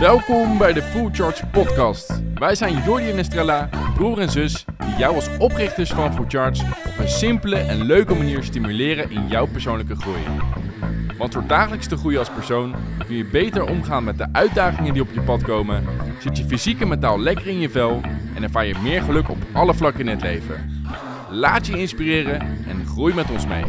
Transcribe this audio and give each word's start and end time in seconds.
Welkom 0.00 0.58
bij 0.58 0.72
de 0.72 0.82
Full 0.82 1.08
Charge 1.12 1.46
Podcast. 1.46 2.22
Wij 2.34 2.54
zijn 2.54 2.82
Jordi 2.84 3.10
en 3.10 3.18
Estrella, 3.18 3.68
broer 3.94 4.18
en 4.18 4.30
zus, 4.30 4.64
die 4.78 4.96
jou 4.96 5.14
als 5.14 5.28
oprichters 5.38 5.90
van 5.90 6.14
Full 6.14 6.24
Charge 6.28 6.64
op 6.86 6.98
een 6.98 7.08
simpele 7.08 7.56
en 7.56 7.82
leuke 7.84 8.14
manier 8.14 8.42
stimuleren 8.42 9.10
in 9.10 9.28
jouw 9.28 9.46
persoonlijke 9.46 9.96
groei. 9.96 10.20
Want 11.18 11.32
door 11.32 11.46
dagelijks 11.46 11.86
te 11.86 11.96
groeien 11.96 12.18
als 12.18 12.30
persoon 12.30 12.74
kun 13.06 13.16
je 13.16 13.24
beter 13.24 13.68
omgaan 13.68 14.04
met 14.04 14.18
de 14.18 14.26
uitdagingen 14.32 14.92
die 14.92 15.02
op 15.02 15.12
je 15.12 15.20
pad 15.20 15.42
komen, 15.42 15.84
zit 16.18 16.38
je 16.38 16.44
fysiek 16.44 16.80
en 16.80 16.88
mentaal 16.88 17.20
lekker 17.20 17.46
in 17.46 17.60
je 17.60 17.70
vel 17.70 18.00
en 18.34 18.42
ervaar 18.42 18.66
je 18.66 18.74
meer 18.82 19.02
geluk 19.02 19.28
op 19.28 19.38
alle 19.52 19.74
vlakken 19.74 20.00
in 20.00 20.08
het 20.08 20.22
leven. 20.22 20.84
Laat 21.30 21.66
je 21.66 21.78
inspireren 21.78 22.40
en 22.40 22.86
groei 22.86 23.14
met 23.14 23.30
ons 23.30 23.46
mee. 23.46 23.64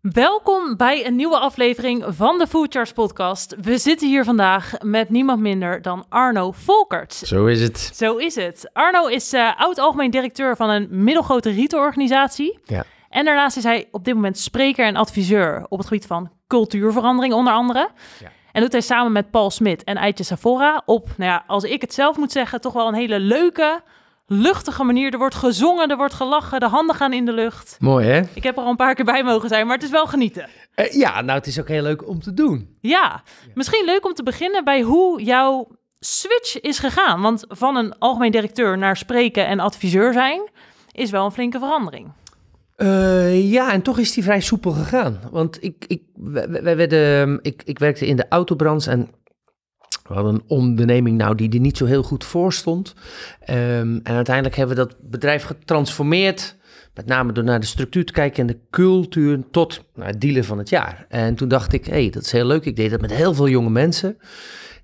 Welkom 0.00 0.76
bij 0.76 1.06
een 1.06 1.16
nieuwe 1.16 1.38
aflevering 1.38 2.04
van 2.08 2.38
de 2.38 2.46
Food 2.46 2.74
Charts 2.74 2.92
podcast. 2.92 3.54
We 3.60 3.78
zitten 3.78 4.08
hier 4.08 4.24
vandaag 4.24 4.72
met 4.82 5.08
niemand 5.08 5.40
minder 5.40 5.82
dan 5.82 6.04
Arno 6.08 6.52
Volkert. 6.52 7.14
Zo 7.14 7.46
is 7.46 7.62
het. 7.62 7.90
Zo 7.94 8.16
is 8.16 8.34
het. 8.34 8.70
Arno 8.72 9.06
is 9.06 9.34
uh, 9.34 9.60
oud-algemeen 9.60 10.10
directeur 10.10 10.56
van 10.56 10.70
een 10.70 10.88
middelgrote 10.90 11.50
rietenorganisatie. 11.50 12.58
Ja. 12.64 12.84
En 13.08 13.24
daarnaast 13.24 13.56
is 13.56 13.62
hij 13.62 13.88
op 13.90 14.04
dit 14.04 14.14
moment 14.14 14.38
spreker 14.38 14.86
en 14.86 14.96
adviseur 14.96 15.66
op 15.68 15.78
het 15.78 15.86
gebied 15.86 16.06
van 16.06 16.30
cultuurverandering 16.46 17.34
onder 17.34 17.52
andere. 17.52 17.90
Ja. 18.20 18.28
En 18.52 18.60
doet 18.60 18.72
hij 18.72 18.80
samen 18.80 19.12
met 19.12 19.30
Paul 19.30 19.50
Smit 19.50 19.84
en 19.84 19.96
Eitje 19.96 20.24
Savora 20.24 20.82
op, 20.84 21.08
nou 21.16 21.30
ja, 21.30 21.44
als 21.46 21.64
ik 21.64 21.80
het 21.80 21.94
zelf 21.94 22.16
moet 22.16 22.32
zeggen, 22.32 22.60
toch 22.60 22.72
wel 22.72 22.88
een 22.88 22.94
hele 22.94 23.20
leuke, 23.20 23.82
luchtige 24.30 24.84
manier. 24.84 25.12
Er 25.12 25.18
wordt 25.18 25.34
gezongen, 25.34 25.90
er 25.90 25.96
wordt 25.96 26.14
gelachen, 26.14 26.60
de 26.60 26.68
handen 26.68 26.96
gaan 26.96 27.12
in 27.12 27.24
de 27.24 27.32
lucht. 27.32 27.76
Mooi 27.78 28.06
hè? 28.06 28.20
Ik 28.34 28.42
heb 28.42 28.56
er 28.56 28.62
al 28.62 28.70
een 28.70 28.76
paar 28.76 28.94
keer 28.94 29.04
bij 29.04 29.24
mogen 29.24 29.48
zijn, 29.48 29.66
maar 29.66 29.74
het 29.74 29.84
is 29.84 29.90
wel 29.90 30.06
genieten. 30.06 30.48
Eh, 30.74 30.92
ja, 30.92 31.20
nou 31.20 31.38
het 31.38 31.46
is 31.46 31.60
ook 31.60 31.68
heel 31.68 31.82
leuk 31.82 32.08
om 32.08 32.20
te 32.20 32.34
doen. 32.34 32.76
Ja, 32.80 33.22
misschien 33.54 33.84
leuk 33.84 34.06
om 34.06 34.14
te 34.14 34.22
beginnen 34.22 34.64
bij 34.64 34.82
hoe 34.82 35.22
jouw 35.22 35.68
switch 35.98 36.60
is 36.60 36.78
gegaan. 36.78 37.20
Want 37.20 37.44
van 37.48 37.76
een 37.76 37.98
algemeen 37.98 38.30
directeur 38.30 38.78
naar 38.78 38.96
spreken 38.96 39.46
en 39.46 39.60
adviseur 39.60 40.12
zijn 40.12 40.50
is 40.92 41.10
wel 41.10 41.24
een 41.24 41.32
flinke 41.32 41.58
verandering. 41.58 42.12
Eh, 42.76 43.52
ja, 43.52 43.72
en 43.72 43.82
toch 43.82 43.98
is 43.98 44.12
die 44.12 44.22
vrij 44.22 44.40
soepel 44.40 44.70
gegaan. 44.70 45.20
Want 45.30 45.62
ik, 45.62 45.84
ik, 45.86 46.02
wij, 46.14 46.62
wij 46.62 46.76
werden, 46.76 47.38
ik, 47.42 47.62
ik 47.64 47.78
werkte 47.78 48.06
in 48.06 48.16
de 48.16 48.26
autobranche 48.28 48.90
en 48.90 49.08
we 50.08 50.14
hadden 50.14 50.34
een 50.34 50.44
onderneming 50.46 51.16
nou 51.16 51.34
die 51.34 51.52
er 51.52 51.60
niet 51.60 51.76
zo 51.76 51.84
heel 51.84 52.02
goed 52.02 52.24
voor 52.24 52.52
stond. 52.52 52.94
Ehm, 53.40 53.98
en 54.02 54.14
uiteindelijk 54.14 54.56
hebben 54.56 54.76
we 54.76 54.82
dat 54.82 54.96
bedrijf 55.00 55.42
getransformeerd. 55.42 56.56
Met 56.94 57.06
name 57.06 57.32
door 57.32 57.44
naar 57.44 57.60
de 57.60 57.66
structuur 57.66 58.04
te 58.04 58.12
kijken 58.12 58.40
en 58.40 58.46
de 58.46 58.58
cultuur 58.70 59.40
tot 59.50 59.84
nou, 59.94 60.08
het 60.08 60.20
dealer 60.20 60.44
van 60.44 60.58
het 60.58 60.68
jaar. 60.68 61.06
En 61.08 61.34
toen 61.34 61.48
dacht 61.48 61.72
ik, 61.72 61.86
hé, 61.86 61.92
hey, 61.92 62.10
dat 62.10 62.24
is 62.24 62.32
heel 62.32 62.46
leuk. 62.46 62.64
Ik 62.64 62.76
deed 62.76 62.90
dat 62.90 63.00
met 63.00 63.14
heel 63.14 63.34
veel 63.34 63.48
jonge 63.48 63.70
mensen. 63.70 64.18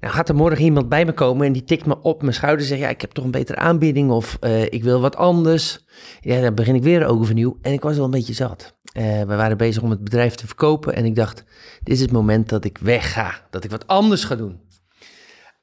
Nou 0.01 0.17
gaat 0.17 0.29
er 0.29 0.35
morgen 0.35 0.65
iemand 0.65 0.89
bij 0.89 1.05
me 1.05 1.13
komen 1.13 1.47
en 1.47 1.53
die 1.53 1.65
tikt 1.65 1.87
me 1.87 2.03
op 2.03 2.23
mijn 2.23 2.35
schouder 2.35 2.61
en 2.61 2.67
zegt, 2.67 2.81
ja, 2.81 2.89
ik 2.89 3.01
heb 3.01 3.11
toch 3.11 3.25
een 3.25 3.31
betere 3.31 3.59
aanbieding 3.59 4.11
of 4.11 4.39
uh, 4.41 4.63
ik 4.63 4.83
wil 4.83 5.01
wat 5.01 5.17
anders. 5.17 5.85
Ja, 6.21 6.41
dan 6.41 6.55
begin 6.55 6.75
ik 6.75 6.83
weer 6.83 7.07
overnieuw 7.07 7.59
en 7.63 7.73
ik 7.73 7.83
was 7.83 7.97
wel 7.97 8.05
een 8.05 8.11
beetje 8.11 8.33
zat. 8.33 8.75
Uh, 8.97 9.03
we 9.19 9.35
waren 9.37 9.57
bezig 9.57 9.83
om 9.83 9.91
het 9.91 10.05
bedrijf 10.05 10.35
te 10.35 10.47
verkopen 10.47 10.95
en 10.95 11.05
ik 11.05 11.15
dacht, 11.15 11.45
dit 11.83 11.95
is 11.95 12.01
het 12.01 12.13
moment 12.13 12.49
dat 12.49 12.65
ik 12.65 12.79
wegga, 12.79 13.47
dat 13.51 13.65
ik 13.65 13.71
wat 13.71 13.87
anders 13.87 14.25
ga 14.25 14.37
doen. 14.37 14.61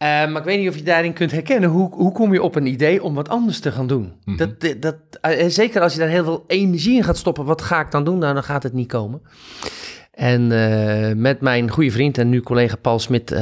Uh, 0.02 0.08
maar 0.08 0.38
ik 0.38 0.44
weet 0.44 0.60
niet 0.60 0.70
of 0.70 0.76
je 0.76 0.84
daarin 0.84 1.14
kunt 1.14 1.32
herkennen. 1.32 1.70
Hoe, 1.70 1.96
hoe 1.96 2.12
kom 2.12 2.34
je 2.34 2.42
op 2.42 2.56
een 2.56 2.66
idee 2.66 3.04
om 3.04 3.14
wat 3.14 3.30
anders 3.30 3.60
te 3.60 3.72
gaan 3.72 3.88
doen? 3.88 4.02
Mm 4.02 4.14
-hmm. 4.24 4.38
dat, 4.38 4.82
dat, 4.82 4.96
uh, 5.22 5.48
zeker 5.48 5.82
als 5.82 5.94
je 5.94 6.00
daar 6.00 6.08
heel 6.08 6.24
veel 6.24 6.44
energie 6.48 6.96
in 6.96 7.04
gaat 7.04 7.18
stoppen. 7.18 7.46
Wat 7.46 7.62
ga 7.62 7.80
ik 7.82 7.92
dan 7.92 8.04
doen? 8.04 8.18
Nou, 8.18 8.34
dan 8.34 8.44
gaat 8.44 8.64
het 8.64 8.74
niet 8.74 8.88
komen. 8.88 9.22
En 10.12 10.52
uh, 10.52 11.12
met 11.16 11.42
mijn 11.42 11.70
goede 11.70 11.92
vriend 11.92 12.18
en 12.18 12.30
nu 12.30 12.42
collega 12.42 12.76
Paul 12.76 13.00
Smit 13.00 13.36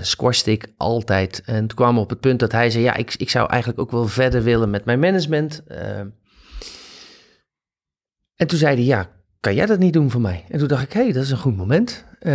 squashte 0.00 0.50
ik 0.50 0.72
altijd. 0.76 1.42
En 1.44 1.66
toen 1.66 1.76
kwam 1.76 1.94
we 1.94 2.00
op 2.00 2.10
het 2.10 2.20
punt 2.20 2.40
dat 2.40 2.52
hij 2.52 2.70
zei... 2.70 2.84
ja, 2.84 2.94
ik, 2.94 3.14
ik 3.16 3.30
zou 3.30 3.48
eigenlijk 3.50 3.80
ook 3.80 3.90
wel 3.90 4.06
verder 4.06 4.42
willen 4.42 4.70
met 4.70 4.84
mijn 4.84 4.98
management. 4.98 5.62
en 8.36 8.46
toen 8.46 8.58
zei 8.58 8.74
hij, 8.74 8.84
ja, 8.84 9.08
kan 9.40 9.54
jij 9.54 9.66
dat 9.66 9.78
niet 9.78 9.92
doen 9.92 10.10
voor 10.10 10.20
mij? 10.20 10.44
En 10.48 10.58
toen 10.58 10.68
dacht 10.68 10.82
ik, 10.82 10.92
hé, 10.92 11.02
hey, 11.02 11.12
dat 11.12 11.22
is 11.22 11.30
een 11.30 11.38
goed 11.38 11.56
moment. 11.56 12.04
Uh, 12.20 12.32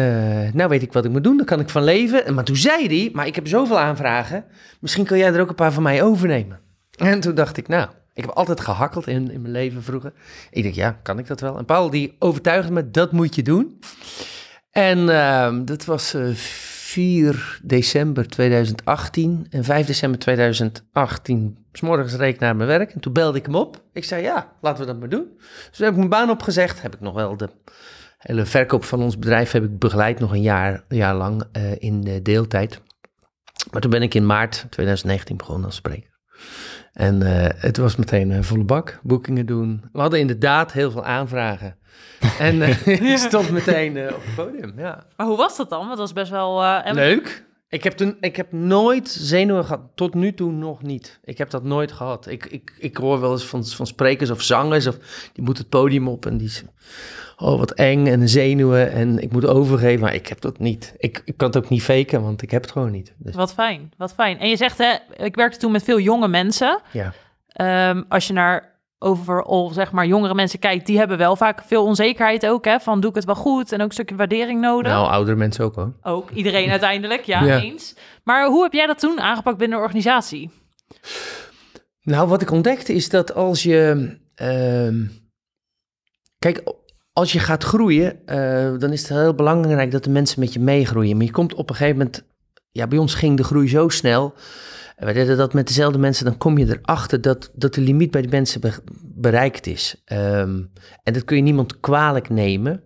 nou 0.54 0.70
weet 0.70 0.82
ik 0.82 0.94
wat 0.94 1.06
ik 1.06 1.12
moet 1.12 1.24
doen, 1.24 1.38
daar 1.38 1.46
kan 1.46 1.60
ik 1.60 1.70
van 1.70 1.84
leven. 1.84 2.34
Maar 2.34 2.44
toen 2.44 2.56
zei 2.56 2.88
hij, 2.88 3.10
maar 3.14 3.28
ik 3.28 3.36
heb 3.36 3.48
zoveel 3.48 3.80
aanvragen, 3.80 4.46
misschien 4.80 5.06
kan 5.06 5.18
jij 5.18 5.34
er 5.34 5.42
ook 5.42 5.50
een 5.50 5.56
paar 5.56 5.74
van 5.74 5.84
mij 5.84 6.04
overnemen. 6.04 6.60
En 6.98 7.20
toen 7.20 7.36
dacht 7.36 7.58
ik, 7.58 7.68
nou, 7.68 7.90
ik 8.14 8.24
heb 8.24 8.34
altijd 8.34 8.60
gehakkeld 8.60 9.08
in, 9.08 9.32
in 9.32 9.42
mijn 9.42 9.54
leven 9.54 9.84
vroeger. 9.84 10.14
Ik 10.52 10.64
dacht, 10.64 10.76
ja, 10.76 11.00
kan 11.04 11.20
ik 11.20 11.28
dat 11.28 11.40
wel? 11.40 11.58
En 11.58 11.66
Paul 11.66 11.90
die 11.90 12.16
overtuigde 12.20 12.72
me, 12.72 12.90
dat 12.92 13.12
moet 13.12 13.36
je 13.36 13.44
doen. 13.44 13.80
En 14.72 15.00
uh, 15.00 15.58
dat 15.66 15.86
was 15.86 16.16
uh, 16.16 16.34
4 16.34 17.60
december 17.64 18.28
2018. 18.28 19.48
En 19.50 19.64
5 19.64 19.86
december 19.86 20.20
2018, 20.20 21.63
s 21.74 21.82
morgens 21.82 22.16
reed 22.16 22.34
ik 22.34 22.40
naar 22.40 22.56
mijn 22.56 22.70
werk. 22.70 22.92
En 22.92 23.00
toen 23.00 23.14
belde 23.14 23.38
ik 23.38 23.46
hem 23.46 23.56
op. 23.56 23.84
Ik 23.94 24.04
zei, 24.04 24.22
ja, 24.24 24.52
laten 24.62 24.80
we 24.80 24.92
dat 24.92 25.00
maar 25.00 25.10
doen. 25.10 25.28
Dus 25.38 25.78
toen 25.78 25.86
heb 25.86 25.90
ik 25.90 25.98
mijn 25.98 26.10
baan 26.10 26.30
opgezegd. 26.30 26.82
Heb 26.82 26.94
ik 26.94 27.00
nog 27.00 27.14
wel 27.14 27.38
de 27.38 27.50
hele 28.18 28.46
verkoop 28.46 28.84
van 28.84 29.02
ons 29.02 29.20
bedrijf 29.20 29.52
heb 29.52 29.64
ik 29.64 29.80
begeleid 29.80 30.20
nog 30.20 30.32
een 30.32 30.42
jaar, 30.42 30.84
jaar 30.88 31.16
lang 31.16 31.44
uh, 31.58 31.72
in 31.78 32.08
uh, 32.08 32.14
deeltijd. 32.22 32.82
Maar 33.72 33.82
toen 33.82 33.92
ben 33.92 34.02
ik 34.02 34.14
in 34.14 34.26
maart 34.26 34.66
2019 34.70 35.38
begonnen 35.38 35.66
als 35.66 35.76
spreker. 35.76 36.12
En 36.94 37.22
uh, 37.22 37.46
het 37.56 37.78
was 37.78 37.96
meteen 37.96 38.30
een 38.30 38.44
volle 38.44 38.64
bak, 38.64 39.00
boekingen 39.04 39.46
doen. 39.46 39.90
We 39.92 40.00
hadden 40.00 40.20
inderdaad 40.20 40.72
heel 40.72 40.92
veel 40.92 41.06
aanvragen. 41.06 41.78
En 42.40 42.62
ik 43.12 43.18
stond 43.18 43.52
meteen 43.52 43.98
op 44.14 44.24
het 44.24 44.36
podium, 44.36 44.80
ja. 44.80 45.06
Maar 45.18 45.28
hoe 45.28 45.38
was 45.38 45.58
dat 45.58 45.70
dan? 45.70 45.78
Want 45.78 45.90
dat 45.90 46.00
was 46.00 46.14
best 46.14 46.32
wel... 46.32 46.82
Leuk. 46.94 47.46
Ik 47.74 47.84
heb, 47.84 47.94
toen, 47.94 48.18
ik 48.20 48.36
heb 48.36 48.52
nooit 48.52 49.10
zenuwen 49.10 49.66
gehad, 49.66 49.82
tot 49.96 50.14
nu 50.14 50.34
toe 50.34 50.52
nog 50.52 50.82
niet. 50.82 51.20
Ik 51.24 51.38
heb 51.38 51.50
dat 51.50 51.64
nooit 51.64 51.92
gehad. 51.92 52.28
Ik, 52.28 52.46
ik, 52.46 52.74
ik 52.78 52.98
hoor 52.98 53.20
wel 53.20 53.32
eens 53.32 53.46
van, 53.46 53.66
van 53.66 53.88
sprekers 53.88 54.30
of 54.30 54.42
zangers, 54.42 54.88
of 54.88 54.98
die 55.34 55.44
moeten 55.44 55.64
het 55.64 55.72
podium 55.72 56.08
op 56.08 56.26
en 56.26 56.38
die 56.38 56.52
oh 57.38 57.58
wat 57.58 57.72
eng 57.72 58.08
en 58.08 58.30
zenuwen 58.30 58.92
en 58.92 59.20
ik 59.20 59.32
moet 59.32 59.46
overgeven, 59.46 60.00
maar 60.00 60.14
ik 60.14 60.28
heb 60.28 60.42
dat 60.42 60.60
niet. 60.60 60.94
Ik, 60.98 61.22
ik 61.26 61.38
kan 61.38 61.48
het 61.48 61.58
ook 61.58 61.70
niet 61.70 61.84
faken, 61.84 62.22
want 62.22 62.42
ik 62.42 62.52
heb 62.52 62.62
het 62.62 62.72
gewoon 62.72 62.92
niet. 62.92 63.14
Dus. 63.18 63.36
Wat 63.36 63.54
fijn, 63.54 63.92
wat 63.98 64.14
fijn. 64.14 64.40
En 64.40 64.50
je 64.50 64.58
zegt, 64.58 64.78
hè, 64.78 64.96
ik 65.26 65.36
werkte 65.36 65.60
toen 65.60 65.72
met 65.72 65.84
veel 65.84 66.00
jonge 66.00 66.28
mensen. 66.28 66.82
Ja. 66.92 67.14
Um, 67.90 68.06
als 68.10 68.28
je 68.28 68.34
naar 68.34 68.73
overal, 69.04 69.70
zeg 69.70 69.92
maar, 69.92 70.06
jongere 70.06 70.34
mensen 70.34 70.60
kijkt, 70.60 70.86
die 70.86 70.98
hebben 70.98 71.18
wel 71.18 71.36
vaak 71.36 71.64
veel 71.66 71.84
onzekerheid 71.84 72.46
ook, 72.46 72.66
hè, 72.66 72.80
van 72.80 73.00
doe 73.00 73.10
ik 73.10 73.16
het 73.16 73.26
wel 73.26 73.36
goed 73.36 73.72
en 73.72 73.82
ook 73.82 73.88
een 73.88 73.94
stukje 73.94 74.16
waardering 74.16 74.62
nodig. 74.62 74.92
Nou, 74.92 75.08
oudere 75.08 75.38
mensen 75.38 75.66
ook 75.66 75.76
hoor. 75.76 75.94
Ook, 76.02 76.30
iedereen 76.30 76.70
uiteindelijk, 76.78 77.24
ja, 77.24 77.44
ja, 77.44 77.62
eens. 77.62 77.96
Maar 78.24 78.48
hoe 78.48 78.64
heb 78.64 78.74
jij 78.74 78.86
dat 78.86 79.00
toen 79.00 79.20
aangepakt 79.20 79.58
binnen 79.58 79.78
de 79.78 79.84
organisatie? 79.84 80.52
Nou, 82.02 82.28
wat 82.28 82.42
ik 82.42 82.52
ontdekte 82.52 82.94
is 82.94 83.10
dat 83.10 83.34
als 83.34 83.64
je, 83.64 84.10
uh, 84.42 85.08
kijk, 86.40 86.64
als 87.14 87.32
je 87.32 87.40
gaat 87.40 87.64
groeien, 87.64 88.20
uh, 88.26 88.80
dan 88.80 88.92
is 88.92 89.02
het 89.02 89.18
heel 89.18 89.34
belangrijk 89.34 89.92
dat 89.92 90.04
de 90.04 90.10
mensen 90.10 90.40
met 90.40 90.54
je 90.54 90.60
meegroeien. 90.60 91.18
Maar 91.18 91.26
je 91.26 91.32
komt 91.32 91.54
op 91.54 91.70
een 91.70 91.76
gegeven 91.76 91.98
moment, 91.98 92.26
ja, 92.74 92.88
bij 92.88 92.98
ons 92.98 93.14
ging 93.14 93.38
de 93.38 93.44
groei 93.44 93.70
zo 93.70 93.90
snel. 93.90 94.34
En 94.96 95.06
wij 95.06 95.14
deden 95.14 95.38
dat 95.38 95.54
met 95.54 95.68
dezelfde 95.68 95.98
mensen, 96.00 96.26
dan 96.26 96.38
kom 96.38 96.58
je 96.58 96.80
erachter 96.80 97.22
dat, 97.22 97.52
dat 97.56 97.74
de 97.74 97.82
limiet 97.82 98.12
bij 98.12 98.22
die 98.22 98.30
mensen 98.30 98.62
be 98.62 98.74
bereikt 99.02 99.68
is. 99.68 100.04
Um, 100.12 100.72
en 101.04 101.14
dat 101.14 101.24
kun 101.24 101.36
je 101.36 101.44
niemand 101.44 101.80
kwalijk 101.80 102.30
nemen. 102.30 102.84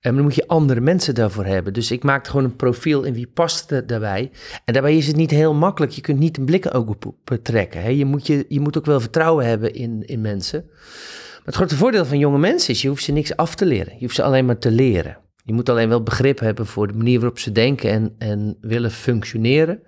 En 0.00 0.14
dan 0.14 0.22
moet 0.22 0.34
je 0.34 0.48
andere 0.48 0.80
mensen 0.80 1.14
daarvoor 1.14 1.44
hebben. 1.44 1.72
Dus 1.72 1.90
ik 1.90 2.02
maakte 2.02 2.30
gewoon 2.30 2.44
een 2.44 2.56
profiel 2.56 3.02
in 3.02 3.14
wie 3.14 3.26
past 3.26 3.68
daarbij. 3.68 4.30
En 4.64 4.72
daarbij 4.72 4.96
is 4.96 5.06
het 5.06 5.16
niet 5.16 5.30
heel 5.30 5.54
makkelijk. 5.54 5.92
Je 5.92 6.00
kunt 6.00 6.18
niet 6.18 6.38
een 6.38 6.44
blikken 6.44 6.72
ook 6.72 6.96
betrekken. 7.24 7.82
Hè? 7.82 7.88
Je, 7.88 8.04
moet 8.04 8.26
je, 8.26 8.44
je 8.48 8.60
moet 8.60 8.78
ook 8.78 8.86
wel 8.86 9.00
vertrouwen 9.00 9.46
hebben 9.46 9.74
in, 9.74 10.02
in 10.06 10.20
mensen. 10.20 10.64
Maar 10.66 11.42
het 11.44 11.54
grote 11.54 11.76
voordeel 11.76 12.04
van 12.04 12.18
jonge 12.18 12.38
mensen 12.38 12.74
is, 12.74 12.82
je 12.82 12.88
hoeft 12.88 13.04
ze 13.04 13.12
niks 13.12 13.36
af 13.36 13.54
te 13.54 13.66
leren. 13.66 13.92
Je 13.92 14.04
hoeft 14.04 14.14
ze 14.14 14.22
alleen 14.22 14.46
maar 14.46 14.58
te 14.58 14.70
leren. 14.70 15.18
Je 15.50 15.56
moet 15.56 15.68
alleen 15.68 15.88
wel 15.88 16.02
begrip 16.02 16.38
hebben 16.38 16.66
voor 16.66 16.86
de 16.86 16.94
manier 16.94 17.18
waarop 17.18 17.38
ze 17.38 17.52
denken 17.52 17.90
en, 17.90 18.14
en 18.18 18.56
willen 18.60 18.90
functioneren. 18.90 19.82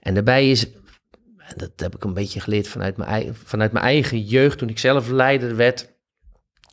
En 0.00 0.14
daarbij 0.14 0.50
is, 0.50 0.70
en 1.38 1.54
dat 1.56 1.70
heb 1.76 1.94
ik 1.94 2.04
een 2.04 2.14
beetje 2.14 2.40
geleerd 2.40 2.68
vanuit 2.68 2.96
mijn, 2.96 3.34
vanuit 3.44 3.72
mijn 3.72 3.84
eigen 3.84 4.20
jeugd, 4.20 4.58
toen 4.58 4.68
ik 4.68 4.78
zelf 4.78 5.08
leider 5.08 5.56
werd. 5.56 5.92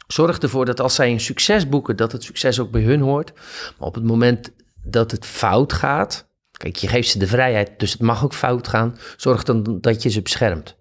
Zorg 0.08 0.38
ervoor 0.38 0.66
dat 0.66 0.80
als 0.80 0.96
zij 0.96 1.12
een 1.12 1.20
succes 1.20 1.70
boeken, 1.70 1.96
dat 1.96 2.12
het 2.12 2.24
succes 2.24 2.60
ook 2.60 2.72
bij 2.72 2.82
hun 2.82 3.02
hoort. 3.02 3.34
Maar 3.78 3.88
op 3.88 3.96
het 3.96 4.04
moment 4.04 4.52
dat 4.84 5.12
het 5.12 5.26
fout 5.26 5.74
gaat, 5.74 6.28
kijk, 6.52 6.76
je 6.76 6.88
geeft 6.88 7.10
ze 7.10 7.20
de 7.20 7.28
vrijheid, 7.28 7.80
dus 7.80 7.92
het 7.92 8.02
mag 8.02 8.24
ook 8.24 8.34
fout 8.34 8.68
gaan. 8.68 8.98
Zorg 9.18 9.44
dan 9.44 9.78
dat 9.82 10.04
je 10.04 10.10
ze 10.10 10.22
beschermt. 10.22 10.79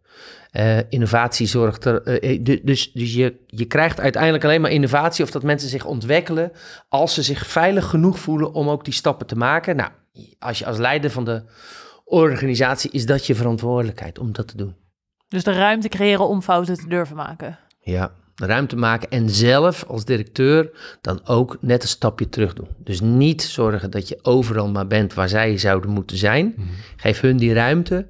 Uh, 0.58 0.78
innovatie 0.88 1.46
zorgt 1.46 1.84
er. 1.84 2.24
Uh, 2.24 2.44
dus 2.62 2.92
dus 2.92 3.14
je, 3.14 3.34
je 3.46 3.64
krijgt 3.64 4.00
uiteindelijk 4.00 4.44
alleen 4.44 4.60
maar 4.60 4.70
innovatie 4.70 5.24
of 5.24 5.30
dat 5.30 5.42
mensen 5.42 5.68
zich 5.68 5.84
ontwikkelen. 5.84 6.52
als 6.88 7.14
ze 7.14 7.22
zich 7.22 7.46
veilig 7.46 7.86
genoeg 7.86 8.18
voelen 8.18 8.52
om 8.52 8.68
ook 8.68 8.84
die 8.84 8.94
stappen 8.94 9.26
te 9.26 9.36
maken. 9.36 9.76
Nou, 9.76 9.90
als 10.38 10.58
je 10.58 10.66
als 10.66 10.78
leider 10.78 11.10
van 11.10 11.24
de 11.24 11.42
organisatie 12.04 12.90
is 12.90 13.06
dat 13.06 13.26
je 13.26 13.34
verantwoordelijkheid 13.34 14.18
om 14.18 14.32
dat 14.32 14.48
te 14.48 14.56
doen. 14.56 14.74
Dus 15.28 15.44
de 15.44 15.52
ruimte 15.52 15.88
creëren 15.88 16.28
om 16.28 16.42
fouten 16.42 16.76
te 16.76 16.88
durven 16.88 17.16
maken. 17.16 17.58
Ja, 17.80 18.12
ruimte 18.34 18.76
maken 18.76 19.10
en 19.10 19.30
zelf 19.30 19.84
als 19.84 20.04
directeur 20.04 20.70
dan 21.00 21.20
ook 21.24 21.56
net 21.60 21.82
een 21.82 21.88
stapje 21.88 22.28
terug 22.28 22.52
doen. 22.52 22.68
Dus 22.78 23.00
niet 23.00 23.42
zorgen 23.42 23.90
dat 23.90 24.08
je 24.08 24.18
overal 24.22 24.68
maar 24.68 24.86
bent 24.86 25.14
waar 25.14 25.28
zij 25.28 25.58
zouden 25.58 25.90
moeten 25.90 26.16
zijn. 26.16 26.54
Geef 26.96 27.20
hun 27.20 27.36
die 27.36 27.52
ruimte. 27.52 28.06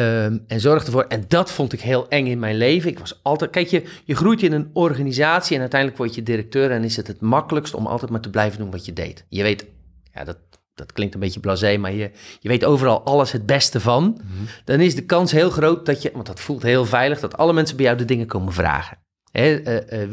Ehm, 0.00 0.38
en 0.46 0.60
zorg 0.60 0.84
ervoor, 0.84 1.04
en 1.08 1.24
dat 1.28 1.52
vond 1.52 1.72
ik 1.72 1.80
heel 1.80 2.08
eng 2.08 2.26
in 2.26 2.38
mijn 2.38 2.56
leven. 2.56 2.90
Ik 2.90 2.98
was 2.98 3.20
altijd, 3.22 3.50
kijk, 3.50 3.68
je, 3.68 3.84
je 4.04 4.14
groeit 4.14 4.42
in 4.42 4.52
een 4.52 4.70
organisatie 4.72 5.54
en 5.54 5.60
uiteindelijk 5.60 6.00
word 6.00 6.14
je 6.14 6.22
directeur 6.22 6.70
en 6.70 6.84
is 6.84 6.96
het 6.96 7.06
het 7.06 7.20
makkelijkst 7.20 7.74
om 7.74 7.86
altijd 7.86 8.10
maar 8.10 8.20
te 8.20 8.30
blijven 8.30 8.58
doen 8.58 8.70
wat 8.70 8.84
je 8.84 8.92
deed. 8.92 9.24
Je 9.28 9.42
weet, 9.42 9.66
ja, 10.12 10.24
dat, 10.24 10.38
dat 10.74 10.92
klinkt 10.92 11.14
een 11.14 11.20
beetje 11.20 11.40
blasé, 11.40 11.76
maar 11.76 11.92
je, 11.92 12.10
je 12.40 12.48
weet 12.48 12.64
overal 12.64 13.04
alles 13.04 13.32
het 13.32 13.46
beste 13.46 13.80
van. 13.80 14.20
Dan 14.64 14.80
is 14.80 14.94
de 14.94 15.04
kans 15.04 15.32
heel 15.32 15.50
groot 15.50 15.86
dat 15.86 16.02
je, 16.02 16.10
want 16.12 16.26
dat 16.26 16.40
voelt 16.40 16.62
heel 16.62 16.84
veilig, 16.84 17.20
dat 17.20 17.36
alle 17.36 17.52
mensen 17.52 17.76
bij 17.76 17.84
jou 17.84 17.98
de 17.98 18.04
dingen 18.04 18.26
komen 18.26 18.52
vragen. 18.52 18.98
Hè, 19.32 19.56
eh, 19.56 20.02
eh, 20.02 20.10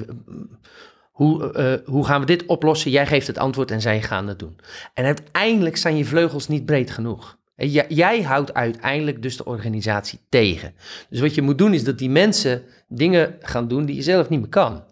hoe, 1.17 1.53
eh, 1.53 1.73
hoe 1.85 2.05
gaan 2.05 2.19
we 2.19 2.25
dit 2.25 2.45
oplossen? 2.45 2.91
Jij 2.91 3.05
geeft 3.05 3.27
het 3.27 3.37
antwoord 3.37 3.71
en 3.71 3.81
zij 3.81 4.01
gaan 4.01 4.27
het 4.27 4.39
doen. 4.39 4.59
En 4.93 5.05
uiteindelijk 5.05 5.77
zijn 5.77 5.97
je 5.97 6.05
vleugels 6.05 6.47
niet 6.47 6.65
breed 6.65 6.91
genoeg. 6.91 7.36
Jij, 7.57 8.21
houdt 8.21 8.53
uiteindelijk 8.53 9.21
dus 9.21 9.37
de 9.37 9.45
organisatie 9.45 10.19
tegen. 10.29 10.73
Dus 11.09 11.19
wat 11.19 11.35
je 11.35 11.41
moet 11.41 11.57
doen 11.57 11.73
is 11.73 11.83
dat 11.83 11.97
die 11.97 12.09
mensen 12.09 12.63
dingen 12.87 13.35
gaan 13.39 13.67
doen 13.67 13.85
die 13.85 13.95
je 13.95 14.01
zelf 14.01 14.29
niet 14.29 14.39
meer 14.39 14.49
kan. 14.49 14.83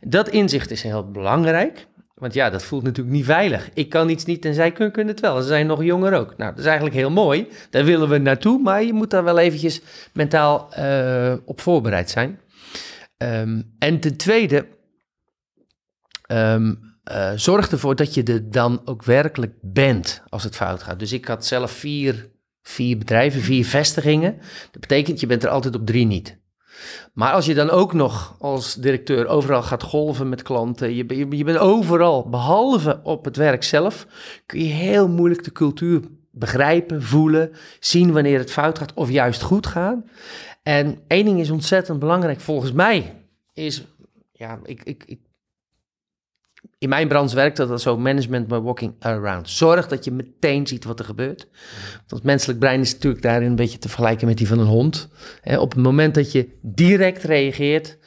Dat 0.00 0.28
inzicht 0.28 0.70
is 0.70 0.82
heel 0.82 1.10
belangrijk. 1.10 1.86
Want 2.14 2.34
ja, 2.34 2.50
dat 2.50 2.62
voelt 2.62 2.82
natuurlijk 2.82 3.16
niet 3.16 3.24
veilig. 3.24 3.70
Ik 3.74 3.88
kan 3.88 4.08
iets 4.08 4.24
niet 4.24 4.44
en 4.44 4.54
zij 4.54 4.72
kunnen, 4.72 4.92
kunnen 4.92 5.14
het 5.14 5.22
wel. 5.22 5.40
Ze 5.40 5.48
zijn 5.48 5.66
nog 5.66 5.84
jonger 5.84 6.12
ook. 6.12 6.36
Nou, 6.36 6.50
dat 6.50 6.58
is 6.58 6.64
eigenlijk 6.64 6.94
heel 6.94 7.10
mooi. 7.10 7.48
Daar 7.70 7.84
willen 7.84 8.08
we 8.08 8.18
naartoe, 8.18 8.62
maar 8.62 8.82
je 8.82 8.92
moet 8.92 9.10
daar 9.10 9.24
wel 9.24 9.38
eventjes 9.38 9.80
mentaal 10.12 10.72
eh, 10.72 11.34
op 11.44 11.60
voorbereid 11.60 12.10
zijn. 12.10 12.40
Ehm, 13.16 13.62
en 13.78 14.00
ten 14.00 14.16
tweede, 14.16 14.66
ehm, 16.26 16.74
eh, 17.02 17.32
zorg 17.36 17.70
ervoor 17.70 17.96
dat 17.96 18.14
je 18.14 18.22
er 18.22 18.50
dan 18.50 18.82
ook 18.84 19.04
werkelijk 19.04 19.52
bent 19.60 20.22
als 20.28 20.44
het 20.44 20.56
fout 20.56 20.82
gaat. 20.82 20.98
Dus 20.98 21.12
ik 21.12 21.24
had 21.24 21.46
zelf 21.46 21.70
vier, 21.70 22.30
vier 22.62 22.98
bedrijven, 22.98 23.40
vier 23.40 23.64
vestigingen. 23.64 24.36
Dat 24.70 24.80
betekent, 24.80 25.20
je 25.20 25.26
bent 25.26 25.44
er 25.44 25.50
altijd 25.50 25.74
op 25.74 25.86
drie 25.86 26.06
niet. 26.06 26.40
Maar 27.12 27.32
als 27.32 27.46
je 27.46 27.54
dan 27.54 27.70
ook 27.70 27.92
nog 27.92 28.36
als 28.38 28.74
directeur 28.74 29.26
overal 29.26 29.62
gaat 29.62 29.82
golven 29.82 30.28
met 30.28 30.42
klanten, 30.42 30.94
je, 30.94 31.04
je, 31.08 31.36
je 31.36 31.44
bent 31.44 31.58
overal, 31.58 32.28
behalve 32.28 33.00
op 33.02 33.24
het 33.24 33.36
werk 33.36 33.62
zelf, 33.62 34.06
kun 34.46 34.58
je 34.58 34.72
heel 34.72 35.08
moeilijk 35.08 35.44
de 35.44 35.52
cultuur 35.52 36.00
begrijpen, 36.30 37.02
voelen, 37.02 37.50
zien 37.80 38.12
wanneer 38.12 38.38
het 38.38 38.52
fout 38.52 38.78
gaat 38.78 38.94
of 38.94 39.10
juist 39.10 39.42
goed 39.42 39.66
gaat. 39.66 39.98
En 40.62 40.98
één 41.06 41.24
ding 41.24 41.40
is 41.40 41.50
ontzettend 41.50 41.98
belangrijk 41.98 42.40
volgens 42.40 42.72
mij, 42.72 43.24
is, 43.52 43.86
ja, 44.32 44.58
ik, 44.64 44.82
ik, 44.82 45.18
in 46.82 46.88
mijn 46.88 47.08
branche 47.08 47.34
werkt 47.34 47.56
dat 47.56 47.80
zo, 47.80 47.98
management 47.98 48.48
by 48.48 48.58
walking 48.58 48.94
around. 48.98 49.50
Zorg 49.50 49.88
dat 49.88 50.04
je 50.04 50.10
meteen 50.10 50.66
ziet 50.66 50.84
wat 50.84 50.98
er 50.98 51.04
gebeurt. 51.04 51.46
Want 51.96 52.10
het 52.10 52.22
menselijk 52.22 52.58
brein 52.58 52.80
is 52.80 52.92
natuurlijk 52.92 53.22
daarin 53.22 53.48
een 53.48 53.56
beetje 53.56 53.78
te 53.78 53.88
vergelijken 53.88 54.26
met 54.26 54.38
die 54.38 54.48
van 54.48 54.58
een 54.58 54.66
hond. 54.66 55.08
Hè, 55.40 55.58
op 55.58 55.72
het 55.72 55.82
moment 55.82 56.14
dat 56.14 56.32
je 56.32 56.48
direct 56.62 57.22
reageert, 57.22 57.98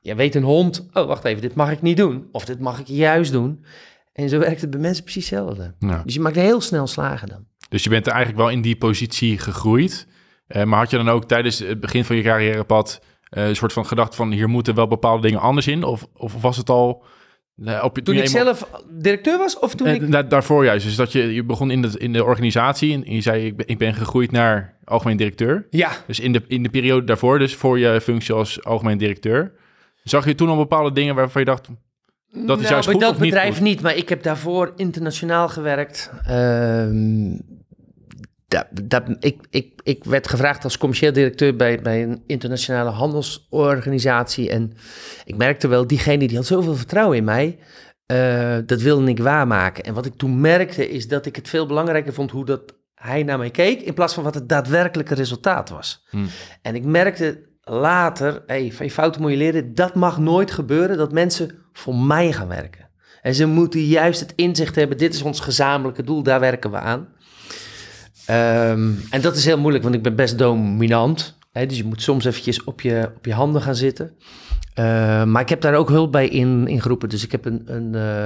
ja, 0.00 0.14
weet 0.14 0.34
een 0.34 0.42
hond, 0.42 0.88
oh 0.92 1.06
wacht 1.06 1.24
even, 1.24 1.42
dit 1.42 1.54
mag 1.54 1.70
ik 1.70 1.82
niet 1.82 1.96
doen. 1.96 2.28
Of 2.32 2.44
dit 2.44 2.60
mag 2.60 2.80
ik 2.80 2.86
juist 2.86 3.32
doen. 3.32 3.64
En 4.12 4.28
zo 4.28 4.38
werkt 4.38 4.60
het 4.60 4.70
bij 4.70 4.80
mensen 4.80 5.02
precies 5.02 5.30
hetzelfde. 5.30 5.74
Ja. 5.78 6.02
Dus 6.04 6.14
je 6.14 6.20
maakt 6.20 6.36
heel 6.36 6.60
snel 6.60 6.86
slagen 6.86 7.28
dan. 7.28 7.46
Dus 7.68 7.84
je 7.84 7.90
bent 7.90 8.06
er 8.06 8.12
eigenlijk 8.12 8.42
wel 8.42 8.50
in 8.50 8.62
die 8.62 8.76
positie 8.76 9.38
gegroeid. 9.38 10.06
Eh, 10.46 10.64
maar 10.64 10.78
had 10.78 10.90
je 10.90 10.96
dan 10.96 11.08
ook 11.08 11.24
tijdens 11.24 11.58
het 11.58 11.80
begin 11.80 12.04
van 12.04 12.16
je 12.16 12.22
carrièrepad 12.22 13.02
eh, 13.28 13.48
een 13.48 13.56
soort 13.56 13.72
van 13.72 13.86
gedacht 13.86 14.14
van 14.14 14.32
hier 14.32 14.48
moeten 14.48 14.74
wel 14.74 14.86
bepaalde 14.86 15.22
dingen 15.22 15.40
anders 15.40 15.66
in? 15.66 15.84
Of, 15.84 16.06
of 16.14 16.42
was 16.42 16.56
het 16.56 16.70
al 16.70 17.04
op 17.82 17.98
Toen 17.98 18.14
ik 18.14 18.26
eenmaal- 18.26 18.44
zelf 18.44 18.70
directeur 18.90 19.38
was 19.38 19.58
of 19.58 19.74
toen 19.74 19.86
Eh, 19.86 19.94
ik... 19.94 20.10
da- 20.12 20.22
daarvoor 20.22 20.64
juist. 20.64 20.84
Dus 20.86 20.96
dat 20.96 21.12
je, 21.12 21.34
je 21.34 21.44
begon 21.44 21.70
in 21.70 21.82
de, 21.82 21.90
in 21.98 22.12
de 22.12 22.24
organisatie 22.24 23.04
en 23.04 23.14
je 23.14 23.20
zei 23.20 23.46
ik 23.46 23.56
ben, 23.56 23.66
ik 23.68 23.78
ben 23.78 23.94
gegroeid 23.94 24.30
naar 24.32 24.76
algemeen 24.84 25.16
directeur. 25.16 25.66
Ja, 25.70 25.90
Dus 26.06 26.20
in 26.20 26.32
de, 26.32 26.42
in 26.46 26.62
de 26.62 26.68
periode 26.68 27.06
daarvoor, 27.06 27.38
dus 27.38 27.54
voor 27.54 27.78
je 27.78 28.00
functie 28.00 28.34
als 28.34 28.64
algemeen 28.64 28.98
directeur, 28.98 29.52
zag 30.02 30.24
je 30.24 30.34
toen 30.34 30.48
al 30.48 30.56
bepaalde 30.56 30.92
dingen 30.92 31.14
waarvan 31.14 31.40
je 31.40 31.46
dacht, 31.46 31.66
dat 31.66 31.76
is 32.34 32.44
nou, 32.46 32.60
juist 32.60 32.84
bij 32.84 32.92
goed 32.94 33.00
dat 33.02 33.14
of 33.14 33.20
niet 33.20 33.30
bedrijf 33.30 33.60
niet, 33.60 33.80
maar 33.80 33.96
ik 33.96 34.08
heb 34.08 34.22
daarvoor 34.22 34.72
internationaal 34.76 35.48
gewerkt. 35.48 36.10
Ehm, 36.26 37.30
dat, 38.48 38.66
dat, 38.82 39.02
ik, 39.20 39.46
ik, 39.50 39.80
ik 39.82 40.04
werd 40.04 40.28
gevraagd 40.28 40.64
als 40.64 40.78
commercieel 40.78 41.12
directeur 41.12 41.56
bij, 41.56 41.80
bij 41.82 42.02
een 42.02 42.22
internationale 42.26 42.90
handelsorganisatie. 42.90 44.50
En 44.50 44.72
ik 45.24 45.36
merkte 45.36 45.68
wel, 45.68 45.86
diegene 45.86 46.28
die 46.28 46.36
had 46.36 46.46
zoveel 46.46 46.74
vertrouwen 46.76 47.16
in 47.16 47.24
mij. 47.24 47.58
eh, 48.06 48.56
dat 48.66 48.80
wilde 48.80 49.08
ik 49.08 49.18
waarmaken. 49.18 49.84
En 49.84 49.94
wat 49.94 50.06
ik 50.06 50.14
toen 50.16 50.40
merkte 50.40 50.90
is 50.90 51.08
dat 51.08 51.26
ik 51.26 51.36
het 51.36 51.48
veel 51.48 51.66
belangrijker 51.66 52.12
vond 52.12 52.30
hoe 52.30 52.44
dat 52.44 52.74
hij 52.94 53.22
naar 53.22 53.38
mij 53.38 53.50
keek, 53.50 53.80
in 53.80 53.94
plaats 53.94 54.14
van 54.14 54.24
wat 54.24 54.34
het 54.34 54.48
daadwerkelijke 54.48 55.14
resultaat 55.14 55.68
was. 55.68 56.06
Hmm. 56.10 56.26
En 56.62 56.74
ik 56.74 56.84
merkte 56.84 57.46
later, 57.60 58.42
hey, 58.46 58.72
van 58.72 58.86
je 58.86 58.92
fouten 58.92 59.20
moet 59.20 59.30
je 59.30 59.36
leren, 59.36 59.74
dat 59.74 59.94
mag 59.94 60.18
nooit 60.18 60.50
gebeuren, 60.50 60.96
dat 60.96 61.12
mensen 61.12 61.50
voor 61.72 61.94
mij 61.96 62.32
gaan 62.32 62.48
werken. 62.48 62.88
En 63.22 63.34
ze 63.34 63.46
moeten 63.46 63.80
juist 63.80 64.20
het 64.20 64.32
inzicht 64.36 64.74
hebben, 64.74 64.98
dit 64.98 65.14
is 65.14 65.22
ons 65.22 65.40
gezamenlijke 65.40 66.02
doel, 66.02 66.22
daar 66.22 66.40
werken 66.40 66.70
we 66.70 66.76
aan. 66.76 67.08
Ehm, 68.28 68.92
en 69.10 69.20
dat 69.20 69.36
is 69.36 69.44
heel 69.44 69.58
moeilijk, 69.58 69.84
want 69.84 69.94
ik 69.94 70.02
ben 70.02 70.16
best 70.16 70.38
dominant. 70.38 71.38
Hè, 71.50 71.66
dus 71.66 71.76
je 71.76 71.84
moet 71.84 72.02
soms 72.02 72.24
eventjes 72.24 72.64
op 72.64 72.80
je, 72.80 73.10
op 73.16 73.24
je 73.24 73.32
handen 73.32 73.62
gaan 73.62 73.74
zitten. 73.74 74.16
Eh, 74.74 75.24
maar 75.24 75.42
ik 75.42 75.48
heb 75.48 75.60
daar 75.60 75.74
ook 75.74 75.88
hulp 75.88 76.12
bij 76.12 76.28
in, 76.28 76.66
in. 76.66 76.82
Dus 77.08 77.24
ik 77.24 77.32
heb 77.32 77.44
een, 77.44 77.62
een, 77.64 77.94
eh, 77.94 78.24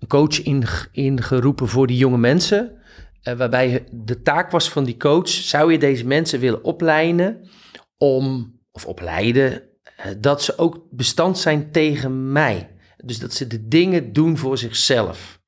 een 0.00 0.08
coach 0.08 0.42
in, 0.42 0.64
ingeroepen 0.92 1.68
voor 1.68 1.86
die 1.86 1.96
jonge 1.96 2.18
mensen. 2.18 2.72
eh, 3.22 3.34
waarbij 3.34 3.84
de 3.90 4.22
taak 4.22 4.50
was 4.50 4.68
van 4.70 4.84
die 4.84 4.96
coach, 4.96 5.28
zou 5.28 5.72
je 5.72 5.78
deze 5.78 6.06
mensen 6.06 6.40
willen 6.40 6.64
opleiden 6.64 7.48
om, 7.98 8.54
of 8.72 8.86
opleiden, 8.86 9.62
eh, 9.96 10.06
dat 10.18 10.42
ze 10.42 10.58
ook 10.58 10.86
bestand 10.90 11.38
zijn 11.38 11.70
tegen 11.70 12.32
mij. 12.32 12.70
Dus 12.96 13.18
dat 13.18 13.32
ze 13.34 13.46
de 13.46 13.68
dingen 13.68 14.12
doen 14.12 14.36
voor 14.38 14.58
zichzelf. 14.58 15.42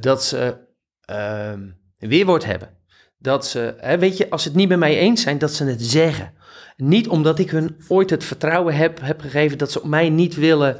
Dat 0.00 0.24
ze 0.24 0.68
ehm, 1.04 1.60
weerwoord 2.08 2.44
hebben. 2.44 2.70
Dat 3.18 3.46
ze, 3.46 3.74
hè, 3.78 3.98
weet 3.98 4.16
je, 4.16 4.30
als 4.30 4.42
ze 4.42 4.48
het 4.48 4.56
niet 4.56 4.68
met 4.68 4.78
mij 4.78 4.98
eens 4.98 5.22
zijn, 5.22 5.38
dat 5.38 5.52
ze 5.52 5.64
het 5.64 5.82
zeggen. 5.82 6.32
Niet 6.76 7.08
omdat 7.08 7.38
ik 7.38 7.50
hun 7.50 7.76
ooit 7.88 8.10
het 8.10 8.24
vertrouwen 8.24 8.74
heb, 8.74 9.00
heb 9.00 9.20
gegeven 9.20 9.58
dat 9.58 9.72
ze 9.72 9.82
op 9.82 9.88
mij 9.88 10.10
niet 10.10 10.34
willen 10.34 10.76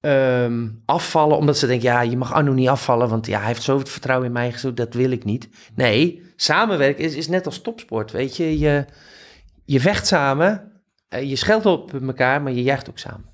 ehm, 0.00 0.68
afvallen. 0.84 1.36
Omdat 1.36 1.58
ze 1.58 1.66
denken, 1.66 1.88
ja, 1.88 2.00
je 2.00 2.16
mag 2.16 2.32
Arno 2.32 2.52
niet 2.52 2.68
afvallen, 2.68 3.08
want 3.08 3.26
ja, 3.26 3.38
hij 3.38 3.46
heeft 3.46 3.62
zoveel 3.62 3.86
vertrouwen 3.86 4.26
in 4.26 4.32
mij, 4.32 4.58
zo, 4.58 4.74
dat 4.74 4.94
wil 4.94 5.10
ik 5.10 5.24
niet. 5.24 5.48
Nee, 5.74 6.22
samenwerken 6.36 7.04
is, 7.04 7.14
is 7.14 7.28
net 7.28 7.46
als 7.46 7.60
topsport, 7.60 8.10
weet 8.10 8.36
je. 8.36 8.58
Je, 8.58 8.84
je 9.64 9.80
vecht 9.80 10.06
samen, 10.06 10.82
eh, 11.08 11.28
je 11.28 11.36
scheldt 11.36 11.66
op 11.66 11.94
elkaar, 12.02 12.42
maar 12.42 12.52
je 12.52 12.62
jaagt 12.62 12.90
ook 12.90 12.98
samen. 12.98 13.31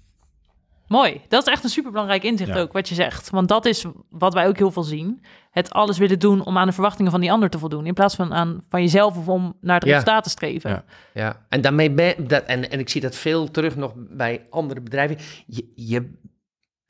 Mooi. 0.88 1.21
Dat 1.28 1.47
is 1.47 1.52
echt 1.52 1.64
een 1.64 1.71
superbelangrijk 1.71 2.23
inzicht 2.23 2.50
Ja. 2.54 2.61
ook, 2.61 2.73
wat 2.73 2.88
je 2.88 2.95
zegt. 2.95 3.30
Want 3.30 3.49
dat 3.49 3.64
is 3.66 3.85
wat 4.11 4.35
wij 4.35 4.47
ook 4.49 4.57
heel 4.59 4.71
veel 4.71 4.83
zien. 4.83 5.25
Het 5.50 5.71
alles 5.71 5.99
willen 5.99 6.18
doen 6.18 6.45
om 6.45 6.59
aan 6.59 6.66
de 6.66 6.73
verwachtingen 6.73 7.11
van 7.11 7.21
die 7.21 7.33
ander 7.33 7.50
te 7.50 7.59
voldoen. 7.59 7.87
In 7.87 7.95
plaats 7.95 8.14
van 8.14 8.35
aan 8.35 8.64
van 8.68 8.80
jezelf 8.83 9.16
of 9.16 9.28
om 9.28 9.57
naar 9.61 9.75
het 9.78 9.85
Ja. 9.85 9.92
resultaat 9.92 10.23
te 10.25 10.30
streven. 10.30 10.71
Ja. 10.71 10.85
Ja, 11.14 11.47
en 11.49 11.61
daarmee 11.61 11.90
ben 11.90 12.28
dat, 12.28 12.45
en, 12.45 12.71
en 12.71 12.78
ik 12.78 12.88
zie 12.88 13.00
dat 13.00 13.14
veel 13.16 13.50
terug 13.50 13.76
nog 13.76 13.92
bij 13.97 14.47
andere 14.50 14.80
bedrijven. 14.80 15.16
Je, 15.47 15.73
je 15.75 16.11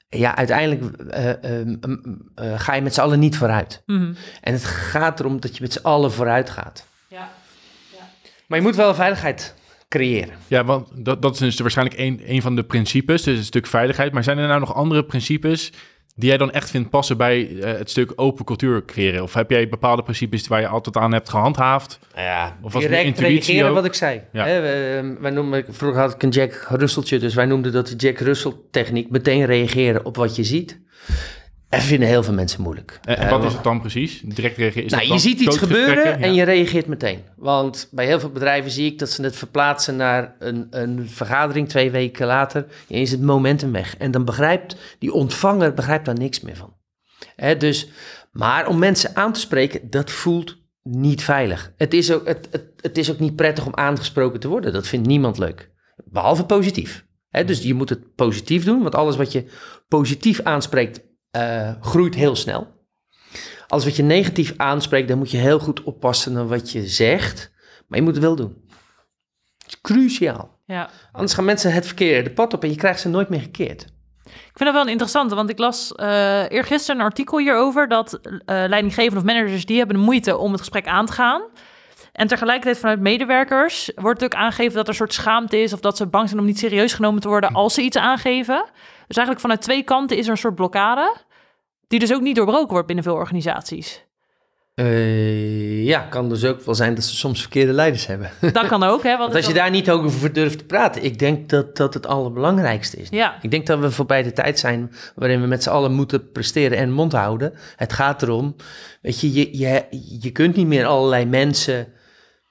ja, 0.09 0.37
uiteindelijk 0.37 0.97
eh, 0.97 1.29
ehm, 1.61 1.77
em, 1.81 2.31
eh, 2.35 2.61
ga 2.61 2.75
je 2.75 2.83
met 2.83 2.95
z'n 2.95 3.01
allen 3.01 3.19
niet 3.19 3.37
vooruit. 3.37 3.83
Mhm. 3.87 4.15
En 4.41 4.53
het 4.53 4.65
gaat 4.65 5.21
erom 5.21 5.41
dat 5.41 5.57
je 5.57 5.63
met 5.63 5.73
z'n 5.73 5.83
allen 5.87 6.13
vooruit 6.13 6.51
gaat. 6.51 6.87
Ja. 7.09 7.31
Maar 8.47 8.59
je 8.59 8.65
moet 8.65 8.77
wel 8.77 8.95
veiligheid 8.95 9.55
creëren. 9.89 10.35
Ja, 10.47 10.65
want 10.65 11.05
dat, 11.05 11.23
dat 11.23 11.33
is 11.33 11.39
dus 11.39 11.59
waarschijnlijk 11.59 11.99
een, 11.99 12.21
een 12.27 12.43
van 12.43 12.57
de 12.57 12.63
principes, 12.65 13.23
dus 13.23 13.39
een 13.39 13.45
stuk 13.45 13.67
veiligheid. 13.67 14.13
Maar 14.13 14.25
zijn 14.25 14.39
er 14.39 14.49
nou 14.49 14.61
nog 14.61 14.75
andere 14.75 15.05
principes 15.05 15.73
die 16.15 16.29
jij 16.29 16.39
dan 16.39 16.51
echt 16.51 16.71
vindt 16.71 16.91
passen 16.91 17.17
bij 17.17 17.59
eh, 17.61 17.79
het 17.79 17.91
stuk 17.91 18.13
open 18.17 18.45
cultuur 18.45 18.85
creëren? 18.85 19.23
Of 19.23 19.35
heb 19.35 19.51
jij 19.51 19.69
bepaalde 19.69 20.03
principes 20.03 20.49
waar 20.49 20.61
je 20.61 20.69
altijd 20.69 20.97
aan 20.97 21.13
hebt 21.13 21.29
gehandhaafd? 21.29 21.99
Ja, 22.17 22.57
Of 22.63 22.73
was 22.73 22.83
direct 22.83 23.05
intuïtie 23.05 23.33
reageren 23.35 23.69
ook? 23.69 23.75
wat 23.75 23.85
ik 23.85 23.95
zei. 23.95 24.21
Ja. 24.33 24.47
Hè, 24.47 24.61
we- 24.61 25.17
wij 25.21 25.31
noemen, 25.31 25.65
vroeger 25.69 26.01
had 26.01 26.15
ik 26.15 26.23
een 26.23 26.29
Jack 26.31 26.67
Russeltje, 26.71 27.19
dus 27.19 27.35
wij 27.35 27.45
noemden 27.47 27.73
dat 27.73 27.87
de 27.89 27.97
Jack 27.97 28.19
Russell 28.19 28.53
techniek. 28.71 29.11
Meteen 29.11 29.45
reageren 29.47 30.05
op 30.05 30.17
wat 30.17 30.37
je 30.37 30.45
ziet. 30.45 30.79
En 31.69 31.81
vinden 31.81 32.09
heel 32.09 32.23
veel 32.23 32.35
mensen 32.35 32.63
moeilijk. 32.63 32.99
En, 33.03 33.17
en 33.17 33.25
Eh, 33.25 33.31
wat 33.31 33.45
is 33.45 33.53
het 33.53 33.65
dan 33.65 33.81
precies? 33.81 34.21
Direct 34.21 34.57
reageren? 34.57 34.91
Nou, 34.91 35.13
je 35.13 35.19
ziet 35.19 35.41
iets 35.41 35.57
gebeuren 35.59 36.19
en 36.19 36.29
Ja. 36.35 36.37
je 36.37 36.43
reageert 36.43 36.87
meteen. 36.87 37.23
Want 37.37 37.89
bij 37.91 38.07
heel 38.07 38.21
veel 38.21 38.31
bedrijven 38.31 38.71
zie 38.71 38.93
ik 38.93 38.99
dat 38.99 39.11
ze 39.11 39.23
het 39.23 39.37
verplaatsen 39.37 39.97
naar 39.97 40.37
een, 40.39 40.67
een 40.71 41.09
vergadering 41.09 41.69
twee 41.69 41.91
weken 41.91 42.27
later. 42.27 42.67
En 42.89 42.95
is 43.01 43.11
het 43.11 43.23
momentum 43.23 43.73
weg. 43.73 43.97
En 43.97 44.11
dan 44.11 44.25
begrijpt 44.25 44.77
die 44.99 45.13
ontvanger 45.13 45.75
begrijpt 45.75 46.05
daar 46.05 46.19
niks 46.19 46.41
meer 46.41 46.57
van. 46.57 46.77
Hè, 47.37 47.57
dus, 47.57 47.89
maar 48.33 48.67
om 48.69 48.79
mensen 48.79 49.17
aan 49.17 49.33
te 49.33 49.41
spreken, 49.41 49.91
dat 49.91 50.11
voelt 50.11 50.57
niet 50.83 51.23
veilig. 51.23 51.73
Het 51.77 51.95
is, 51.95 52.13
ook, 52.13 52.27
het, 52.27 52.49
het, 52.51 52.65
het 52.81 52.99
is 52.99 53.11
ook 53.11 53.19
niet 53.19 53.37
prettig 53.37 53.67
om 53.67 53.75
aangesproken 53.75 54.41
te 54.41 54.49
worden. 54.49 54.73
Dat 54.73 54.87
vindt 54.89 55.07
niemand 55.07 55.39
leuk. 55.39 55.71
Behalve 56.05 56.45
positief. 56.45 57.07
Hè, 57.29 57.45
dus 57.45 57.63
je 57.63 57.75
moet 57.75 57.89
het 57.89 58.15
positief 58.15 58.65
doen, 58.65 58.83
want 58.83 58.95
alles 58.95 59.17
wat 59.17 59.33
je 59.33 59.45
positief 59.89 60.41
aanspreekt, 60.43 61.01
eh, 61.31 61.73
groeit 61.81 62.15
heel 62.15 62.37
snel. 62.37 62.77
Alles 63.67 63.85
wat 63.85 63.97
je 63.97 64.03
negatief 64.03 64.55
aanspreekt, 64.57 65.09
dan 65.09 65.19
moet 65.19 65.31
je 65.31 65.37
heel 65.37 65.59
goed 65.59 65.83
oppassen 65.83 66.33
naar 66.33 66.49
wat 66.49 66.71
je 66.73 66.87
zegt. 66.87 67.53
Maar 67.87 67.99
je 67.99 68.05
moet 68.05 68.15
het 68.15 68.25
wel 68.25 68.37
doen. 68.37 68.65
Het 69.59 69.67
is 69.67 69.81
cruciaal. 69.81 70.59
Ja. 70.65 70.91
Anders 71.13 71.35
gaan 71.35 71.45
mensen 71.45 71.73
het 71.73 71.87
verkeerde 71.87 72.31
pad 72.31 72.55
op 72.55 72.63
en 72.63 72.71
je 72.71 72.77
krijgt 72.77 73.01
ze 73.01 73.09
nooit 73.09 73.29
meer 73.29 73.41
gekeerd. 73.41 73.87
Ik 74.25 74.55
vind 74.55 74.59
dat 74.59 74.73
wel 74.73 74.83
een 74.83 74.89
interessante, 74.89 75.35
want 75.35 75.51
ik 75.51 75.59
las 75.59 75.93
eh 75.95 76.51
eergisteren 76.51 77.01
een 77.01 77.07
artikel 77.07 77.39
hierover 77.39 77.89
dat 77.89 78.15
eh 78.15 78.39
leidinggevenden 78.47 79.19
of 79.19 79.25
managers 79.25 79.65
die 79.65 79.79
hebben 79.79 79.97
de 79.97 80.03
moeite 80.03 80.37
om 80.37 80.51
het 80.51 80.61
gesprek 80.61 80.87
aan 80.87 81.07
te 81.07 81.13
gaan. 81.13 81.43
En 82.19 82.27
tegelijkertijd 82.27 82.79
vanuit 82.79 83.01
medewerkers 83.01 83.91
wordt 83.95 84.25
ook 84.25 84.35
aangegeven 84.35 84.75
dat 84.75 84.83
er 84.83 84.89
een 84.89 84.95
soort 84.95 85.13
schaamte 85.13 85.63
is 85.63 85.73
of 85.73 85.81
dat 85.81 85.97
ze 85.97 86.07
bang 86.07 86.29
zijn 86.29 86.41
om 86.41 86.47
niet 86.47 86.59
serieus 86.59 86.93
genomen 86.93 87.21
te 87.21 87.29
worden 87.29 87.53
als 87.53 87.75
ze 87.75 87.83
iets 87.83 87.97
aangeven. 87.97 88.65
Dus 89.07 89.17
eigenlijk 89.17 89.41
vanuit 89.41 89.63
twee 89.63 89.83
kanten 89.83 90.17
is 90.17 90.25
er 90.25 90.31
een 90.31 90.37
soort 90.37 90.55
blokkade, 90.55 91.17
die 91.89 91.99
dus 91.99 92.13
ook 92.13 92.21
niet 92.21 92.37
doorbroken 92.37 92.69
wordt 92.69 92.87
binnen 92.87 93.05
veel 93.05 93.15
organisaties. 93.15 94.07
Eh, 94.75 95.85
ja, 95.85 96.01
kan 96.01 96.29
dus 96.29 96.45
ook 96.45 96.63
wel 96.63 96.75
zijn 96.75 96.95
dat 96.95 97.05
ze 97.05 97.17
soms 97.17 97.41
verkeerde 97.41 97.73
leiders 97.73 98.07
hebben. 98.07 98.31
Dat 98.53 98.67
kan 98.67 98.83
ook, 98.83 99.03
hè? 99.03 99.17
Want 99.17 99.35
als 99.35 99.47
je 99.47 99.55
daar 99.55 99.71
niet 99.71 99.91
over 99.91 100.33
durft 100.33 100.59
te 100.59 100.65
praten, 100.65 101.05
ik 101.05 101.19
denk 101.19 101.49
dat 101.49 101.77
dat 101.77 101.95
het 101.95 102.07
allerbelangrijkste 102.07 102.97
is. 102.97 103.09
Ja, 103.11 103.39
Ik 103.43 103.51
denk 103.51 103.67
dat 103.67 103.79
we 103.79 103.91
voorbij 103.91 104.23
de 104.23 104.33
tijd 104.33 104.59
zijn 104.59 104.93
waarin 105.15 105.41
we 105.41 105.47
met 105.47 105.63
z'n 105.63 105.71
allen 105.71 105.93
moeten 105.93 106.33
presteren 106.33 106.79
en 106.79 106.93
mond 106.93 107.13
houden. 107.13 107.53
Het 107.77 107.93
gaat 107.93 108.23
erom, 108.23 108.57
weet 109.03 109.21
je, 109.21 109.33
je, 109.33 109.59
je, 109.59 109.85
je 110.21 110.31
kunt 110.31 110.57
niet 110.57 110.67
meer 110.67 110.87
allerlei 110.87 111.27
mensen... 111.27 111.93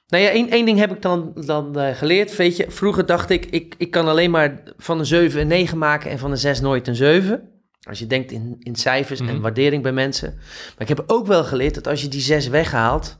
Nou 0.08 0.24
ja, 0.24 0.30
één, 0.30 0.50
één 0.50 0.66
ding 0.66 0.80
heb 0.80 0.92
ik 0.92 1.02
dan, 1.02 1.32
dan 1.46 1.80
eh, 1.80 1.96
geleerd, 1.96 2.36
weet 2.36 2.58
je. 2.58 2.66
Vroeger 2.70 3.06
dacht 3.06 3.30
ik, 3.30 3.46
ik, 3.46 3.76
ik 3.78 3.92
kan 3.92 4.08
alleen 4.08 4.32
maar 4.32 4.64
van 4.78 5.00
een 5.00 5.06
7 5.06 5.42
een 5.42 5.48
9 5.48 5.78
maken 5.78 6.12
en 6.12 6.20
van 6.20 6.32
een 6.32 6.38
6 6.38 6.60
nooit 6.62 6.88
een 6.88 6.96
7. 6.96 7.50
Als 7.90 8.00
je 8.00 8.08
denkt 8.08 8.32
in, 8.32 8.56
in 8.60 8.76
cijfers 8.76 9.20
en 9.20 9.26
Mhm. 9.26 9.40
waardering 9.40 9.84
bij 9.84 9.92
mensen. 9.92 10.34
Maar 10.36 10.90
ik 10.90 10.98
heb 10.98 11.04
ook 11.08 11.28
wel 11.28 11.44
geleerd 11.44 11.74
dat 11.76 11.88
als 11.88 12.02
je 12.02 12.08
die 12.08 12.22
6 12.22 12.48
weghaalt, 12.48 13.20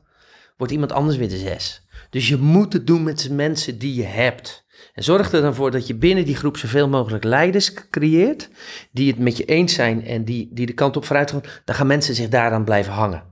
wordt 0.58 0.74
iemand 0.74 0.92
anders 0.92 1.18
weer 1.18 1.30
de 1.30 1.38
6. 1.38 1.88
Dus 2.10 2.28
je 2.28 2.38
moet 2.38 2.74
het 2.74 2.88
doen 2.88 3.04
met 3.04 3.20
de 3.20 3.34
mensen 3.34 3.78
die 3.78 3.96
je 3.96 4.04
hebt. 4.06 4.66
En 4.94 5.04
zorg 5.04 5.32
er 5.32 5.42
dan 5.42 5.56
voor 5.56 5.72
dat 5.72 5.88
je 5.88 5.96
binnen 5.96 6.26
die 6.26 6.36
groep 6.36 6.58
zoveel 6.58 6.88
mogelijk 6.90 7.24
leiders 7.24 7.74
creëert. 7.90 8.50
Die 8.92 9.10
het 9.12 9.20
met 9.20 9.38
je 9.38 9.46
eens 9.46 9.74
zijn 9.74 10.06
en 10.06 10.26
die, 10.26 10.50
die 10.52 10.66
de 10.66 10.74
kant 10.74 10.98
op 10.98 11.06
vooruit 11.06 11.32
gaan. 11.32 11.42
Dan 11.66 11.76
gaan 11.76 11.88
mensen 11.88 12.16
zich 12.16 12.30
daaraan 12.30 12.64
blijven 12.64 12.94
hangen. 12.94 13.24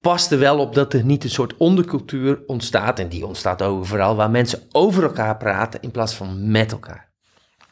Pas 0.00 0.30
er 0.30 0.38
wel 0.38 0.58
op 0.58 0.74
dat 0.74 0.92
er 0.92 1.04
niet 1.04 1.24
een 1.24 1.30
soort 1.30 1.56
ondercultuur 1.56 2.40
ontstaat. 2.46 2.98
En 2.98 3.08
die 3.08 3.26
ontstaat 3.26 3.62
overal. 3.62 4.16
Waar 4.16 4.30
mensen 4.30 4.62
over 4.72 5.02
elkaar 5.02 5.36
praten 5.36 5.80
in 5.82 5.90
plaats 5.90 6.14
van 6.14 6.50
met 6.50 6.72
elkaar. 6.72 7.08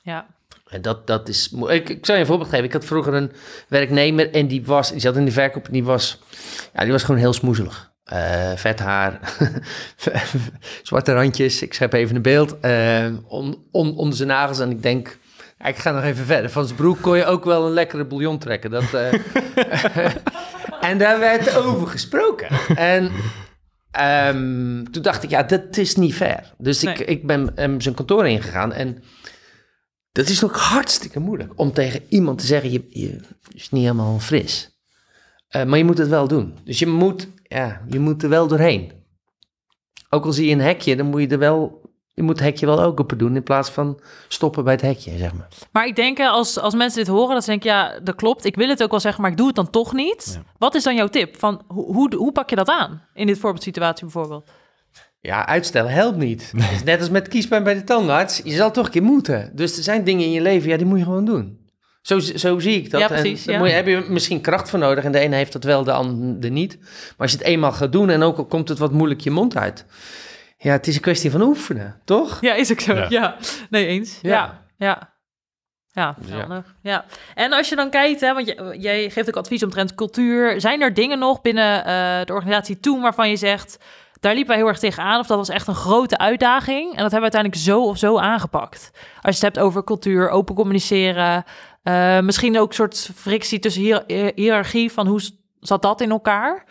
ja. 0.03 0.27
En 0.69 0.83
dat, 0.83 1.07
dat 1.07 1.29
is. 1.29 1.53
Ik, 1.69 1.89
ik 1.89 2.07
zal 2.07 2.15
je 2.15 2.21
een 2.21 2.27
voorbeeld 2.27 2.49
geven. 2.51 2.65
Ik 2.65 2.73
had 2.73 2.85
vroeger 2.85 3.15
een 3.15 3.33
werknemer 3.69 4.31
en 4.35 4.47
die 4.49 4.65
was. 4.65 4.91
Die 4.91 5.01
zat 5.01 5.17
in 5.17 5.25
de 5.25 5.31
verkoop 5.31 5.67
en 5.67 5.73
die 5.73 5.85
was. 5.85 6.19
Ja, 6.75 6.83
die 6.83 6.93
was 6.93 7.03
gewoon 7.03 7.21
heel 7.21 7.33
smoezelig. 7.33 7.93
Eh, 8.05 8.53
vet 8.55 8.79
haar, 8.79 9.21
zwarte 10.83 11.13
randjes. 11.13 11.63
Ik 11.63 11.75
schep 11.75 11.93
even 11.93 12.17
een 12.17 12.23
beeld. 12.23 12.61
eh, 12.61 13.07
on, 13.29 13.65
on- 13.71 13.97
onder 13.97 14.17
zijn 14.17 14.29
nagels. 14.29 14.59
En 14.59 14.71
ik 14.71 14.83
denk. 14.83 15.19
Ik 15.65 15.77
ga 15.77 15.91
nog 15.91 16.03
even 16.03 16.25
verder. 16.25 16.51
Van 16.51 16.65
zijn 16.65 16.77
broek 16.77 17.01
kon 17.01 17.17
je 17.17 17.25
ook 17.25 17.45
wel 17.45 17.67
een 17.67 17.73
lekkere 17.73 18.05
bouillon 18.07 18.39
trekken. 18.39 18.71
Dat, 18.71 18.95
eh, 18.95 19.13
en 20.91 20.99
daar 20.99 21.19
werd 21.19 21.57
over 21.57 21.87
gesproken. 21.87 22.49
En 22.77 23.11
ehm, 23.91 24.85
toen 24.85 25.03
dacht 25.03 25.23
ik, 25.23 25.31
ja, 25.31 25.43
dat 25.43 25.77
is 25.77 25.97
niet 25.97 26.15
fair. 26.15 26.55
Dus 26.59 26.83
ik, 26.83 26.99
Nee. 26.99 27.07
ik 27.07 27.27
ben 27.27 27.53
hem 27.55 27.81
zijn 27.81 27.95
kantoor 27.95 28.29
ingegaan. 28.29 28.73
En 28.73 29.03
dat 30.13 30.29
is 30.29 30.45
ook 30.45 30.57
hartstikke 30.57 31.21
moeilijk 31.21 31.53
om 31.57 31.73
tegen 31.73 32.03
iemand 32.09 32.39
te 32.39 32.47
zeggen: 32.47 32.73
je, 32.73 32.85
je 32.89 33.21
is 33.53 33.71
niet 33.71 33.83
helemaal 33.83 34.19
fris. 34.19 34.77
Eh, 35.49 35.65
maar 35.65 35.79
je 35.79 35.85
moet 35.85 35.99
het 35.99 36.09
wel 36.09 36.29
doen. 36.29 36.55
Dus 36.65 36.79
je 36.79 36.87
moet, 36.87 37.29
ja, 37.43 37.83
je 37.89 37.99
moet 37.99 38.23
er 38.23 38.29
wel 38.29 38.47
doorheen. 38.47 38.93
Ook 40.11 40.25
al 40.25 40.33
zie 40.33 40.47
je 40.47 40.53
een 40.53 40.61
hekje, 40.61 40.97
dan 40.97 41.07
moet 41.07 41.21
je 41.21 41.29
er 41.29 41.39
wel. 41.39 41.78
Je 42.19 42.25
moet 42.25 42.39
het 42.39 42.45
hekje 42.45 42.67
wel 42.67 42.83
ook 42.83 43.01
open 43.01 43.19
doen 43.19 43.37
in 43.37 43.43
plaats 43.43 43.71
van 43.71 44.01
stoppen 44.29 44.65
bij 44.65 44.73
het 44.73 44.83
hekje, 44.83 45.17
zeg 45.17 45.35
maar. 45.35 45.49
Maar 45.73 45.87
ik 45.87 45.97
denk, 45.97 46.19
hè, 46.19 46.27
als, 46.27 46.59
als 46.59 46.75
mensen 46.75 46.99
dit 47.05 47.15
horen, 47.15 47.35
dat 47.35 47.45
ze 47.45 47.51
denken, 47.51 47.71
ja, 47.71 47.99
dat 48.03 48.15
klopt. 48.15 48.45
Ik 48.45 48.57
wil 48.57 48.69
het 48.69 48.83
ook 48.83 48.91
wel 48.91 49.01
zeggen, 49.01 49.23
maar 49.23 49.31
ik 49.31 49.37
doe 49.37 49.47
het 49.47 49.57
dan 49.57 49.71
toch 49.71 49.93
niet. 49.93 50.31
Ja. 50.35 50.43
Wat 50.59 50.75
is 50.75 50.83
dan 50.83 50.95
jouw 50.95 51.09
tip? 51.09 51.39
Van, 51.39 51.63
hoe, 51.67 51.95
hoe, 51.95 52.15
hoe 52.15 52.33
pak 52.33 52.51
je 52.51 52.57
dat 52.57 52.69
aan? 52.69 53.03
In 53.15 53.27
dit 53.27 53.39
voorbeeldsituatie 53.39 54.05
bijvoorbeeld. 54.05 54.51
Ja, 55.21 55.47
uitstellen 55.47 55.93
helpt 55.93 56.17
niet. 56.17 56.53
Het 56.57 56.71
is 56.73 56.85
net 56.85 57.01
als 57.01 57.11
met 57.11 57.29
kiespijn 57.29 57.63
bij 57.63 57.75
de 57.75 57.85
tandarts. 57.85 58.41
Je 58.45 58.55
zal 58.55 58.71
toch 58.71 58.85
een 58.85 58.91
keer 58.91 59.03
moeten. 59.03 59.51
Dus 59.55 59.77
er 59.77 59.83
zijn 59.83 60.05
dingen 60.05 60.25
in 60.25 60.33
je 60.33 60.41
leven, 60.41 60.69
ja, 60.69 60.77
die 60.77 60.87
moet 60.87 60.99
je 60.99 61.05
gewoon 61.05 61.25
doen. 61.25 61.67
Zo, 62.03 62.19
zo 62.19 62.59
zie 62.59 62.77
ik 62.77 62.91
dat. 62.91 63.01
Ja, 63.01 63.07
precies, 63.07 63.41
en 63.41 63.45
daar 63.47 63.55
ja. 63.55 63.59
moet 63.59 63.69
je, 63.69 63.75
heb 63.75 63.87
je 63.87 64.13
misschien 64.13 64.41
kracht 64.41 64.71
voor 64.71 64.79
nodig. 64.79 65.05
En 65.05 65.13
de 65.13 65.19
ene 65.19 65.37
heeft 65.37 65.53
dat 65.53 65.65
wel, 65.65 65.85
de 65.85 65.93
ander 65.93 66.51
niet. 66.51 66.79
Maar 66.81 67.15
als 67.17 67.31
je 67.31 67.37
het 67.37 67.47
eenmaal 67.47 67.73
gaat 67.73 67.93
doen 67.93 68.11
en 68.11 68.23
ook 68.23 68.39
al 68.39 68.45
komt 68.45 68.69
het 68.69 68.79
wat 68.79 68.93
moeilijk 68.93 69.21
je 69.21 69.31
mond 69.31 69.57
uit. 69.57 69.85
Ja, 70.61 70.73
het 70.73 70.87
is 70.87 70.95
een 70.95 71.01
kwestie 71.01 71.31
van 71.31 71.43
oefenen, 71.43 72.01
toch? 72.05 72.41
Ja, 72.41 72.55
is 72.55 72.71
ook 72.73 72.81
zo. 72.81 72.95
Ja. 72.95 73.07
Ja, 73.09 73.37
nee, 73.71 73.87
eens. 73.87 74.19
Ja, 74.23 74.63
Ja. 74.77 75.17
ja. 75.93 76.17
Ja, 76.49 76.65
ja. 76.83 77.05
En 77.35 77.53
als 77.53 77.69
je 77.69 77.77
dan 77.77 77.91
kijkt, 77.91 78.21
hè, 78.21 78.35
want 78.35 78.55
jij 78.83 79.11
geeft 79.11 79.29
ook 79.29 79.37
advies 79.37 79.63
omtrent 79.63 79.95
cultuur. 79.95 80.61
Zijn 80.61 80.81
er 80.81 80.95
dingen 80.95 81.19
nog 81.19 81.41
binnen 81.41 81.85
eh, 81.85 82.25
de 82.25 82.33
organisatie 82.33 82.81
toen 82.81 83.01
waarvan 83.01 83.29
je 83.31 83.37
zegt... 83.37 83.79
daar 84.21 84.33
liepen 84.33 84.49
wij 84.51 84.57
heel 84.59 84.69
erg 84.69 84.79
tegenaan 84.79 85.21
of 85.21 85.27
dat 85.27 85.37
was 85.37 85.49
echt 85.49 85.67
een 85.67 85.75
grote 85.75 86.19
uitdaging... 86.19 86.85
en 86.91 87.03
dat 87.03 87.13
hebben 87.13 87.31
we 87.31 87.37
uiteindelijk 87.37 87.63
zo 87.63 87.83
of 87.83 87.99
zo 87.99 88.19
aangepakt? 88.19 88.91
Als 89.23 89.39
je 89.39 89.45
het 89.47 89.55
hebt 89.55 89.59
over 89.67 89.85
cultuur, 89.85 90.29
open 90.31 90.55
communiceren... 90.55 91.45
eh, 91.83 92.21
misschien 92.21 92.59
ook 92.59 92.69
een 92.69 92.75
soort 92.75 93.11
frictie 93.15 93.59
tussen 93.59 93.83
hier, 93.83 94.03
hier- 94.07 94.33
hiërarchie... 94.35 94.93
van 94.93 95.07
hoe 95.07 95.21
zat 95.61 95.83
dat 95.83 96.01
in 96.01 96.11
elkaar? 96.11 96.65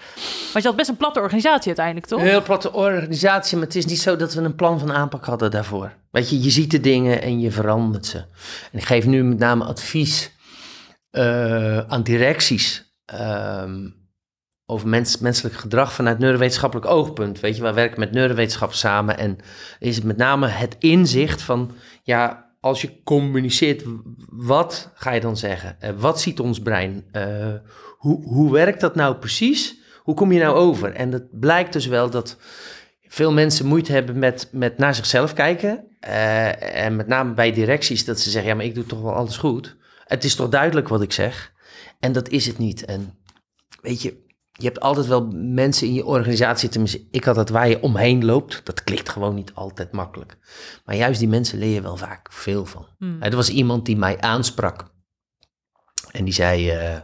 Want 0.53 0.63
je 0.63 0.69
had 0.69 0.75
best 0.75 0.89
een 0.89 0.97
platte 0.97 1.19
organisatie 1.19 1.67
uiteindelijk, 1.67 2.05
toch? 2.05 2.19
Een 2.19 2.25
heel 2.25 2.41
platte 2.41 2.73
organisatie, 2.73 3.57
maar 3.57 3.65
het 3.65 3.75
is 3.75 3.85
niet 3.85 3.99
zo 3.99 4.15
dat 4.15 4.33
we 4.33 4.41
een 4.41 4.55
plan 4.55 4.79
van 4.79 4.93
aanpak 4.93 5.25
hadden 5.25 5.51
daarvoor. 5.51 5.93
Weet 6.11 6.29
je, 6.29 6.41
je 6.41 6.49
ziet 6.49 6.71
de 6.71 6.79
dingen 6.79 7.21
en 7.21 7.39
je 7.39 7.51
verandert 7.51 8.05
ze. 8.05 8.17
En 8.71 8.79
ik 8.79 8.85
geef 8.85 9.05
nu 9.05 9.23
met 9.23 9.39
name 9.39 9.65
advies 9.65 10.31
eh, 11.09 11.79
aan 11.79 12.03
directies 12.03 12.95
ehm, 13.05 13.89
over 14.65 14.87
mens, 14.87 15.17
menselijk 15.17 15.55
gedrag 15.55 15.93
vanuit 15.93 16.19
neurowetenschappelijk 16.19 16.87
oogpunt. 16.87 17.39
Weet 17.39 17.55
je, 17.55 17.61
wij 17.61 17.73
werken 17.73 17.99
met 17.99 18.11
neurowetenschap 18.11 18.73
samen 18.73 19.17
en 19.17 19.37
is 19.79 19.95
het 19.95 20.05
met 20.05 20.17
name 20.17 20.47
het 20.47 20.75
inzicht 20.79 21.41
van, 21.41 21.71
ja, 22.03 22.46
als 22.67 22.81
je 22.81 23.03
communiceert, 23.03 23.83
wat 24.29 24.91
ga 24.93 25.11
je 25.11 25.19
dan 25.21 25.37
zeggen? 25.37 25.75
Eh, 25.79 25.91
wat 25.97 26.21
ziet 26.21 26.39
ons 26.39 26.59
brein? 26.59 27.05
Eh, 27.11 27.53
hoe, 27.97 28.23
hoe 28.23 28.51
werkt 28.51 28.81
dat 28.81 28.95
nou 28.95 29.15
precies? 29.15 29.79
Hoe 30.03 30.15
kom 30.15 30.31
je 30.31 30.39
nou 30.39 30.55
over? 30.55 30.93
En 30.93 31.11
het 31.11 31.39
blijkt 31.39 31.73
dus 31.73 31.85
wel 31.85 32.09
dat 32.09 32.37
veel 33.01 33.33
mensen 33.33 33.65
moeite 33.65 33.91
hebben 33.91 34.19
met, 34.19 34.49
met 34.51 34.77
naar 34.77 34.95
zichzelf 34.95 35.33
kijken. 35.33 35.87
Eh, 35.99 36.83
en 36.85 36.95
met 36.95 37.07
name 37.07 37.33
bij 37.33 37.51
directies 37.51 38.05
dat 38.05 38.19
ze 38.19 38.29
zeggen, 38.29 38.49
ja, 38.49 38.55
maar 38.55 38.65
ik 38.65 38.75
doe 38.75 38.85
toch 38.85 39.01
wel 39.01 39.13
alles 39.13 39.37
goed. 39.37 39.75
Het 40.05 40.23
is 40.23 40.35
toch 40.35 40.49
duidelijk 40.49 40.87
wat 40.87 41.01
ik 41.01 41.11
zeg? 41.11 41.53
En 41.99 42.11
dat 42.11 42.29
is 42.29 42.45
het 42.45 42.57
niet. 42.57 42.85
En 42.85 43.17
weet 43.81 44.01
je, 44.01 44.25
je 44.57 44.65
hebt 44.65 44.79
altijd 44.79 45.05
wel 45.07 45.27
mensen 45.33 45.87
in 45.87 45.93
je 45.93 46.05
organisatie, 46.05 46.69
tenminste, 46.69 47.07
ik 47.11 47.23
had 47.23 47.35
dat 47.35 47.49
waar 47.49 47.69
je 47.69 47.81
omheen 47.81 48.25
loopt. 48.25 48.61
Dat 48.63 48.83
klikt 48.83 49.09
gewoon 49.09 49.35
niet 49.35 49.51
altijd 49.53 49.91
makkelijk. 49.91 50.37
Maar 50.85 50.95
juist 50.95 51.19
die 51.19 51.27
mensen 51.27 51.59
leer 51.59 51.73
je 51.73 51.81
wel 51.81 51.97
vaak 51.97 52.31
veel 52.31 52.65
van. 52.65 52.87
Hmm. 52.97 53.21
Er 53.21 53.35
was 53.35 53.49
iemand 53.49 53.85
die 53.85 53.97
mij 53.97 54.21
aansprak. 54.21 54.85
En 56.11 56.25
die 56.25 56.33
zei, 56.33 56.69
eh, 56.69 56.99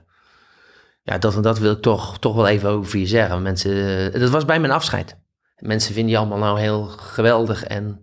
ja, 1.01 1.17
dat 1.17 1.35
en 1.35 1.41
dat 1.41 1.59
wil 1.59 1.71
ik 1.71 1.81
toch, 1.81 2.19
toch 2.19 2.35
wel 2.35 2.47
even 2.47 2.69
over 2.69 2.99
je 2.99 3.07
zeggen. 3.07 3.41
Mensen, 3.41 4.13
eh, 4.13 4.19
dat 4.19 4.29
was 4.29 4.45
bij 4.45 4.59
mijn 4.59 4.73
afscheid. 4.73 5.17
Mensen 5.55 5.93
vinden 5.93 6.11
je 6.11 6.17
allemaal 6.17 6.37
nou 6.37 6.59
heel 6.59 6.85
geweldig. 6.85 7.63
En, 7.63 8.01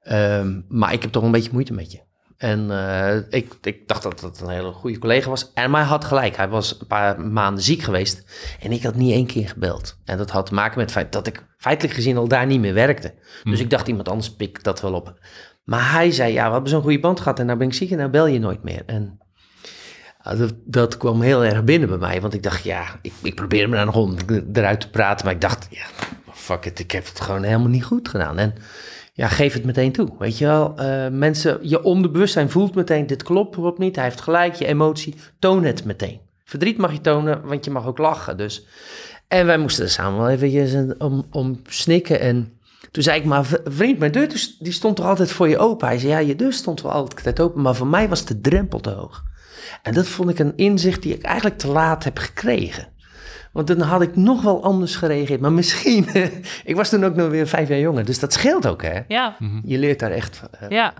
ehm, 0.00 0.60
maar 0.68 0.92
ik 0.92 1.02
heb 1.02 1.10
toch 1.10 1.22
een 1.22 1.30
beetje 1.30 1.52
moeite 1.52 1.72
met 1.72 1.92
je. 1.92 2.07
En 2.38 2.70
eh, 2.70 3.16
ik, 3.28 3.54
ik 3.62 3.88
dacht 3.88 4.02
dat 4.02 4.20
dat 4.20 4.40
een 4.40 4.48
hele 4.48 4.72
goede 4.72 4.98
collega 4.98 5.28
was. 5.28 5.52
En 5.52 5.70
maar 5.70 5.80
hij 5.80 5.90
had 5.90 6.04
gelijk. 6.04 6.36
Hij 6.36 6.48
was 6.48 6.80
een 6.80 6.86
paar 6.86 7.20
maanden 7.20 7.62
ziek 7.62 7.82
geweest. 7.82 8.24
En 8.60 8.72
ik 8.72 8.82
had 8.82 8.94
niet 8.94 9.12
één 9.12 9.26
keer 9.26 9.48
gebeld. 9.48 9.98
En 10.04 10.18
dat 10.18 10.30
had 10.30 10.46
te 10.46 10.54
maken 10.54 10.78
met 10.78 10.86
het 10.86 10.94
feit 10.94 11.12
dat 11.12 11.26
ik 11.26 11.46
feitelijk 11.56 11.94
gezien 11.94 12.16
al 12.16 12.28
daar 12.28 12.46
niet 12.46 12.60
meer 12.60 12.74
werkte. 12.74 13.14
Dus 13.44 13.60
ik 13.60 13.70
dacht, 13.70 13.88
iemand 13.88 14.08
anders 14.08 14.34
pikt 14.34 14.64
dat 14.64 14.80
wel 14.80 14.92
op. 14.92 15.18
Maar 15.64 15.92
hij 15.92 16.10
zei, 16.10 16.32
ja, 16.32 16.46
we 16.46 16.52
hebben 16.52 16.70
zo'n 16.70 16.82
goede 16.82 17.00
band 17.00 17.20
gehad 17.20 17.38
en 17.38 17.46
nou 17.46 17.58
ben 17.58 17.66
ik 17.66 17.74
ziek 17.74 17.90
en 17.90 17.96
nou 17.96 18.10
bel 18.10 18.26
je 18.26 18.38
nooit 18.38 18.62
meer. 18.62 18.82
En 18.86 19.18
ja, 20.24 20.34
dat, 20.34 20.54
dat 20.64 20.96
kwam 20.96 21.20
heel 21.20 21.44
erg 21.44 21.64
binnen 21.64 21.88
bij 21.88 21.98
mij, 21.98 22.20
want 22.20 22.34
ik 22.34 22.42
dacht, 22.42 22.64
ja, 22.64 22.98
ik, 23.02 23.12
ik 23.22 23.34
probeerde 23.34 23.68
me 23.68 23.76
daar 23.76 23.84
nog 23.84 23.96
om 23.96 24.16
eruit 24.52 24.80
te 24.80 24.90
praten, 24.90 25.24
maar 25.24 25.34
ik 25.34 25.40
dacht, 25.40 25.66
ja, 25.70 25.84
fuck 26.32 26.64
it, 26.64 26.78
ik 26.78 26.90
heb 26.90 27.06
het 27.06 27.20
gewoon 27.20 27.42
helemaal 27.42 27.68
niet 27.68 27.84
goed 27.84 28.08
gedaan. 28.08 28.38
En 28.38 28.54
ja, 29.18 29.28
geef 29.28 29.52
het 29.52 29.64
meteen 29.64 29.92
toe, 29.92 30.08
weet 30.18 30.38
je 30.38 30.46
wel. 30.46 30.76
Eh, 30.76 31.08
mensen, 31.10 31.58
je 31.62 31.82
onderbewustzijn 31.82 32.50
voelt 32.50 32.74
meteen, 32.74 33.06
dit 33.06 33.22
klopt 33.22 33.54
klopt 33.56 33.78
niet, 33.78 33.94
hij 33.96 34.04
heeft 34.04 34.20
gelijk, 34.20 34.54
je 34.54 34.66
emotie, 34.66 35.14
toon 35.38 35.64
het 35.64 35.84
meteen. 35.84 36.20
Verdriet 36.44 36.78
mag 36.78 36.92
je 36.92 37.00
tonen, 37.00 37.42
want 37.44 37.64
je 37.64 37.70
mag 37.70 37.86
ook 37.86 37.98
lachen, 37.98 38.36
dus... 38.36 38.66
En 39.28 39.46
wij 39.46 39.58
moesten 39.58 39.84
er 39.84 39.90
samen 39.90 40.18
wel 40.20 40.30
een- 40.30 40.94
om, 41.00 41.26
om 41.30 41.60
snikken 41.68 42.20
en 42.20 42.52
Toen 42.90 43.02
zei 43.02 43.18
ik, 43.18 43.24
maar 43.24 43.44
vriend, 43.64 43.98
mijn 43.98 44.12
deur 44.12 44.28
dus- 44.28 44.56
die 44.58 44.72
stond 44.72 44.96
toch 44.96 45.06
altijd 45.06 45.30
voor 45.30 45.48
je 45.48 45.58
open? 45.58 45.88
Hij 45.88 45.98
zei, 45.98 46.12
ja, 46.12 46.18
je 46.18 46.36
deur 46.36 46.52
stond 46.52 46.82
wel 46.82 46.92
altijd 46.92 47.40
open, 47.40 47.62
maar 47.62 47.74
voor 47.74 47.86
mij 47.86 48.08
was 48.08 48.24
de 48.24 48.40
drempel 48.40 48.80
te 48.80 48.90
hoog. 48.90 49.22
En 49.82 49.94
dat 49.94 50.06
vond 50.06 50.30
ik 50.30 50.38
een 50.38 50.56
inzicht 50.56 51.02
die 51.02 51.14
ik 51.14 51.22
eigenlijk 51.22 51.58
te 51.58 51.68
laat 51.68 52.04
heb 52.04 52.18
gekregen. 52.18 52.88
Want 53.58 53.70
dan 53.78 53.80
had 53.80 54.02
ik 54.02 54.16
nog 54.16 54.42
wel 54.42 54.62
anders 54.62 54.96
gereageerd. 54.96 55.40
Maar 55.40 55.52
misschien, 55.52 56.06
ik 56.64 56.76
was 56.76 56.88
toen 56.90 57.04
ook 57.04 57.14
nog 57.14 57.28
weer 57.30 57.46
vijf 57.46 57.68
jaar 57.68 57.78
jonger, 57.78 58.04
dus 58.04 58.18
dat 58.18 58.32
scheelt 58.32 58.66
ook, 58.66 58.82
hè? 58.82 59.00
Ja, 59.08 59.36
Je 59.64 59.78
leert 59.78 59.98
daar 59.98 60.10
echt 60.10 60.36
van. 60.36 60.48
eh, 60.60 60.68
ja. 60.68 60.94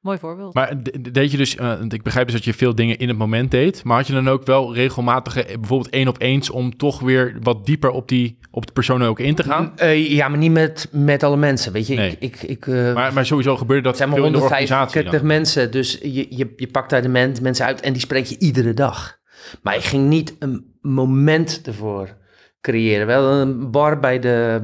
Mooi 0.00 0.18
voorbeeld. 0.18 0.54
Maar 0.54 0.82
de- 0.82 1.10
deed 1.10 1.30
je 1.30 1.36
dus, 1.36 1.56
eh, 1.56 1.78
want 1.78 1.92
ik 1.92 2.02
begrijp 2.02 2.26
dus 2.26 2.34
dat 2.34 2.44
je 2.44 2.54
veel 2.54 2.74
dingen 2.74 2.98
in 2.98 3.08
het 3.08 3.18
moment 3.18 3.50
deed, 3.50 3.84
maar 3.84 3.96
had 3.96 4.06
je 4.06 4.12
dan 4.12 4.28
ook 4.28 4.46
wel 4.46 4.74
regelmatige, 4.74 5.44
eh, 5.44 5.54
bijvoorbeeld 5.58 5.90
één 5.94 6.08
op 6.08 6.20
eens, 6.20 6.50
om 6.50 6.76
toch 6.76 7.00
weer 7.00 7.36
wat 7.42 7.66
dieper 7.66 7.90
op, 7.90 8.08
die, 8.08 8.38
op 8.50 8.66
de 8.66 8.72
persoon 8.72 9.04
ook 9.04 9.20
in 9.20 9.34
te 9.34 9.42
gaan? 9.42 9.72
Eh, 9.78 10.10
ja, 10.10 10.28
maar 10.28 10.38
niet 10.38 10.52
met, 10.52 10.88
met 10.92 11.22
alle 11.22 11.36
mensen, 11.36 11.72
weet 11.72 11.86
je. 11.86 11.94
Nee. 11.94 12.10
Ik, 12.10 12.20
ik, 12.20 12.42
ik, 12.42 12.66
eh, 12.66 12.94
Maar, 12.94 13.12
maar 13.12 13.26
sowieso 13.26 13.56
gebeurde 13.56 13.82
dat 13.82 13.96
zijn 13.96 14.08
maar 14.08 14.18
veel 14.18 14.26
in 14.26 14.32
de 14.32 14.38
organisatie 14.40 14.74
145 15.02 15.18
dan. 15.20 15.26
mensen, 15.26 15.70
dus 15.70 15.98
je, 16.02 16.36
je, 16.36 16.52
je 16.56 16.66
pakt 16.66 16.90
daar 16.90 17.02
de 17.02 17.08
men, 17.08 17.34
mensen 17.42 17.66
uit 17.66 17.80
en 17.80 17.92
die 17.92 18.02
spreek 18.02 18.24
je 18.24 18.38
iedere 18.38 18.74
dag. 18.74 19.18
Maar 19.62 19.76
ik 19.76 19.82
ging 19.84 20.08
niet 20.08 20.36
een 20.38 20.75
moment 20.92 21.60
ervoor 21.64 22.16
creëren. 22.60 23.06
Wel 23.06 23.32
een 23.32 23.70
bar 23.70 24.00
bij 24.00 24.18
de, 24.18 24.60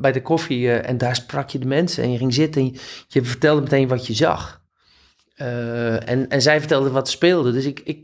bij 0.00 0.12
de 0.12 0.22
koffie 0.22 0.70
eh, 0.70 0.88
en 0.88 0.98
daar 0.98 1.16
sprak 1.16 1.50
je 1.50 1.58
de 1.58 1.66
mensen 1.66 2.02
en 2.02 2.12
je 2.12 2.18
ging 2.18 2.34
zitten 2.34 2.60
en 2.60 2.66
je, 2.66 2.80
je 3.08 3.24
vertelde 3.24 3.60
meteen 3.60 3.88
wat 3.88 4.06
je 4.06 4.14
zag. 4.14 4.60
Eh, 5.34 6.08
en, 6.08 6.28
en 6.28 6.42
zij 6.42 6.58
vertelden 6.58 6.92
wat 6.92 7.08
speelde. 7.08 7.52
Dus 7.52 7.64
ik, 7.64 7.80
ik, 7.84 7.98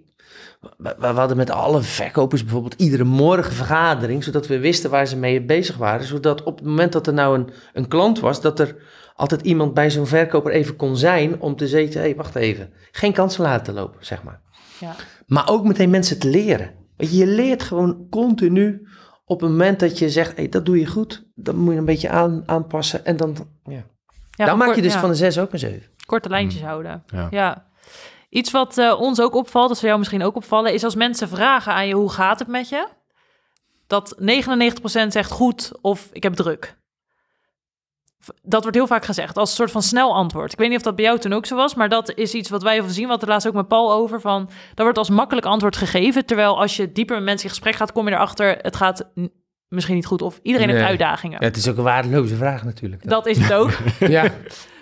we, 0.77 0.95
we 0.99 1.07
hadden 1.07 1.37
met 1.37 1.51
alle 1.51 1.83
verkopers 1.83 2.43
bijvoorbeeld 2.43 2.81
iedere 2.81 3.05
morgen 3.05 3.53
vergadering, 3.53 4.25
zodat 4.25 4.47
we 4.47 4.59
wisten 4.59 4.91
waar 4.91 5.07
ze 5.07 5.17
mee 5.17 5.43
bezig 5.43 5.77
waren. 5.77 6.07
Zodat 6.07 6.43
op 6.43 6.57
het 6.57 6.67
moment 6.67 6.93
dat 6.93 7.07
er 7.07 7.15
nou 7.15 7.39
een, 7.39 7.51
een 7.73 7.89
klant 7.89 8.21
was, 8.21 8.41
dat 8.41 8.61
er 8.61 8.77
altijd 9.15 9.41
iemand 9.41 9.75
bij 9.75 9.91
zo'n 9.91 10.07
verkoper 10.07 10.53
even 10.53 10.77
kon 10.77 10.97
zijn 10.97 11.41
om 11.41 11.57
te 11.57 11.69
zeggen, 11.69 12.01
hé, 12.01 12.07
hey, 12.07 12.17
wacht 12.17 12.35
even. 12.35 12.73
Geen 12.93 13.13
kansen 13.13 13.43
laten 13.43 13.75
lopen, 13.75 14.07
zeg 14.07 14.23
maar. 14.23 14.41
Ja. 14.81 14.95
Maar 15.27 15.49
ook 15.49 15.65
meteen 15.65 15.91
mensen 15.91 16.19
te 16.19 16.29
leren. 16.29 16.71
Weet 16.97 17.11
je, 17.11 17.17
je 17.17 17.27
leert 17.27 17.63
gewoon 17.63 18.07
continu 18.11 18.89
op 19.25 19.41
het 19.41 19.51
moment 19.51 19.81
dat 19.81 19.99
je 19.99 20.11
zegt, 20.11 20.31
hé, 20.31 20.35
hey, 20.35 20.49
dat 20.49 20.67
doe 20.67 20.79
je 20.79 20.87
goed. 20.87 21.27
Dan 21.35 21.57
moet 21.57 21.73
je 21.73 21.79
een 21.79 21.85
beetje 21.85 22.09
aan, 22.09 22.43
aanpassen 22.47 23.05
en 23.05 23.17
dan, 23.17 23.37
ja. 23.65 23.85
Ja, 24.31 24.47
dan 24.47 24.59
maak 24.59 24.75
je 24.75 24.83
dus 24.83 24.93
ja, 24.93 25.01
van 25.01 25.09
de 25.09 25.17
zes 25.17 25.39
ook 25.39 25.53
een 25.53 25.59
zeven. 25.59 25.91
korte 26.07 26.29
lijntjes 26.29 26.63
houden. 26.63 27.03
Ja. 27.07 27.27
Ja. 27.31 27.67
Iets 28.29 28.51
wat 28.51 28.79
eh, 28.79 29.01
ons 29.01 29.21
ook 29.21 29.35
opvalt, 29.35 29.69
dat 29.69 29.77
zou 29.77 29.87
jou 29.87 29.99
misschien 29.99 30.23
ook 30.23 30.37
opvallen, 30.37 30.73
is 30.73 30.85
als 30.85 30.95
mensen 30.95 31.29
vragen 31.29 31.73
aan 31.73 31.87
je 31.87 31.95
hoe 31.95 32.11
gaat 32.11 32.39
het 32.39 32.49
met 32.49 32.69
je, 32.69 32.89
dat 33.87 34.17
99% 34.21 35.07
zegt 35.09 35.31
goed 35.31 35.73
of 35.81 36.09
ik 36.13 36.23
heb 36.23 36.35
druk. 36.35 36.77
Dat 38.43 38.63
wordt 38.63 38.77
heel 38.77 38.87
vaak 38.87 39.05
gezegd 39.05 39.37
als 39.37 39.51
een 39.51 39.57
soort 39.57 39.71
van 39.71 39.83
snel 39.83 40.15
antwoord. 40.15 40.53
Ik 40.53 40.59
weet 40.59 40.69
niet 40.69 40.77
of 40.77 40.83
dat 40.83 40.97
bij 40.97 41.05
jou 41.05 41.19
toen 41.19 41.33
ook 41.33 41.47
zo 41.47 41.57
was, 41.57 41.75
maar 41.75 41.89
dat 41.89 42.13
is 42.15 42.35
iets 42.35 42.51
wat 42.51 42.63
wij 42.63 42.83
zien. 42.87 43.09
Wat 43.09 43.23
er 43.23 43.29
laatst 43.29 43.49
ook 43.49 43.55
met 43.55 43.69
Paul 43.69 43.93
over 43.93 44.21
van. 44.21 44.45
Dat 44.47 44.85
wordt 44.85 44.99
als 44.99 45.11
makkelijk 45.11 45.47
antwoord 45.47 45.77
gegeven. 45.77 46.27
Terwijl 46.27 46.61
als 46.61 46.77
je 46.77 46.93
dieper 46.93 47.17
met 47.17 47.25
mensen 47.25 47.45
in 47.45 47.55
gesprek 47.55 47.75
gaat, 47.75 47.93
kom 47.93 48.09
je 48.09 48.15
erachter. 48.15 48.59
Het 48.61 48.77
gaat 48.77 49.11
misschien 49.69 49.95
niet 49.95 50.07
goed 50.07 50.23
of 50.23 50.41
iedereen 50.43 50.69
heeft 50.69 50.85
uitdagingen. 50.85 51.41
Ja, 51.41 51.47
het 51.47 51.57
is 51.57 51.69
ook 51.69 51.77
een 51.77 51.83
waardeloze 51.83 52.37
vraag 52.37 52.65
natuurlijk. 52.65 53.09
Dat 53.09 53.27
is 53.27 53.39
het 53.39 53.53
ook. 53.53 53.71
ja. 53.99 54.25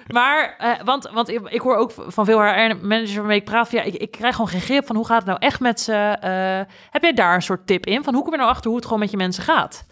Maar, 0.06 0.54
eh, 0.58 0.70
want, 0.84 1.10
want 1.12 1.28
ik, 1.28 1.40
ik 1.48 1.60
hoor 1.60 1.76
ook 1.76 1.92
van 1.96 2.24
veel 2.24 2.42
HR-managers 2.42 3.14
waarmee 3.14 3.38
ik 3.38 3.44
praat... 3.44 3.70
Ja, 3.70 3.82
ik, 3.82 3.94
ik 3.94 4.10
krijg 4.10 4.34
gewoon 4.34 4.50
geen 4.50 4.60
grip 4.60 4.86
van 4.86 4.96
hoe 4.96 5.06
gaat 5.06 5.16
het 5.16 5.26
nou 5.26 5.38
echt 5.40 5.60
met 5.60 5.80
ze. 5.80 5.92
Eh, 5.92 6.74
heb 6.90 7.02
jij 7.02 7.12
daar 7.12 7.34
een 7.34 7.42
soort 7.42 7.66
tip 7.66 7.86
in? 7.86 8.04
Van 8.04 8.14
hoe 8.14 8.22
kom 8.22 8.32
je 8.32 8.38
nou 8.38 8.50
achter 8.50 8.66
hoe 8.66 8.76
het 8.76 8.84
gewoon 8.84 9.00
met 9.00 9.10
je 9.10 9.16
mensen 9.16 9.42
gaat? 9.42 9.86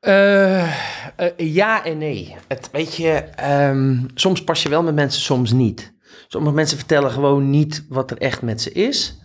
Eh, 0.00 0.62
eh, 1.16 1.32
ja 1.36 1.84
en 1.84 1.98
nee. 1.98 2.36
Het, 2.48 2.68
weet 2.72 2.94
je, 2.94 3.12
ehm, 3.12 4.04
soms 4.14 4.44
pas 4.44 4.62
je 4.62 4.68
wel 4.68 4.82
met 4.82 4.94
mensen, 4.94 5.22
soms 5.22 5.52
niet. 5.52 5.92
Sommige 6.28 6.54
mensen 6.54 6.78
vertellen 6.78 7.10
gewoon 7.10 7.50
niet 7.50 7.86
wat 7.88 8.10
er 8.10 8.18
echt 8.18 8.42
met 8.42 8.60
ze 8.60 8.72
is. 8.72 9.18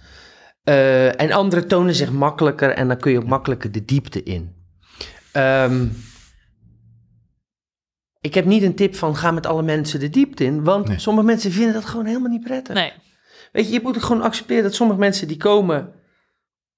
Eh, 0.64 1.22
en 1.22 1.32
anderen 1.32 1.68
tonen 1.68 1.96
zich 1.96 2.12
makkelijker 2.12 2.70
en 2.70 2.88
dan 2.88 2.98
kun 2.98 3.12
je 3.12 3.18
ook 3.18 3.28
makkelijker 3.28 3.72
de 3.72 3.86
diepte 3.86 4.24
in. 4.24 4.56
Ehm, 5.32 5.88
ik 8.22 8.34
heb 8.34 8.46
niet 8.46 8.64
een 8.64 8.76
tip 8.76 8.96
van 8.96 9.16
ga 9.16 9.32
met 9.32 9.46
alle 9.46 9.64
mensen 9.64 10.00
de 10.00 10.10
diepte 10.10 10.44
in, 10.44 10.64
want 10.64 10.88
Nee. 10.88 11.00
sommige 11.00 11.26
mensen 11.26 11.52
vinden 11.52 11.74
dat 11.74 11.86
gewoon 11.86 12.06
helemaal 12.06 12.30
niet 12.32 12.44
prettig. 12.44 12.76
Nee, 12.76 12.92
Weet 13.52 13.68
je, 13.68 13.74
je 13.74 13.80
moet 13.84 14.04
gewoon 14.04 14.22
accepteren 14.22 14.64
dat 14.64 14.74
sommige 14.74 15.00
mensen 15.00 15.28
die 15.28 15.38
komen 15.38 15.94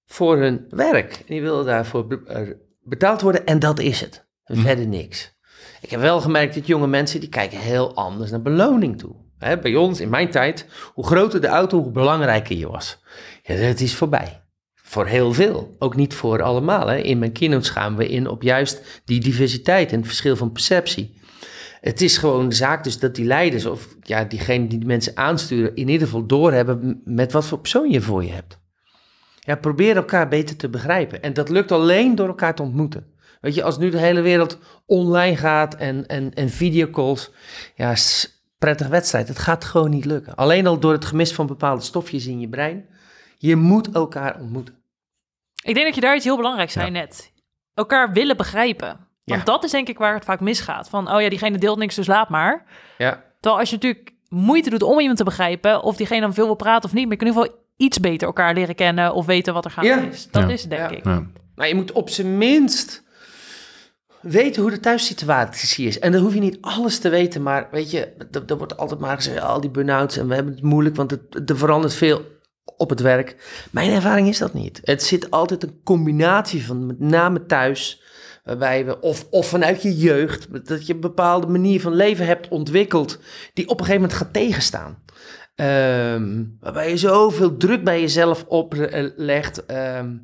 voor 0.06 0.38
hun 0.38 0.66
werk. 0.70 1.14
En 1.14 1.24
die 1.28 1.42
willen 1.42 1.66
daarvoor 1.66 2.24
eh, 2.26 2.42
betaald 2.88 3.22
worden 3.22 3.46
en 3.46 3.60
dat 3.60 3.80
is 3.80 4.02
het. 4.02 4.26
Verder 4.46 4.88
niks. 4.88 5.36
Ik 5.82 5.90
heb 5.90 6.00
wel 6.00 6.22
gemerkt 6.22 6.56
dat 6.56 6.68
jonge 6.68 6.88
mensen 6.88 7.20
die 7.20 7.30
kijken 7.30 7.60
heel 7.60 7.96
anders 7.96 8.32
naar 8.32 8.42
beloning 8.42 8.98
toe. 8.98 9.16
Hè, 9.38 9.60
bij 9.60 9.76
ons, 9.76 10.00
in 10.00 10.10
mijn 10.10 10.32
tijd, 10.32 10.66
hoe 10.94 11.06
groter 11.06 11.42
de 11.42 11.48
auto, 11.48 11.82
hoe 11.82 11.92
belangrijker 11.92 12.58
je 12.58 12.70
was. 12.70 13.04
Ja, 13.44 13.54
het 13.54 13.82
is 13.82 13.96
voorbij. 13.96 14.42
Voor 14.76 15.06
heel 15.06 15.34
veel. 15.34 15.76
Ook 15.80 15.96
niet 15.96 16.14
voor 16.14 16.42
allemaal. 16.42 16.88
Hè. 16.88 16.98
In 16.98 17.20
mijn 17.20 17.32
keynotes 17.32 17.70
gaan 17.70 17.96
we 17.96 18.08
in 18.08 18.28
op 18.28 18.42
juist 18.42 19.02
die 19.06 19.20
diversiteit 19.20 19.92
en 19.92 19.98
het 19.98 20.08
verschil 20.08 20.36
van 20.36 20.52
perceptie. 20.52 21.22
Het 21.82 22.02
is 22.02 22.18
gewoon 22.18 22.50
de 22.50 22.56
zaak 22.56 22.84
dus 22.84 23.00
dat 23.00 23.16
die 23.16 23.26
leiders 23.26 23.66
of 23.66 23.96
ja, 24.02 24.24
diegene 24.24 24.68
die 24.68 24.80
de 24.80 24.86
mensen 24.86 25.18
aansturen 25.18 25.76
in 25.76 25.90
ieder 25.90 26.08
geval 26.08 26.26
doorhebben 26.26 27.02
met 27.06 27.32
wat 27.32 27.46
voor 27.46 27.60
persoon 27.60 27.90
je 27.90 28.02
voor 28.02 28.24
je 28.24 28.32
hebt. 28.32 28.60
Ja, 29.48 29.56
probeer 29.56 29.96
elkaar 29.96 30.28
beter 30.28 30.56
te 30.56 30.70
begrijpen. 30.70 31.22
En 31.22 31.34
dat 31.34 31.50
lukt 31.50 31.72
alleen 31.72 32.16
door 32.16 32.28
elkaar 32.28 32.56
te 32.56 32.62
ontmoeten. 32.62 33.14
Weet 33.42 33.56
je, 33.56 33.64
als 33.64 33.78
nu 33.78 33.90
de 33.90 33.98
hele 33.98 34.22
wereld 34.22 34.58
online 34.86 35.36
gaat 35.36 35.76
en, 35.76 36.08
en, 36.08 36.34
en 36.34 36.50
videocalls, 36.50 37.32
ja, 37.76 37.94
prettige 38.58 38.90
wedstrijd. 38.90 39.28
Het 39.28 39.40
gaat 39.40 39.66
gewoon 39.66 39.90
niet 39.90 40.06
lukken. 40.06 40.36
Alleen 40.36 40.68
al 40.68 40.80
door 40.80 40.92
het 40.92 41.06
gemis 41.06 41.34
van 41.34 41.48
bepaalde 41.48 41.82
stofjes 41.82 42.26
in 42.26 42.40
je 42.40 42.50
brein. 42.50 42.86
Je 43.38 43.56
moet 43.56 43.92
elkaar 43.92 44.40
ontmoeten. 44.40 44.76
ik 45.64 45.74
denk 45.74 45.86
dat 45.86 45.96
je 45.96 46.02
daar 46.02 46.16
iets 46.16 46.26
heel 46.26 46.36
belangrijks 46.36 46.74
zei 46.74 46.90
net. 46.92 47.32
Elkaar 47.74 48.12
willen 48.14 48.38
begrijpen. 48.38 48.88
Want 49.24 49.40
Ja. 49.40 49.46
dat 49.46 49.64
is 49.64 49.72
denk 49.72 49.88
ik 49.88 49.98
waar 49.98 50.14
het 50.14 50.26
vaak 50.26 50.40
misgaat. 50.40 50.90
Van, 50.90 51.12
oh 51.14 51.22
ja, 51.22 51.30
diegene 51.30 51.58
deelt 51.58 51.78
niks, 51.78 51.96
dus 51.96 52.08
laat 52.08 52.30
maar. 52.30 52.66
Ja, 52.98 53.24
Terwijl 53.40 53.60
als 53.62 53.70
je 53.70 53.76
natuurlijk 53.76 54.14
moeite 54.30 54.70
doet 54.70 54.82
om 54.84 55.00
iemand 55.00 55.18
te 55.18 55.24
begrijpen... 55.24 55.84
of 55.84 55.96
diegene 55.96 56.22
dan 56.22 56.34
veel 56.34 56.46
wil 56.46 56.56
praten 56.56 56.90
of 56.90 56.96
niet... 56.96 57.04
maar 57.08 57.18
je 57.18 57.18
kan 57.18 57.28
in 57.28 57.34
ieder 57.34 57.50
geval 57.50 57.66
iets 57.78 58.00
beter 58.00 58.28
elkaar 58.28 58.54
leren 58.54 58.76
kennen... 58.76 59.14
of 59.14 59.26
weten 59.26 59.54
wat 59.54 59.66
er 59.66 59.72
gaande 59.72 59.90
Ja. 59.90 60.02
is. 60.02 60.28
Dat 60.32 60.44
Ja. 60.44 60.50
is 60.50 60.64
denk 60.64 60.82
Ja. 60.90 60.96
ik. 60.98 61.04
Ja. 61.06 61.26
Maar 61.56 61.68
je 61.68 61.76
moet 61.76 61.92
op 61.92 62.10
zijn 62.10 62.38
minst 62.38 63.04
weten 64.22 64.62
hoe 64.62 64.72
de 64.72 64.80
thuissituatie 64.80 65.88
is. 65.88 66.00
En 66.00 66.12
dan 66.12 66.22
hoef 66.22 66.34
je 66.34 66.40
niet 66.40 66.58
alles 66.62 67.00
te 67.00 67.10
weten, 67.10 67.44
maar 67.44 67.68
weet 67.72 67.92
je, 67.92 68.14
er, 68.32 68.44
er 68.48 68.58
wordt 68.58 68.78
altijd 68.78 69.00
maar 69.00 69.16
gezegd, 69.16 69.42
al 69.42 69.62
die 69.62 69.70
burn-outs 69.70 70.18
en 70.18 70.28
we 70.28 70.36
hebben 70.36 70.54
het 70.54 70.64
moeilijk, 70.64 70.96
want 70.96 71.12
het, 71.12 71.50
er 71.50 71.58
verandert 71.58 71.94
veel 71.94 72.22
op 72.78 72.90
het 72.90 73.00
werk. 73.00 73.36
Mijn 73.72 73.92
ervaring 73.92 74.28
is 74.28 74.38
dat 74.38 74.54
niet. 74.54 74.80
Het 74.84 75.04
zit 75.04 75.32
altijd 75.32 75.64
een 75.64 75.80
combinatie 75.84 76.66
van, 76.66 76.86
met 76.86 77.00
name 77.00 77.46
thuis, 77.46 78.02
waarbij 78.44 78.86
we, 78.86 79.00
of, 79.00 79.28
of 79.30 79.48
vanuit 79.48 79.82
je 79.82 79.96
jeugd, 79.98 80.68
dat 80.68 80.88
je 80.88 80.94
een 80.94 81.00
bepaalde 81.00 81.48
manier 81.48 81.82
van 81.82 81.94
leven 81.94 82.26
hebt 82.26 82.48
ontwikkeld, 82.48 83.20
die 83.54 83.66
op 83.70 83.80
een 83.80 83.86
gegeven 83.86 84.02
moment 84.02 84.20
gaat 84.20 84.34
tegenstaan. 84.34 85.04
Ehm, 85.58 86.44
waarbij 86.60 86.90
je 86.90 86.98
zoveel 86.98 87.58
druk 87.58 87.84
bij 87.84 88.02
jezelf 88.02 88.46
oplegt. 88.48 89.66
ehm 89.66 90.16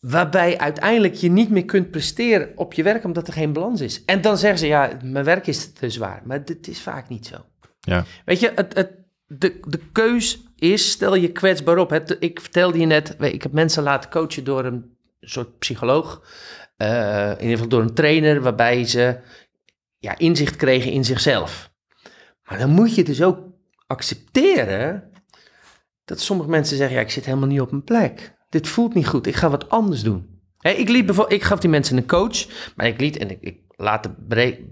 Waarbij 0.00 0.58
uiteindelijk 0.58 1.14
je 1.14 1.30
niet 1.30 1.50
meer 1.50 1.64
kunt 1.64 1.90
presteren 1.90 2.52
op 2.54 2.72
je 2.72 2.82
werk 2.82 3.04
omdat 3.04 3.26
er 3.26 3.32
geen 3.32 3.52
balans 3.52 3.80
is. 3.80 4.04
En 4.04 4.20
dan 4.20 4.38
zeggen 4.38 4.58
ze, 4.58 4.66
ja, 4.66 4.90
mijn 5.02 5.24
werk 5.24 5.46
is 5.46 5.72
te 5.72 5.90
zwaar. 5.90 6.22
Maar 6.24 6.44
dit 6.44 6.68
is 6.68 6.80
vaak 6.80 7.08
niet 7.08 7.26
zo. 7.26 7.36
Ja. 7.80 8.04
Weet 8.24 8.40
je, 8.40 8.52
het, 8.54 8.74
het, 8.74 8.90
de, 9.26 9.60
de 9.68 9.78
keus 9.92 10.42
is, 10.56 10.90
stel 10.90 11.14
je 11.14 11.32
kwetsbaar 11.32 11.78
op. 11.78 11.90
Het, 11.90 12.16
ik 12.18 12.40
vertelde 12.40 12.78
je 12.78 12.86
net, 12.86 13.16
ik 13.18 13.42
heb 13.42 13.52
mensen 13.52 13.82
laten 13.82 14.10
coachen 14.10 14.44
door 14.44 14.64
een 14.64 14.96
soort 15.20 15.58
psycholoog. 15.58 16.22
eh, 16.76 17.30
in 17.30 17.40
ieder 17.40 17.50
geval 17.50 17.68
door 17.68 17.82
een 17.82 17.94
trainer, 17.94 18.40
waarbij 18.40 18.84
ze 18.84 19.18
ja, 19.98 20.18
inzicht 20.18 20.56
kregen 20.56 20.90
in 20.92 21.04
zichzelf. 21.04 21.70
Maar 22.48 22.58
dan 22.58 22.70
moet 22.70 22.94
je 22.94 23.04
dus 23.04 23.22
ook 23.22 23.38
accepteren 23.92 25.10
dat 26.04 26.20
sommige 26.20 26.48
mensen 26.48 26.76
zeggen, 26.76 26.96
ja, 26.96 27.02
ik 27.02 27.10
zit 27.10 27.24
helemaal 27.24 27.48
niet 27.48 27.60
op 27.60 27.70
mijn 27.70 27.84
plek. 27.84 28.34
Dit 28.48 28.68
voelt 28.68 28.94
niet 28.94 29.06
goed, 29.06 29.26
ik 29.26 29.34
ga 29.34 29.50
wat 29.50 29.68
anders 29.68 30.02
doen. 30.02 30.40
Hè, 30.58 30.70
ik, 30.70 30.88
liet 30.88 31.24
ik 31.28 31.42
gaf 31.42 31.58
die 31.58 31.70
mensen 31.70 31.96
een 31.96 32.06
coach, 32.06 32.46
maar 32.76 32.86
ik 32.86 33.00
liet, 33.00 33.16
en 33.16 33.30
ik, 33.30 33.38
ik 33.40 33.56
later 33.76 34.14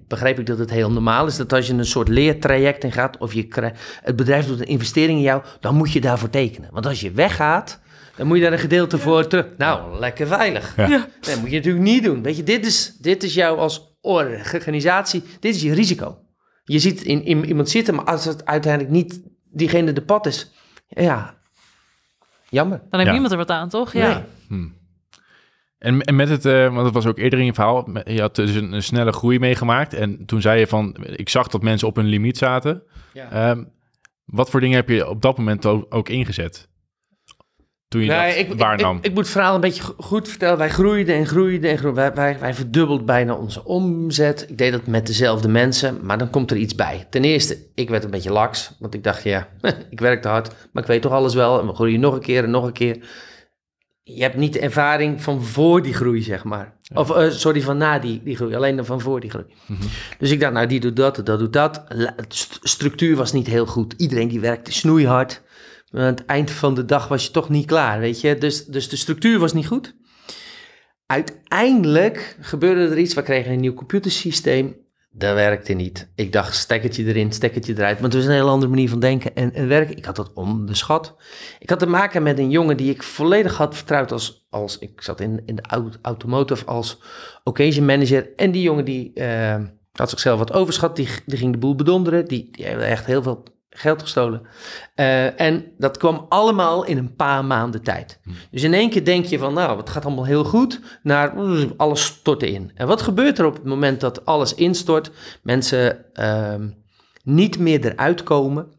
begreep 0.07 0.39
ik 0.39 0.47
dat 0.47 0.59
het 0.59 0.71
heel 0.71 0.91
normaal 0.91 1.27
is, 1.27 1.37
dat 1.37 1.53
als 1.53 1.67
je 1.67 1.73
een 1.73 1.85
soort 1.85 2.09
leertraject 2.09 2.85
in 2.85 2.93
gaat, 2.93 3.19
of 3.19 3.33
je 3.33 3.73
het 4.03 4.17
bedrijf 4.17 4.47
doet 4.47 4.61
een 4.61 4.67
investering 4.67 5.19
in 5.19 5.25
jou, 5.25 5.43
dan 5.61 5.75
moet 5.75 5.93
je 5.93 6.01
daarvoor 6.01 6.31
tekenen. 6.31 6.71
Want 6.73 6.87
als 6.87 7.01
je 7.01 7.11
weggaat, 7.11 7.81
dan 8.17 8.27
moet 8.27 8.37
je 8.37 8.43
daar 8.43 8.53
een 8.53 8.59
gedeelte 8.59 8.99
voor 8.99 9.27
terug. 9.27 9.47
Nou, 9.57 9.99
lekker 9.99 10.27
veilig. 10.27 10.77
Ja. 10.77 10.89
Ja. 10.89 11.07
Dat 11.21 11.41
moet 11.41 11.51
je 11.51 11.57
natuurlijk 11.57 11.85
niet 11.85 12.05
doen. 12.05 12.23
Weet 12.23 12.37
je, 12.37 12.43
dit 12.43 12.67
is, 12.67 12.97
dit 12.99 13.23
is 13.23 13.35
jou 13.35 13.59
als 13.59 13.97
organisatie, 14.01 15.23
dit 15.41 15.55
is 15.55 15.63
je 15.63 15.75
risico. 15.75 16.19
Je 16.73 16.79
ziet 16.79 17.03
in, 17.03 17.25
in 17.25 17.45
iemand 17.45 17.69
zitten, 17.69 17.95
maar 17.95 18.05
als 18.05 18.25
het 18.25 18.47
uiteindelijk 18.47 18.93
niet 18.93 19.21
diegene 19.51 19.93
de 19.93 20.03
pad 20.03 20.27
is, 20.27 20.51
ja, 20.89 21.35
jammer. 22.49 22.79
Dan 22.79 22.89
heeft 22.91 23.05
Ja. 23.05 23.11
niemand 23.11 23.33
er 23.33 23.39
wat 23.39 23.51
aan, 23.51 23.69
toch? 23.69 23.93
Ja. 23.93 24.15
Nee. 24.15 24.25
Hm. 24.49 24.69
En, 25.79 26.03
en 26.03 26.17
met 26.17 26.29
het, 26.29 26.45
eh, 26.45 26.73
want 26.75 26.85
het 26.85 26.95
was 26.95 27.07
ook 27.07 27.19
eerder 27.19 27.39
in 27.39 27.45
je 27.45 27.55
verhaal, 27.55 27.89
je 28.05 28.21
had 28.21 28.35
dus 28.35 28.55
een, 28.55 28.73
een 28.73 28.83
snelle 28.83 29.13
groei 29.13 29.39
meegemaakt. 29.39 29.95
En 29.95 30.27
toen 30.27 30.41
zei 30.41 30.59
je 30.59 30.67
van, 30.67 30.97
ik 31.17 31.29
zag 31.29 31.49
dat 31.49 31.63
mensen 31.63 31.89
op 31.89 31.97
hun 31.97 32.07
limiet 32.07 32.39
zaten. 32.39 32.83
Ja. 33.13 33.31
Ehm, 33.31 33.65
wat 34.25 34.51
voor 34.51 34.61
dingen 34.61 34.77
heb 34.77 34.89
je 34.89 35.09
op 35.09 35.23
dat 35.23 35.39
moment 35.39 35.67
ook, 35.67 35.95
ook 35.95 36.09
ingezet? 36.09 36.69
Toen 37.91 38.01
je 38.01 38.07
Nee, 38.09 38.29
dat 38.29 38.39
ik, 38.39 38.53
ik, 38.53 38.59
waarnam? 38.59 38.97
ik, 38.97 39.05
ik 39.05 39.11
moet 39.15 39.23
het 39.23 39.33
verhaal 39.33 39.55
een 39.55 39.61
beetje 39.61 39.83
go- 39.83 39.95
goed 39.99 40.29
vertellen. 40.29 40.59
Wij 40.59 40.71
groeiden 40.71 41.15
en 41.15 41.27
groeiden 41.27 41.71
en 41.71 41.79
groeiden. 41.79 42.03
Wij, 42.03 42.15
wij, 42.15 42.39
wij 42.39 42.55
verdubbelden 42.55 43.07
bijna 43.07 43.35
onze 43.35 43.65
omzet. 43.65 44.47
Ik 44.49 44.59
deed 44.59 44.73
dat 44.73 44.87
met 44.87 45.07
dezelfde 45.07 45.49
mensen, 45.49 45.99
maar 46.03 46.19
dan 46.19 46.31
komt 46.31 46.51
er 46.51 46.57
iets 46.57 46.75
bij. 46.75 47.07
Ten 47.11 47.25
eerste, 47.25 47.59
ik 47.75 47.89
werd 47.91 48.05
een 48.05 48.11
beetje 48.11 48.33
laks, 48.33 48.77
want 48.79 48.95
ik 48.95 49.05
dacht, 49.05 49.23
ja, 49.23 49.49
ik 49.91 50.01
werkte 50.01 50.29
hard, 50.29 50.51
maar 50.73 50.83
ik 50.83 50.89
weet 50.89 51.03
toch 51.03 51.13
alles 51.13 51.35
wel. 51.35 51.61
En 51.61 51.67
we 51.67 51.75
groeien 51.75 52.01
nog 52.01 52.15
een 52.15 52.21
keer 52.21 52.45
en 52.45 52.51
nog 52.51 52.65
een 52.65 52.73
keer. 52.73 52.99
Je 54.03 54.23
hebt 54.23 54.37
niet 54.37 54.53
de 54.53 54.61
ervaring 54.61 55.23
van 55.23 55.43
voor 55.43 55.83
die 55.83 55.95
groei, 55.95 56.23
zeg 56.23 56.45
maar. 56.45 56.73
Of, 56.95 57.11
eh, 57.17 57.31
sorry, 57.31 57.61
van 57.63 57.77
na 57.77 57.99
die, 57.99 58.21
die 58.25 58.37
groei, 58.37 58.55
alleen 58.55 58.77
dan 58.77 58.85
van 58.85 59.01
voor 59.01 59.21
die 59.21 59.31
groei. 59.31 59.45
Mhm. 59.67 59.83
Dus 60.19 60.31
ik 60.31 60.41
dacht, 60.41 60.53
nou, 60.53 60.67
die 60.67 60.81
doet 60.81 60.97
dat, 60.97 61.21
dat 61.25 61.39
doet 61.39 61.53
dat. 61.53 61.85
St- 62.29 62.59
structuur 62.63 63.17
was 63.17 63.33
niet 63.33 63.47
heel 63.47 63.67
goed. 63.67 63.95
Iedereen 63.97 64.29
die 64.29 64.41
werkte 64.41 64.73
snoeihard. 64.73 65.43
Maar 65.91 66.03
aan 66.03 66.15
het 66.15 66.27
eind 66.27 66.51
van 66.51 66.75
de 66.75 66.85
dag 66.85 67.09
was 67.09 67.25
je 67.25 67.31
toch 67.31 67.49
niet 67.49 67.67
klaar, 67.67 68.01
weet 68.01 68.21
je. 68.21 68.39
Dus, 68.39 68.67
dus 68.67 68.89
de 68.89 68.97
structuur 68.97 69.39
was 69.39 69.53
niet 69.53 69.67
goed. 69.67 69.97
Uiteindelijk 71.07 72.37
gebeurde 72.41 72.89
er 72.89 72.99
iets. 72.99 73.15
We 73.15 73.23
kregen 73.23 73.53
een 73.53 73.61
nieuw 73.61 73.75
computersysteem. 73.75 74.77
Dat 75.13 75.35
werkte 75.35 75.73
niet. 75.73 76.11
Ik 76.15 76.33
dacht, 76.33 76.55
stekkertje 76.55 77.05
erin, 77.05 77.33
stekkertje 77.33 77.73
eruit. 77.73 77.95
Maar 77.95 78.05
het 78.11 78.15
was 78.15 78.25
een 78.25 78.31
hele 78.31 78.49
andere 78.49 78.71
manier 78.71 78.89
van 78.89 79.01
denken 79.01 79.35
en, 79.35 79.55
en 79.55 79.69
werken. 79.69 79.97
Ik 79.97 80.05
had 80.05 80.17
dat 80.17 80.33
onderschat. 80.33 81.17
Ik 81.59 81.71
had 81.71 81.79
te 81.79 81.87
maken 81.87 82.23
met 82.23 82.39
een 82.39 82.51
jongen 82.51 82.77
die 82.77 82.91
ik 82.91 83.03
volledig 83.03 83.57
had 83.57 83.77
vertrouwd 83.77 84.13
als... 84.13 84.47
als 84.51 84.79
ik 84.79 85.03
zat 85.03 85.21
in, 85.21 85.43
in 85.47 85.57
de 85.57 85.63
au- 85.63 85.91
automotive 86.03 86.65
als 86.65 87.01
occasion 87.45 87.85
manager. 87.85 88.35
En 88.37 88.51
die 88.51 88.63
jongen 88.63 88.85
die 88.85 89.13
eh, 89.13 89.61
had 89.93 90.11
zichzelf 90.11 90.39
wat 90.39 90.53
overschat. 90.53 90.97
Die, 90.97 91.09
die 91.27 91.39
ging 91.39 91.53
de 91.53 91.59
boel 91.59 91.75
bedonderen. 91.75 92.25
Die, 92.29 92.49
die 92.51 92.67
echt 92.67 93.07
heel 93.07 93.23
veel 93.23 93.43
geld 93.71 94.03
gestolen. 94.03 94.43
Eh, 94.95 95.41
en 95.41 95.73
dat 95.79 95.97
kwam 95.97 96.27
allemaal 96.29 96.85
in 96.85 96.99
een 96.99 97.15
paar 97.15 97.45
maanden 97.45 97.83
tijd. 97.83 98.21
Dus 98.51 98.63
in 98.63 98.75
één 98.75 98.91
keer 98.91 99.05
denk 99.05 99.25
je 99.25 99.39
van, 99.39 99.55
nou, 99.55 99.79
het 99.79 99.91
gaat 99.91 100.05
allemaal 100.05 100.25
heel 100.25 100.45
goed, 100.45 100.81
naar 101.03 101.33
alles 101.77 102.05
stort 102.05 102.43
in. 102.43 102.71
En 102.75 102.87
wat 102.87 103.03
gebeurt 103.03 103.39
er 103.39 103.47
op 103.47 103.55
het 103.55 103.65
moment 103.65 104.01
dat 104.01 104.27
alles 104.27 104.55
instort, 104.55 105.11
mensen 105.43 106.15
ehm, 106.15 106.69
niet 107.23 107.59
meer 107.59 107.85
eruit 107.85 108.23
komen, 108.23 108.73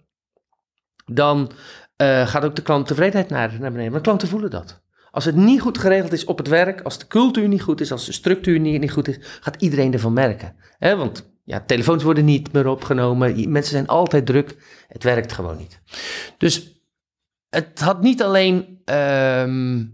dan 1.05 1.51
eh, 1.95 2.27
gaat 2.27 2.43
ook 2.43 2.55
de 2.55 2.61
klanttevredenheid 2.61 3.29
naar, 3.29 3.59
naar 3.59 3.71
beneden. 3.71 3.91
Maar 3.91 4.01
klanten 4.01 4.27
voelen 4.27 4.49
dat. 4.49 4.81
Als 5.11 5.25
het 5.25 5.35
niet 5.35 5.61
goed 5.61 5.77
geregeld 5.77 6.11
is 6.11 6.25
op 6.25 6.37
het 6.37 6.47
werk, 6.47 6.81
als 6.81 6.99
de 6.99 7.07
cultuur 7.07 7.47
niet 7.47 7.61
goed 7.61 7.81
is, 7.81 7.91
als 7.91 8.05
de 8.05 8.11
structuur 8.11 8.59
niet, 8.59 8.79
niet 8.79 8.91
goed 8.91 9.07
is, 9.07 9.17
gaat 9.41 9.61
iedereen 9.61 9.93
ervan 9.93 10.13
merken. 10.13 10.55
Want 10.79 11.30
ja, 11.43 11.63
telefoons 11.65 12.03
worden 12.03 12.25
niet 12.25 12.51
meer 12.51 12.67
opgenomen, 12.67 13.51
mensen 13.51 13.71
zijn 13.71 13.87
altijd 13.87 14.25
druk, 14.25 14.55
het 14.87 15.03
werkt 15.03 15.31
gewoon 15.31 15.57
niet. 15.57 15.79
Dus 16.37 16.81
het 17.49 17.79
had 17.79 18.01
niet 18.01 18.23
alleen, 18.23 18.81
ehm, 18.85 19.85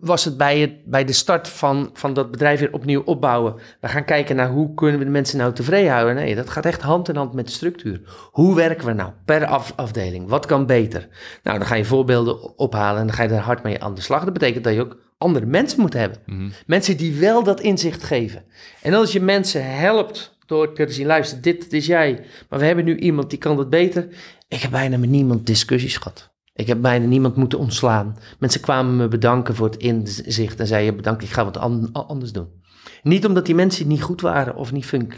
was 0.00 0.24
het 0.24 0.36
bij, 0.36 0.58
het 0.58 0.84
bij 0.84 1.04
de 1.04 1.12
start 1.12 1.48
van, 1.48 1.90
van 1.92 2.12
dat 2.14 2.30
bedrijf 2.30 2.60
weer 2.60 2.72
opnieuw 2.72 3.02
opbouwen. 3.04 3.54
We 3.80 3.88
gaan 3.88 4.04
kijken 4.04 4.36
naar 4.36 4.48
hoe 4.50 4.74
kunnen 4.74 4.98
we 4.98 5.04
de 5.04 5.10
mensen 5.10 5.38
nou 5.38 5.52
tevreden 5.52 5.92
houden. 5.92 6.14
Nee, 6.14 6.34
dat 6.34 6.50
gaat 6.50 6.66
echt 6.66 6.82
hand 6.82 7.08
in 7.08 7.16
hand 7.16 7.32
met 7.32 7.46
de 7.46 7.52
structuur. 7.52 8.00
Hoe 8.30 8.54
werken 8.54 8.86
we 8.86 8.92
nou 8.92 9.10
per 9.24 9.46
af- 9.46 9.72
afdeling? 9.76 10.28
Wat 10.28 10.46
kan 10.46 10.66
beter? 10.66 11.08
Nou, 11.42 11.58
dan 11.58 11.66
ga 11.66 11.74
je 11.74 11.84
voorbeelden 11.84 12.58
ophalen 12.58 13.00
en 13.00 13.06
dan 13.06 13.16
ga 13.16 13.22
je 13.22 13.28
er 13.28 13.38
hard 13.38 13.62
mee 13.62 13.82
aan 13.82 13.94
de 13.94 14.00
slag. 14.00 14.24
Dat 14.24 14.32
betekent 14.32 14.64
dat 14.64 14.74
je 14.74 14.80
ook 14.80 14.96
andere 15.18 15.46
mensen 15.46 15.80
moet 15.80 15.92
hebben. 15.92 16.18
Mhm. 16.26 16.50
Mensen 16.66 16.96
die 16.96 17.14
wel 17.20 17.42
dat 17.42 17.60
inzicht 17.60 18.02
geven. 18.02 18.44
En 18.82 18.94
als 18.94 19.12
je 19.12 19.20
mensen 19.20 19.76
helpt 19.76 20.38
door 20.46 20.74
te 20.74 20.88
zien, 20.88 21.06
luister, 21.06 21.40
dit 21.40 21.72
is 21.72 21.86
jij, 21.86 22.24
maar 22.48 22.58
we 22.58 22.64
hebben 22.64 22.84
nu 22.84 22.96
iemand 22.96 23.30
die 23.30 23.38
kan 23.38 23.56
dat 23.56 23.70
beter. 23.70 24.08
Ik 24.48 24.60
heb 24.60 24.70
bijna 24.70 24.96
met 24.96 25.10
niemand 25.10 25.46
discussies 25.46 25.96
gehad. 25.96 26.31
Ik 26.54 26.66
heb 26.66 26.80
bijna 26.80 27.06
niemand 27.06 27.36
moeten 27.36 27.58
ontslaan. 27.58 28.16
Mensen 28.38 28.60
kwamen 28.60 28.96
me 28.96 29.08
bedanken 29.08 29.54
voor 29.54 29.66
het 29.66 29.76
inzicht 29.76 30.60
en 30.60 30.66
zeiden 30.66 30.96
bedankt, 30.96 31.22
ik 31.22 31.30
ga 31.30 31.44
wat 31.44 31.56
an- 31.56 31.92
anders 31.92 32.32
doen. 32.32 32.60
Niet 33.02 33.26
omdat 33.26 33.46
die 33.46 33.54
mensen 33.54 33.88
niet 33.88 34.02
goed 34.02 34.20
waren 34.20 34.54
of 34.54 34.72
niet 34.72 34.84
funk, 34.86 35.14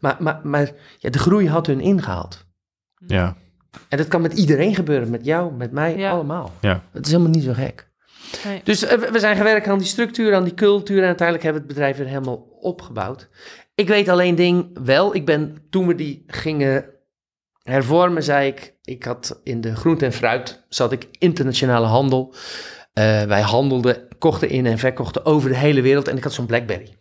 maar, 0.00 0.16
maar, 0.18 0.40
maar 0.42 0.70
ja, 0.98 1.10
de 1.10 1.18
groei 1.18 1.48
had 1.48 1.66
hun 1.66 1.80
ingehaald. 1.80 2.46
Ja, 3.06 3.36
En 3.88 3.98
dat 3.98 4.08
kan 4.08 4.22
met 4.22 4.32
iedereen 4.32 4.74
gebeuren, 4.74 5.10
met 5.10 5.24
jou, 5.24 5.52
met 5.52 5.72
mij, 5.72 5.96
Ja. 5.96 6.10
allemaal. 6.10 6.52
ja. 6.60 6.82
Het 6.92 7.06
is 7.06 7.12
helemaal 7.12 7.32
niet 7.32 7.42
zo 7.44 7.52
gek. 7.52 7.92
Nee. 8.44 8.60
Dus 8.64 8.82
eh, 8.84 8.98
we- 8.98 9.10
we 9.10 9.18
zijn 9.18 9.36
gewerkt 9.36 9.66
aan 9.68 9.78
die 9.78 9.86
structuur, 9.86 10.34
aan 10.34 10.44
die 10.44 10.54
cultuur 10.54 10.98
en 11.00 11.06
uiteindelijk 11.06 11.44
hebben 11.44 11.62
we 11.62 11.68
het 11.68 11.76
bedrijf 11.76 11.96
weer 11.96 12.06
helemaal 12.14 12.46
opgebouwd. 12.60 13.28
Ik 13.74 13.88
weet 13.88 14.08
alleen 14.08 14.34
ding 14.34 14.78
wel, 14.84 15.14
ik 15.14 15.26
ben 15.26 15.56
toen 15.70 15.86
we 15.86 15.94
die 15.94 16.24
gingen 16.26 16.84
hervormen, 17.64 18.22
zei 18.22 18.48
ik, 18.48 18.74
ik 18.82 19.04
had 19.04 19.40
in 19.42 19.60
de 19.60 19.76
groente 19.76 20.04
en 20.04 20.12
fruit, 20.12 20.64
zat 20.68 20.92
ik 20.92 21.08
internationale 21.18 21.86
handel. 21.86 22.34
Eh, 22.92 23.22
wij 23.22 23.40
handelden, 23.40 24.08
kochten 24.18 24.48
in 24.48 24.66
en 24.66 24.78
verkochten 24.78 25.24
over 25.24 25.48
de 25.48 25.56
hele 25.56 25.80
wereld 25.80 26.08
en 26.08 26.16
ik 26.16 26.22
had 26.22 26.32
zo'n 26.32 26.46
Blackberry. 26.46 26.96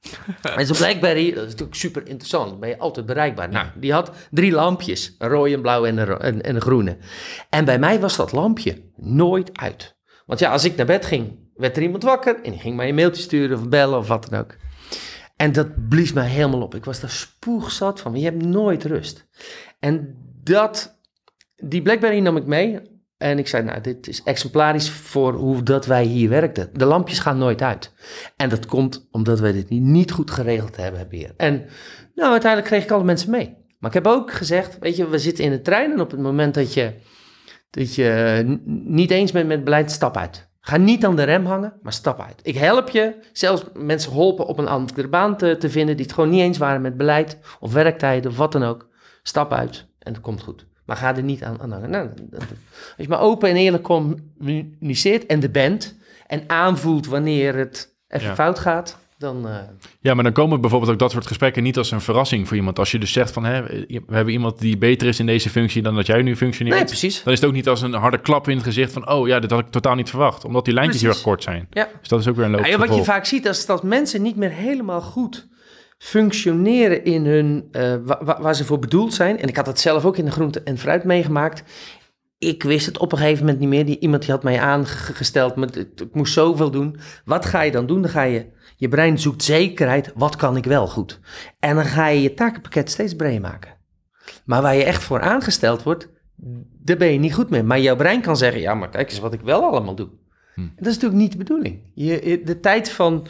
en 0.56 0.66
zo'n 0.66 0.76
Blackberry, 0.76 1.32
dat 1.32 1.44
is 1.44 1.50
natuurlijk 1.50 1.78
super 1.78 2.06
interessant, 2.06 2.50
dan 2.50 2.60
ben 2.60 2.68
je 2.68 2.78
altijd 2.78 3.06
bereikbaar. 3.06 3.48
Nou, 3.48 3.66
die 3.74 3.92
had 3.92 4.10
drie 4.30 4.52
lampjes, 4.52 5.14
een 5.18 5.28
rode, 5.28 5.52
een 5.52 5.60
blauwe 5.60 5.88
en 5.88 5.96
een, 5.96 6.06
ro- 6.06 6.16
en, 6.16 6.42
en 6.42 6.54
een 6.54 6.60
groene. 6.60 6.96
En 7.50 7.64
bij 7.64 7.78
mij 7.78 8.00
was 8.00 8.16
dat 8.16 8.32
lampje 8.32 8.82
nooit 8.96 9.58
uit. 9.58 9.96
Want 10.26 10.40
ja, 10.40 10.50
als 10.50 10.64
ik 10.64 10.76
naar 10.76 10.86
bed 10.86 11.06
ging, 11.06 11.50
werd 11.54 11.76
er 11.76 11.82
iemand 11.82 12.02
wakker 12.02 12.36
en 12.42 12.50
die 12.50 12.60
ging 12.60 12.76
mij 12.76 12.88
een 12.88 12.94
mailtje 12.94 13.22
sturen 13.22 13.58
of 13.58 13.68
bellen 13.68 13.98
of 13.98 14.08
wat 14.08 14.28
dan 14.30 14.40
ook. 14.40 14.56
En 15.36 15.52
dat 15.52 15.88
blies 15.88 16.12
mij 16.12 16.28
helemaal 16.28 16.62
op. 16.62 16.74
Ik 16.74 16.84
was 16.84 17.00
daar 17.00 17.10
spoegzat 17.10 18.00
van, 18.00 18.16
je 18.18 18.24
hebt 18.24 18.44
nooit 18.44 18.84
rust. 18.84 19.26
En 19.86 20.14
dat, 20.42 21.00
die 21.56 21.82
Blackberry 21.82 22.18
nam 22.18 22.36
ik 22.36 22.46
mee 22.46 22.80
en 23.16 23.38
ik 23.38 23.48
zei, 23.48 23.64
nou, 23.64 23.80
dit 23.80 24.08
is 24.08 24.22
exemplarisch 24.22 24.90
voor 24.90 25.32
hoe 25.32 25.62
dat 25.62 25.86
wij 25.86 26.04
hier 26.04 26.28
werkten. 26.28 26.70
De 26.72 26.84
lampjes 26.84 27.18
gaan 27.18 27.38
nooit 27.38 27.62
uit. 27.62 27.92
En 28.36 28.48
dat 28.48 28.66
komt 28.66 29.08
omdat 29.10 29.40
wij 29.40 29.52
dit 29.52 29.70
niet, 29.70 30.10
goed 30.10 30.30
geregeld 30.30 30.76
hebben 30.76 31.06
hier. 31.10 31.34
En 31.36 31.64
nou, 32.14 32.30
uiteindelijk 32.30 32.70
kreeg 32.70 32.82
ik 32.82 32.90
alle 32.90 33.04
mensen 33.04 33.30
mee. 33.30 33.56
Maar 33.78 33.90
ik 33.90 34.04
heb 34.04 34.06
ook 34.06 34.32
gezegd, 34.32 34.78
weet 34.80 34.96
je, 34.96 35.08
we 35.08 35.18
zitten 35.18 35.44
in 35.44 35.50
de 35.50 35.60
trein 35.62 35.92
en 35.92 36.00
op 36.00 36.10
het 36.10 36.20
moment 36.20 36.54
dat 36.54 36.74
je, 36.74 36.92
dat 37.70 37.94
je 37.94 38.60
niet 38.84 39.10
eens 39.10 39.32
bent 39.32 39.48
met 39.48 39.64
beleid, 39.64 39.90
stap 39.90 40.16
uit. 40.16 40.48
Ga 40.60 40.76
niet 40.76 41.04
aan 41.04 41.16
de 41.16 41.22
rem 41.22 41.46
hangen, 41.46 41.78
maar 41.82 41.92
stap 41.92 42.20
uit. 42.20 42.40
Ik 42.42 42.56
help 42.56 42.88
je, 42.88 43.14
zelfs 43.32 43.64
mensen 43.74 44.10
geholpen 44.10 44.46
op 44.46 44.58
een 44.58 44.68
andere 44.68 45.08
baan 45.08 45.36
te, 45.36 45.56
te 45.56 45.70
vinden 45.70 45.96
die 45.96 46.04
het 46.04 46.14
gewoon 46.14 46.30
niet 46.30 46.40
eens 46.40 46.58
waren 46.58 46.80
met 46.80 46.96
beleid 46.96 47.38
of 47.60 47.72
werktijden 47.72 48.30
of 48.30 48.36
wat 48.36 48.52
dan 48.52 48.62
ook. 48.62 48.94
Stap 49.26 49.52
uit 49.52 49.86
en 49.98 50.12
het 50.12 50.22
komt 50.22 50.42
goed. 50.42 50.66
Maar 50.84 50.96
ga 50.96 51.16
er 51.16 51.22
niet 51.22 51.42
aan, 51.42 51.60
aan 51.60 51.72
hangen. 51.72 51.90
Nou, 51.90 52.08
dat- 52.08 52.30
dat- 52.30 52.40
als 52.40 52.94
je 52.96 53.08
maar 53.08 53.20
open 53.20 53.48
en 53.50 53.56
eerlijk 53.56 53.82
communiceert 53.82 55.26
en 55.26 55.40
de 55.40 55.50
bent 55.50 55.96
en 56.26 56.42
aanvoelt 56.46 57.06
wanneer 57.06 57.54
het 57.54 57.94
even 58.08 58.28
Ja. 58.28 58.34
fout 58.34 58.58
gaat, 58.58 58.98
dan... 59.18 59.48
eh, 59.48 59.54
Ja, 60.00 60.14
maar 60.14 60.24
dan 60.24 60.32
komen 60.32 60.60
bijvoorbeeld 60.60 60.92
ook 60.92 60.98
dat 60.98 61.10
soort 61.10 61.26
gesprekken 61.26 61.62
niet 61.62 61.76
als 61.78 61.90
een 61.90 62.00
verrassing 62.00 62.48
voor 62.48 62.56
iemand. 62.56 62.78
Als 62.78 62.90
je 62.90 62.98
dus 62.98 63.12
zegt 63.12 63.30
van, 63.32 63.44
hè, 63.44 63.62
we 63.86 64.02
hebben 64.10 64.32
iemand 64.32 64.58
die 64.58 64.78
beter 64.78 65.08
is 65.08 65.18
in 65.20 65.26
deze 65.26 65.50
functie 65.50 65.82
dan 65.82 65.94
dat 65.94 66.06
jij 66.06 66.22
nu 66.22 66.36
functioneert. 66.36 66.76
nee, 66.76 66.84
precies. 66.84 67.22
Dan 67.22 67.32
is 67.32 67.40
het 67.40 67.48
ook 67.48 67.54
niet 67.54 67.68
als 67.68 67.82
een 67.82 67.92
harde 67.92 68.18
klap 68.20 68.48
in 68.48 68.54
het 68.56 68.64
gezicht 68.64 68.92
van, 68.92 69.08
oh 69.10 69.26
ja, 69.26 69.38
dit 69.40 69.50
had 69.50 69.60
ik 69.60 69.70
totaal 69.70 69.94
niet 69.94 70.10
verwacht. 70.10 70.44
Omdat 70.44 70.64
die 70.64 70.74
lijntjes 70.74 71.00
heel 71.02 71.10
erg 71.10 71.22
Precies. 71.22 71.44
kort 71.44 71.54
zijn. 71.56 71.66
Ja. 71.70 71.88
Dus 72.00 72.08
dat 72.08 72.20
is 72.20 72.28
ook 72.28 72.36
weer 72.36 72.44
een 72.44 72.50
logisch 72.50 72.68
ja, 72.68 72.78
wat 72.78 72.94
je 72.94 73.04
vaak 73.04 73.24
ziet, 73.24 73.44
is 73.46 73.66
dat 73.66 73.82
mensen 73.82 74.22
niet 74.22 74.36
meer 74.36 74.50
helemaal 74.50 75.00
goed 75.02 75.46
functioneren 75.98 77.04
in 77.04 77.26
hun, 77.26 77.68
eh, 77.72 77.94
wa- 78.04 78.20
wa- 78.24 78.40
waar 78.40 78.54
ze 78.54 78.64
voor 78.64 78.78
bedoeld 78.78 79.14
zijn. 79.14 79.38
En 79.38 79.48
ik 79.48 79.56
had 79.56 79.66
het 79.66 79.80
zelf 79.80 80.04
ook 80.04 80.16
in 80.16 80.24
de 80.24 80.30
groente 80.30 80.60
en 80.62 80.78
fruit 80.78 81.04
meegemaakt. 81.04 81.62
Ik 82.38 82.62
wist 82.62 82.86
het 82.86 82.98
op 82.98 83.12
een 83.12 83.18
gegeven 83.18 83.40
moment 83.44 83.60
niet 83.60 83.68
meer. 83.68 83.86
Die, 83.86 83.98
iemand 83.98 84.22
die 84.22 84.30
had 84.30 84.42
mij 84.42 84.60
aangesteld, 84.60 85.54
maar 85.56 85.76
ik 85.76 86.08
moest 86.14 86.32
zoveel 86.32 86.70
doen. 86.70 86.96
Wat 87.24 87.46
ga 87.46 87.60
je 87.62 87.70
dan 87.70 87.86
doen? 87.86 88.02
Dan 88.02 88.10
ga 88.10 88.22
je, 88.22 88.46
je 88.76 88.88
brein 88.88 89.18
zoekt 89.18 89.42
zekerheid, 89.42 90.12
wat 90.14 90.36
kan 90.36 90.56
ik 90.56 90.64
wel 90.64 90.86
goed? 90.86 91.20
En 91.58 91.74
dan 91.74 91.84
ga 91.84 92.06
je 92.08 92.22
je 92.22 92.34
takenpakket 92.34 92.90
steeds 92.90 93.14
breder 93.16 93.40
maken. 93.40 93.74
Maar 94.44 94.62
waar 94.62 94.76
je 94.76 94.84
echt 94.84 95.02
voor 95.02 95.20
aangesteld 95.20 95.82
wordt, 95.82 96.08
daar 96.82 96.96
ben 96.96 97.12
je 97.12 97.18
niet 97.18 97.34
goed 97.34 97.50
mee. 97.50 97.62
Maar 97.62 97.80
jouw 97.80 97.96
brein 97.96 98.20
kan 98.20 98.36
zeggen, 98.36 98.60
ja, 98.60 98.74
maar 98.74 98.88
kijk 98.88 99.10
eens 99.10 99.18
wat 99.18 99.32
ik 99.32 99.40
wel 99.40 99.62
allemaal 99.62 99.94
doe. 99.94 100.08
En 100.56 100.72
dat 100.76 100.86
is 100.86 100.94
natuurlijk 100.94 101.20
niet 101.20 101.32
de 101.32 101.38
bedoeling. 101.38 101.80
Je, 101.94 102.40
de 102.44 102.60
tijd 102.60 102.90
van 102.90 103.26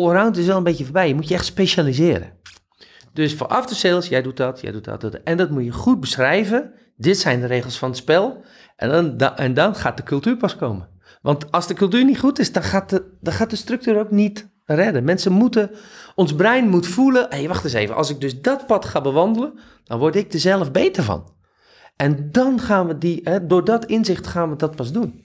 allround 0.00 0.36
is 0.36 0.46
wel 0.46 0.56
een 0.56 0.62
beetje 0.62 0.84
voorbij. 0.84 1.08
Je 1.08 1.14
moet 1.14 1.28
je 1.28 1.34
echt 1.34 1.44
specialiseren. 1.44 2.32
Dus 3.12 3.34
voor 3.34 3.46
after 3.46 3.76
sales, 3.76 4.08
jij 4.08 4.22
doet 4.22 4.36
dat, 4.36 4.60
jij 4.60 4.72
doet 4.72 4.84
dat, 4.84 5.00
dat. 5.00 5.14
En 5.14 5.36
dat 5.36 5.50
moet 5.50 5.64
je 5.64 5.70
goed 5.70 6.00
beschrijven. 6.00 6.72
Dit 6.96 7.18
zijn 7.18 7.40
de 7.40 7.46
regels 7.46 7.78
van 7.78 7.88
het 7.88 7.98
spel. 7.98 8.44
En 8.76 8.88
dan, 8.88 9.16
da- 9.16 9.36
en 9.36 9.54
dan 9.54 9.74
gaat 9.74 9.96
de 9.96 10.02
cultuur 10.02 10.36
pas 10.36 10.56
komen. 10.56 10.88
Want 11.22 11.50
als 11.50 11.66
de 11.66 11.74
cultuur 11.74 12.04
niet 12.04 12.18
goed 12.18 12.38
is, 12.38 12.52
dan 12.52 12.62
gaat 12.62 12.90
de, 12.90 13.16
dan 13.20 13.32
gaat 13.32 13.50
de 13.50 13.56
structuur 13.56 13.98
ook 13.98 14.10
niet 14.10 14.50
redden. 14.64 15.04
Mensen 15.04 15.32
moeten, 15.32 15.70
ons 16.14 16.34
brein 16.34 16.68
moet 16.68 16.86
voelen, 16.86 17.26
hé, 17.28 17.46
wacht 17.46 17.64
eens 17.64 17.72
even, 17.72 17.94
als 17.96 18.10
ik 18.10 18.20
dus 18.20 18.40
dat 18.40 18.66
pad 18.66 18.84
ga 18.84 19.00
bewandelen, 19.00 19.58
dan 19.84 19.98
word 19.98 20.16
ik 20.16 20.32
er 20.32 20.40
zelf 20.40 20.70
beter 20.70 21.02
van. 21.02 21.32
En 21.96 22.28
dan 22.32 22.60
gaan 22.60 22.86
we 22.86 22.98
die, 22.98 23.20
hè, 23.24 23.46
door 23.46 23.64
dat 23.64 23.84
inzicht 23.84 24.26
gaan 24.26 24.50
we 24.50 24.56
dat 24.56 24.76
pas 24.76 24.92
doen. 24.92 25.21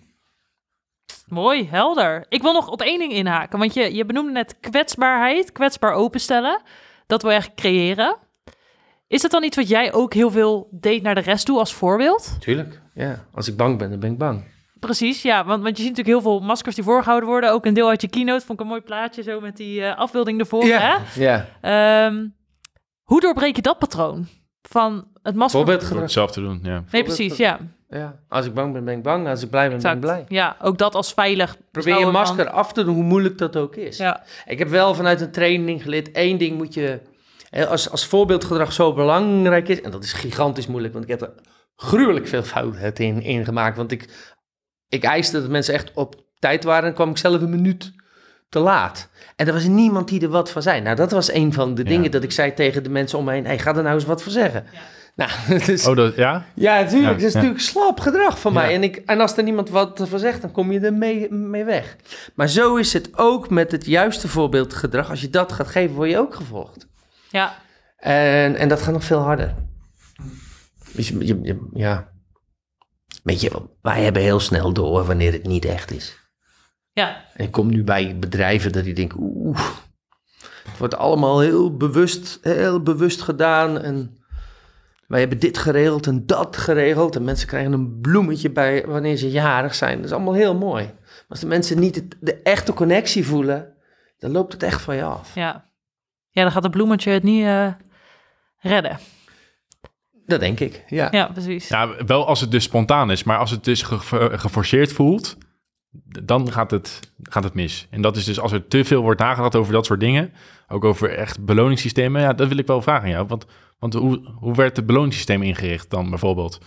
Mooi, 1.28 1.67
helder. 1.70 2.26
Ik 2.30 2.41
wil 2.41 2.54
nog 2.54 2.67
op 2.70 2.82
één 2.82 3.00
ding 3.00 3.12
inhaken, 3.12 3.60
want 3.60 3.74
je, 3.74 3.96
je 3.96 4.06
benoemde 4.06 4.32
net 4.32 4.60
kwetsbaarheid, 4.60 5.52
kwetsbaar 5.52 5.93
openstellen. 5.93 6.62
Dat 7.08 7.22
wil 7.22 7.32
je 7.32 7.38
eigenlijk 7.38 7.67
creëren. 7.67 8.15
Is 9.08 9.22
dat 9.22 9.32
dan 9.32 9.43
iets 9.43 9.56
wat 9.56 9.67
jij 9.70 9.93
ook 9.93 10.13
heel 10.13 10.32
veel 10.32 10.67
deed 10.72 11.02
naar 11.02 11.15
de 11.15 11.22
rest 11.22 11.46
toe 11.46 11.60
als 11.60 11.74
voorbeeld? 11.74 12.36
Tuurlijk. 12.39 12.82
Ja, 12.93 13.26
als 13.34 13.48
ik 13.48 13.58
bang 13.58 13.78
ben, 13.78 13.89
dan 13.89 14.00
ben 14.00 14.12
ik 14.12 14.17
bang. 14.17 14.43
Precies, 14.80 15.22
ja, 15.22 15.46
want, 15.46 15.63
want 15.63 15.78
je 15.78 15.84
ziet 15.84 15.96
natuurlijk 15.96 16.24
heel 16.24 16.32
veel 16.32 16.46
maskers 16.48 16.76
die 16.76 16.84
voorgehouden 16.84 17.30
worden. 17.30 17.52
Ook 17.52 17.65
een 17.65 17.74
deel 17.74 17.89
uit 17.89 18.02
je 18.02 18.10
keynote, 18.10 18.46
vond 18.46 18.60
ik 18.60 18.65
een 18.65 18.72
mooi 18.72 18.82
plaatje 18.82 19.24
zo 19.24 19.39
met 19.39 19.58
die 19.58 19.84
eh, 19.84 19.98
afbeelding 19.98 20.39
ervoor. 20.39 20.65
Ja, 20.65 20.80
Hè? 20.80 21.22
ja. 21.24 21.46
Ehm, 21.62 22.28
hoe 23.04 23.22
doorbreek 23.22 23.56
je 23.56 23.62
dat 23.62 23.80
patroon 23.80 24.28
van 24.69 25.08
het 25.23 25.36
masker? 25.36 25.58
Voorbeeld 25.65 25.80
te 26.34 26.41
doen, 26.41 26.60
ja. 26.63 26.84
Nee, 26.91 27.03
precies, 27.03 27.38
ja. 27.38 27.60
Ja. 27.89 28.19
Als 28.30 28.45
ik 28.45 28.53
bang 28.53 28.73
ben, 28.73 28.86
ben 28.86 28.97
ik 28.97 29.03
bang. 29.03 29.27
Als 29.27 29.43
ik 29.43 29.49
blij 29.49 29.67
ben, 29.67 29.75
Exact. 29.75 29.99
ben 29.99 30.10
ik 30.10 30.25
blij. 30.25 30.38
Ja, 30.38 30.56
ook 30.62 30.77
dat 30.77 30.95
als 30.95 31.13
veilig. 31.13 31.58
Probeer 31.71 31.97
je 31.97 32.03
van- 32.03 32.12
masker 32.12 32.49
af 32.49 32.73
te 32.73 32.84
doen, 32.84 32.93
hoe 32.95 33.03
moeilijk 33.03 33.38
dat 33.38 33.56
ook 33.58 33.75
is. 33.75 33.97
Ja, 33.97 34.23
Ik 34.45 34.60
heb 34.60 34.67
wel 34.67 34.93
vanuit 34.93 35.21
een 35.21 35.32
training 35.32 35.84
geleerd, 35.84 36.12
één 36.12 36.38
ding 36.38 36.58
moet 36.58 36.73
je... 36.73 36.99
hè, 37.49 37.67
Als, 37.67 37.89
als 37.91 38.06
voorbeeldgedrag 38.06 38.73
zo 38.73 38.93
belangrijk 38.93 39.67
is, 39.67 39.82
en 39.82 39.91
dat 39.91 40.03
is 40.03 40.13
gigantisch 40.13 40.67
moeilijk, 40.67 40.93
want 40.93 41.06
ik 41.06 41.12
heb 41.12 41.21
er 41.21 41.34
gruwelijk 41.75 42.27
veel 42.27 42.43
fouten 42.43 42.93
in, 42.95 43.21
in 43.21 43.45
gemaakt. 43.45 43.77
Want 43.77 43.91
ik, 43.91 44.34
ik 44.88 45.03
eiste 45.03 45.41
dat 45.41 45.49
mensen 45.49 45.73
echt 45.73 45.91
op 45.93 46.15
tijd 46.39 46.63
waren 46.63 46.89
en 46.89 46.95
kwam 46.95 47.10
ik 47.10 47.17
zelf 47.17 47.41
een 47.41 47.49
minuut 47.49 47.93
te 48.49 48.60
laat. 48.60 49.10
En 49.36 49.47
er 49.47 49.53
was 49.53 49.63
niemand 49.63 50.07
die 50.07 50.21
er 50.21 50.29
wat 50.29 50.51
van 50.51 50.62
zei. 50.62 50.81
Nou, 50.81 50.95
dat 50.95 51.12
was 51.12 51.31
een 51.31 51.53
van 51.53 51.75
de 51.75 51.83
Ja. 51.83 51.89
dingen 51.89 52.12
dat 52.12 52.23
ik 52.23 52.31
zei 52.31 52.53
tegen 52.53 52.83
de 52.83 52.89
mensen 52.89 53.17
om 53.19 53.25
me 53.25 53.31
heen. 53.31 53.45
Hey, 53.45 53.60
ga 53.60 53.75
er 53.75 53.83
nou 53.83 53.95
eens 53.95 54.05
wat 54.05 54.23
voor 54.23 54.31
zeggen. 54.31 54.65
Nou, 55.15 55.31
dus, 55.65 55.88
Oh, 55.88 55.95
dat, 55.95 56.15
ja? 56.15 56.45
ja, 56.55 56.73
natuurlijk. 56.81 57.03
Ja, 57.05 57.12
dat 57.13 57.21
is 57.21 57.31
ja. 57.33 57.38
natuurlijk 57.39 57.63
slap 57.63 57.99
gedrag 57.99 58.39
van 58.39 58.53
mij. 58.53 58.69
Ja. 58.69 58.75
En, 58.75 58.83
ik, 58.83 58.95
en 58.95 59.19
als 59.21 59.38
er 59.38 59.43
niemand 59.43 59.69
wat 59.69 60.05
van 60.10 60.19
zegt, 60.19 60.41
dan 60.41 60.51
kom 60.51 60.71
je 60.71 60.79
er 60.79 60.93
mee, 60.93 61.31
mee 61.31 61.63
weg. 61.63 61.95
Maar 62.36 62.47
zo 62.47 62.75
is 62.75 62.93
het 62.93 63.17
ook 63.17 63.49
met 63.49 63.71
het 63.71 63.86
juiste 63.86 64.27
voorbeeldgedrag. 64.27 65.10
Als 65.10 65.21
je 65.21 65.29
dat 65.29 65.51
gaat 65.51 65.67
geven, 65.67 65.95
word 65.95 66.10
je 66.10 66.17
ook 66.17 66.36
gevolgd. 66.36 66.88
ja, 67.29 67.55
En, 67.97 68.55
en 68.55 68.67
dat 68.67 68.81
gaat 68.81 68.93
nog 68.93 69.03
veel 69.03 69.19
harder. 69.19 69.55
Dus 70.93 71.07
je, 71.07 71.25
je- 71.25 71.39
je- 71.41 71.69
ja. 71.73 72.07
Weet 73.23 73.41
je, 73.41 73.51
wij 73.81 74.03
hebben 74.03 74.21
heel 74.21 74.39
snel 74.39 74.73
door 74.73 75.05
wanneer 75.05 75.31
het 75.31 75.45
niet 75.47 75.65
echt 75.65 75.91
is. 75.91 76.17
Ja, 76.97 77.23
En 77.33 77.45
ik 77.45 77.51
kom 77.51 77.67
nu 77.69 77.83
bij 77.83 78.19
bedrijven 78.19 78.71
dat 78.71 78.83
die 78.83 78.93
denken, 78.93 79.17
oeh, 79.21 79.60
het 80.69 80.77
wordt 80.77 80.97
allemaal 80.97 81.39
heel 81.39 81.77
bewust, 81.77 82.39
heel 82.41 82.81
bewust 82.81 83.21
gedaan. 83.21 83.81
En 83.81 84.17
wij 85.07 85.19
hebben 85.19 85.39
dit 85.39 85.57
geregeld 85.57 86.07
en 86.07 86.25
dat 86.25 86.57
geregeld. 86.57 87.15
En 87.15 87.23
mensen 87.23 87.47
krijgen 87.47 87.71
een 87.73 87.99
bloemetje 88.01 88.49
bij 88.51 88.86
wanneer 88.86 89.15
ze 89.17 89.31
jarig 89.31 89.75
zijn. 89.75 89.95
Dat 89.95 90.05
is 90.05 90.12
allemaal 90.12 90.33
heel 90.33 90.55
mooi. 90.55 90.83
Maar 90.86 91.25
als 91.27 91.39
de 91.39 91.45
mensen 91.47 91.79
niet 91.79 91.95
het- 91.95 92.15
de 92.19 92.41
echte 92.41 92.73
connectie 92.73 93.25
voelen, 93.25 93.73
dan 94.19 94.31
loopt 94.31 94.53
het 94.53 94.63
echt 94.63 94.81
van 94.81 94.95
je 94.95 95.03
af. 95.03 95.36
ja. 95.36 95.65
Ja, 96.29 96.43
dan 96.43 96.51
gaat 96.51 96.63
het 96.63 96.71
bloemetje 96.71 97.12
het 97.12 97.23
niet 97.23 97.43
eh, 97.45 97.67
redden. 98.60 98.97
Dat 100.25 100.39
denk 100.39 100.60
ik, 100.60 100.83
ja. 100.88 101.07
Ja, 101.12 101.25
precies. 101.27 101.67
Ja, 101.67 102.05
wel 102.05 102.27
als 102.27 102.41
het 102.41 102.51
dus 102.51 102.63
spontaan 102.63 103.12
is, 103.12 103.23
maar 103.23 103.38
als 103.38 103.51
het 103.51 103.63
dus 103.63 103.81
ge- 103.81 104.29
geforceerd 104.38 104.91
voelt, 104.93 105.38
dan 106.23 106.51
gaat 106.51 106.71
het, 106.71 106.99
gaat 107.23 107.43
het 107.43 107.53
mis. 107.53 107.88
En 107.89 108.01
dat 108.01 108.15
is 108.15 108.25
dus 108.25 108.39
als 108.39 108.51
er 108.51 108.67
te 108.67 108.84
veel 108.86 109.01
wordt 109.01 109.19
nagedacht 109.19 109.56
over 109.56 109.73
dat 109.73 109.86
soort 109.86 109.99
dingen, 109.99 110.32
ook 110.67 110.84
over 110.84 111.10
echt 111.10 111.45
beloningssystemen, 111.45 112.21
ja, 112.21 112.34
dat 112.34 112.47
wil 112.47 112.58
ik 112.58 112.67
wel 112.67 112.82
vragen 112.82 113.03
aan 113.03 113.10
jou. 113.10 113.27
Want, 113.27 113.45
want 113.80 113.93
hoe, 113.93 114.32
hoe 114.39 114.56
werd 114.56 114.75
het 114.77 114.86
beloningssysteem 114.86 115.41
ingericht 115.41 115.89
dan 115.89 116.10
bijvoorbeeld? 116.10 116.60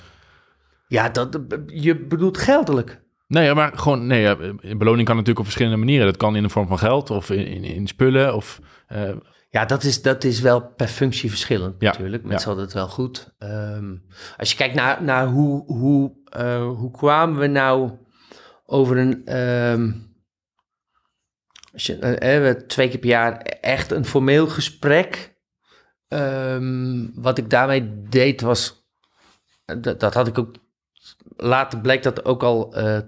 Ja, 0.89 1.09
dat, 1.09 1.39
je 1.67 1.97
bedoelt 1.97 2.39
geldelijk. 2.39 3.01
Nee, 3.27 3.45
ja, 3.45 3.55
maar 3.55 3.73
gewoon, 3.75 4.07
nee, 4.07 4.21
ja, 4.21 4.37
beloning 4.61 5.07
kan 5.07 5.17
natuurlijk 5.17 5.39
op 5.39 5.45
verschillende 5.45 5.77
manieren. 5.79 6.07
Dat 6.07 6.17
kan 6.17 6.37
in 6.37 6.43
de 6.43 6.49
vorm 6.49 6.67
van 6.67 6.79
geld 6.79 7.11
of 7.11 7.31
in, 7.31 7.47
in, 7.47 7.65
in 7.65 7.87
spullen 7.87 8.35
of... 8.35 8.61
eh, 8.87 9.11
Ja, 9.51 9.65
dat 9.65 9.83
is, 9.83 10.03
dat 10.03 10.25
is 10.25 10.41
wel 10.41 10.61
per 10.77 10.87
functie 10.87 11.29
verschillend 11.31 11.75
Ja, 11.79 11.91
natuurlijk. 11.91 12.23
ja. 12.23 12.29
Mensen 12.29 12.47
hadden 12.47 12.65
het 12.65 12.75
wel 12.75 12.89
goed. 12.89 13.35
Ehm, 13.39 13.95
als 14.37 14.51
je 14.51 14.57
kijkt 14.57 14.75
naar, 14.75 15.03
naar 15.03 15.27
hoe, 15.27 15.65
hoe, 15.67 16.13
eh, 16.25 16.63
hoe 16.63 16.91
kwamen 16.91 17.39
we 17.41 17.47
nou 17.47 17.91
over 18.71 18.97
een... 18.97 19.25
eh, 19.25 19.73
eh, 21.73 22.19
hebben 22.19 22.67
twee 22.67 22.89
keer 22.89 22.99
per 22.99 23.09
jaar 23.09 23.37
echt 23.61 23.91
een 23.91 24.05
formeel 24.05 24.49
gesprek. 24.49 25.39
Ehm, 26.09 27.07
wat 27.15 27.39
ik 27.39 27.51
daarmee 27.51 28.03
deed 28.09 28.41
was... 28.41 28.89
Dat, 29.65 30.01
dat 30.01 30.15
had 30.15 30.27
ik 30.27 30.39
ook... 30.39 30.55
Later 31.37 31.81
bleek 31.81 32.03
dat 32.03 32.25
ook 32.25 32.43
al 32.43 32.75
eh, 32.75 32.99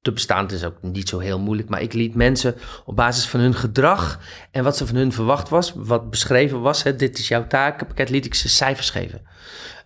te 0.00 0.12
bestaan. 0.12 0.42
Het 0.42 0.52
is 0.52 0.64
ook 0.64 0.82
niet 0.82 1.08
zo 1.08 1.18
heel 1.18 1.38
moeilijk. 1.38 1.68
Maar 1.68 1.82
ik 1.82 1.92
liet 1.92 2.14
mensen 2.14 2.54
op 2.84 2.96
basis 2.96 3.26
van 3.26 3.40
hun 3.40 3.54
gedrag 3.54 4.20
en 4.50 4.64
wat 4.64 4.76
ze 4.76 4.86
van 4.86 4.96
hun 4.96 5.12
verwacht 5.12 5.48
was, 5.48 5.72
wat 5.76 6.10
beschreven 6.10 6.60
was, 6.60 6.82
hè, 6.82 6.96
dit 6.96 7.18
is 7.18 7.28
jouw 7.28 7.46
takenpakket, 7.46 8.10
liet 8.10 8.24
ik 8.24 8.34
ze 8.34 8.48
cijfers 8.48 8.90
geven. 8.90 9.22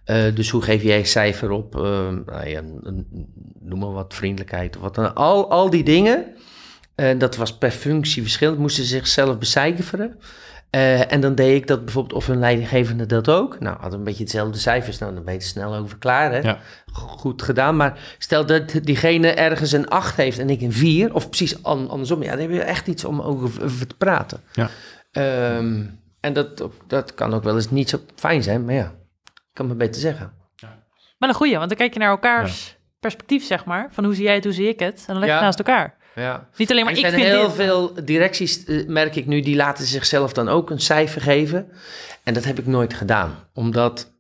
Eh, 0.07 0.35
dus 0.35 0.51
hoe 0.51 0.63
geef 0.63 0.83
jij 0.83 0.99
een 0.99 1.07
cijfer 1.07 1.51
op, 1.51 1.75
eh, 1.77 1.81
nou 2.27 2.49
ja, 2.49 2.59
een- 2.59 2.81
een- 2.83 3.07
noem 3.61 3.79
maar 3.79 3.93
wat, 3.93 4.15
vriendelijkheid 4.15 4.77
of 4.77 4.83
wat 4.83 4.95
dan 4.95 5.15
al, 5.15 5.51
al 5.51 5.71
die 5.71 5.85
dingen. 5.85 6.25
En 6.95 7.19
dat 7.19 7.37
was 7.37 7.59
per 7.59 7.71
functie 7.71 8.23
verschillend, 8.23 8.59
moesten 8.59 8.85
ze 8.85 8.89
zichzelf 8.97 9.39
becijferen. 9.39 10.19
En 11.09 11.21
dan 11.21 11.35
deed 11.35 11.57
ik 11.57 11.67
dat 11.67 11.85
bijvoorbeeld, 11.85 12.15
of 12.15 12.27
hun 12.27 12.39
leidinggevende 12.39 13.07
dat 13.07 13.29
ook. 13.29 13.61
Nou, 13.61 13.77
hadden 13.81 13.99
een 13.99 14.05
beetje 14.05 14.23
hetzelfde 14.23 14.59
cijfers, 14.59 14.99
nou, 14.99 15.15
dan 15.15 15.25
ben 15.25 15.33
je 15.35 15.41
er 15.41 15.47
snel 15.47 15.75
over 15.75 15.99
klaar, 15.99 16.33
hè. 16.33 16.39
Ja. 16.39 16.59
Goed 16.93 17.43
gedaan, 17.43 17.77
maar 17.77 18.17
stel 18.19 18.47
dat 18.47 18.79
diegene 18.83 19.29
ergens 19.29 19.73
een 19.73 19.89
8 19.89 20.17
heeft 20.17 20.39
en 20.39 20.51
ik 20.51 20.61
een 20.61 20.73
4, 20.73 21.15
of 21.15 21.29
precies 21.29 21.63
an- 21.63 21.89
andersom, 21.89 22.23
ja, 22.23 22.31
dan 22.31 22.41
heb 22.41 22.51
je 22.51 22.63
echt 22.63 22.87
iets 22.87 23.05
om 23.05 23.21
over, 23.21 23.87
te 23.87 23.95
praten. 23.99 24.41
Ja. 24.53 24.71
Ehm, 25.13 25.83
en 26.21 26.33
dat, 26.33 26.69
dat 26.87 27.15
kan 27.15 27.35
ook 27.35 27.43
wel 27.45 27.55
eens 27.55 27.71
niet 27.71 27.89
zo 27.89 27.99
fijn 28.15 28.43
zijn, 28.43 28.65
maar 28.65 28.75
ja, 28.75 28.95
kan 29.57 29.67
me 29.67 29.75
beter 29.75 30.01
zeggen. 30.01 30.33
Maar 31.19 31.29
een 31.29 31.35
goeie, 31.35 31.57
want 31.57 31.69
dan 31.69 31.79
kijk 31.79 31.93
je 31.93 31.99
naar 31.99 32.11
elkaars 32.11 32.77
perspectief, 33.01 33.45
zeg 33.45 33.65
maar. 33.65 33.89
Van 33.91 34.05
hoe 34.05 34.15
zie 34.15 34.25
jij 34.25 34.35
het, 34.35 34.45
hoe 34.45 34.53
zie 34.53 34.69
ik 34.69 34.79
het? 34.81 34.99
En 34.99 35.05
dan 35.07 35.19
leg 35.19 35.25
je 35.25 35.29
Ja. 35.29 35.35
het 35.35 35.45
naast 35.45 35.59
elkaar. 35.59 35.97
Ja. 36.15 36.49
Niet 36.57 36.71
alleen 36.71 36.85
maar 36.85 36.93
er 36.93 36.99
ik 36.99 37.05
zijn 37.07 37.21
vind 37.21 37.33
heel 37.35 37.47
dit. 37.47 37.55
veel 37.57 38.05
directies, 38.05 38.65
eh, 38.65 38.87
merk 38.87 39.17
ik 39.17 39.27
nu, 39.27 39.41
die 39.41 39.57
laten 39.57 39.85
zichzelf 39.87 40.33
dan 40.33 40.49
ook 40.49 40.71
een 40.71 40.81
cijfer 40.81 41.21
geven. 41.21 41.69
En 42.25 42.35
dat 42.35 42.45
heb 42.45 42.59
ik 42.59 42.67
nooit 42.67 42.95
gedaan, 42.95 43.49
omdat 43.55 44.13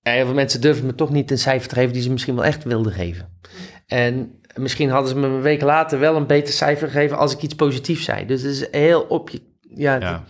ja, 0.00 0.12
heel 0.12 0.24
veel 0.24 0.34
mensen 0.34 0.60
durven 0.60 0.86
me 0.86 0.94
toch 0.94 1.10
niet 1.10 1.30
een 1.30 1.38
cijfer 1.38 1.68
te 1.68 1.74
geven 1.74 1.92
die 1.92 2.02
ze 2.02 2.10
misschien 2.10 2.34
wel 2.34 2.44
echt 2.44 2.64
wilden 2.64 2.92
geven. 2.92 3.40
En 3.86 4.40
misschien 4.56 4.90
hadden 4.90 5.08
ze 5.10 5.16
me 5.18 5.26
een 5.26 5.40
week 5.42 5.62
later 5.62 5.98
wel 5.98 6.16
een 6.16 6.26
beter 6.26 6.54
cijfer 6.54 6.88
gegeven 6.88 7.18
als 7.18 7.32
ik 7.32 7.42
iets 7.42 7.54
positiefs 7.54 8.04
zei. 8.04 8.26
Dus 8.26 8.42
het 8.42 8.50
is 8.52 8.66
heel 8.70 9.00
op 9.02 9.28
je... 9.30 9.42
Ja, 9.60 9.94
ja. 10.00 10.24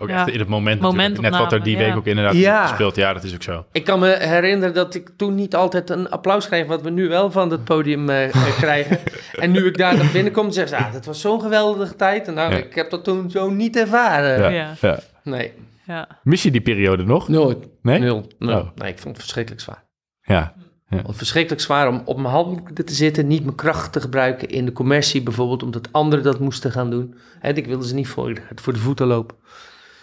Ook 0.00 0.08
Ja. 0.08 0.16
echt 0.18 0.28
in 0.28 0.38
het 0.38 0.48
moment, 0.48 0.80
natuurlijk. 0.80 1.20
Net 1.20 1.36
wat 1.38 1.52
er 1.52 1.62
die 1.62 1.76
week 1.76 1.86
ja. 1.88 1.94
ook 1.94 2.06
inderdaad 2.06 2.34
Ja. 2.34 2.66
speelt. 2.66 2.96
Ja, 2.96 3.12
dat 3.12 3.24
is 3.24 3.34
ook 3.34 3.42
zo. 3.42 3.64
Ik 3.72 3.84
kan 3.84 3.98
me 3.98 4.16
herinneren 4.20 4.74
dat 4.74 4.94
ik 4.94 5.10
toen 5.16 5.34
niet 5.34 5.54
altijd 5.54 5.90
een 5.90 6.10
applaus 6.10 6.46
kreeg, 6.46 6.66
wat 6.66 6.82
we 6.82 6.90
nu 6.90 7.08
wel 7.08 7.30
van 7.30 7.50
het 7.50 7.64
podium 7.64 8.08
eh, 8.10 8.24
eh, 8.24 8.56
krijgen. 8.64 8.98
En 9.32 9.50
nu 9.50 9.66
ik 9.66 9.76
daar 9.78 9.96
naar 9.96 10.10
binnen 10.12 10.32
kom, 10.32 10.50
zeggen 10.50 10.78
ze, 10.78 10.84
ah, 10.84 10.92
dat 10.92 11.04
was 11.04 11.20
zo'n 11.20 11.40
geweldige 11.40 11.96
tijd. 11.96 12.28
En 12.28 12.34
nou, 12.34 12.50
Ja. 12.52 12.56
ik 12.58 12.74
heb 12.74 12.90
dat 12.90 13.04
toen 13.04 13.30
zo 13.30 13.50
niet 13.50 13.76
ervaren. 13.76 14.40
Ja. 14.40 14.48
Ja. 14.48 14.74
Ja. 14.80 14.98
Nee, 15.22 15.52
Ja. 15.86 16.08
Mis 16.22 16.42
je 16.42 16.50
die 16.50 16.60
periode 16.60 17.02
nog? 17.04 17.28
nooit. 17.28 17.68
Nee? 17.82 17.98
Nul. 17.98 18.26
Nul. 18.38 18.58
Oh. 18.58 18.68
Nee, 18.74 18.90
ik 18.90 18.98
vond 18.98 19.08
het 19.14 19.18
verschrikkelijk 19.22 19.62
zwaar. 19.62 19.84
Ja. 20.22 20.54
Het 20.88 21.16
verschrikkelijk 21.16 21.62
zwaar 21.62 21.88
om 21.88 22.02
op 22.04 22.16
mijn 22.18 22.34
handen 22.34 22.74
te 22.74 22.94
zitten, 22.94 23.26
niet 23.26 23.44
mijn 23.44 23.56
kracht 23.56 23.92
te 23.92 24.00
gebruiken 24.00 24.48
in 24.48 24.64
de 24.64 24.72
commercie 24.72 25.22
bijvoorbeeld, 25.22 25.62
omdat 25.62 25.88
anderen 25.92 26.24
dat 26.24 26.40
moesten 26.40 26.72
gaan 26.72 26.90
doen. 26.90 27.14
En 27.40 27.56
ik 27.56 27.66
wilde 27.66 27.86
ze 27.86 27.94
niet 27.94 28.08
voor, 28.08 28.32
voor 28.54 28.72
de 28.72 28.78
voeten 28.78 29.06
lopen. 29.06 29.36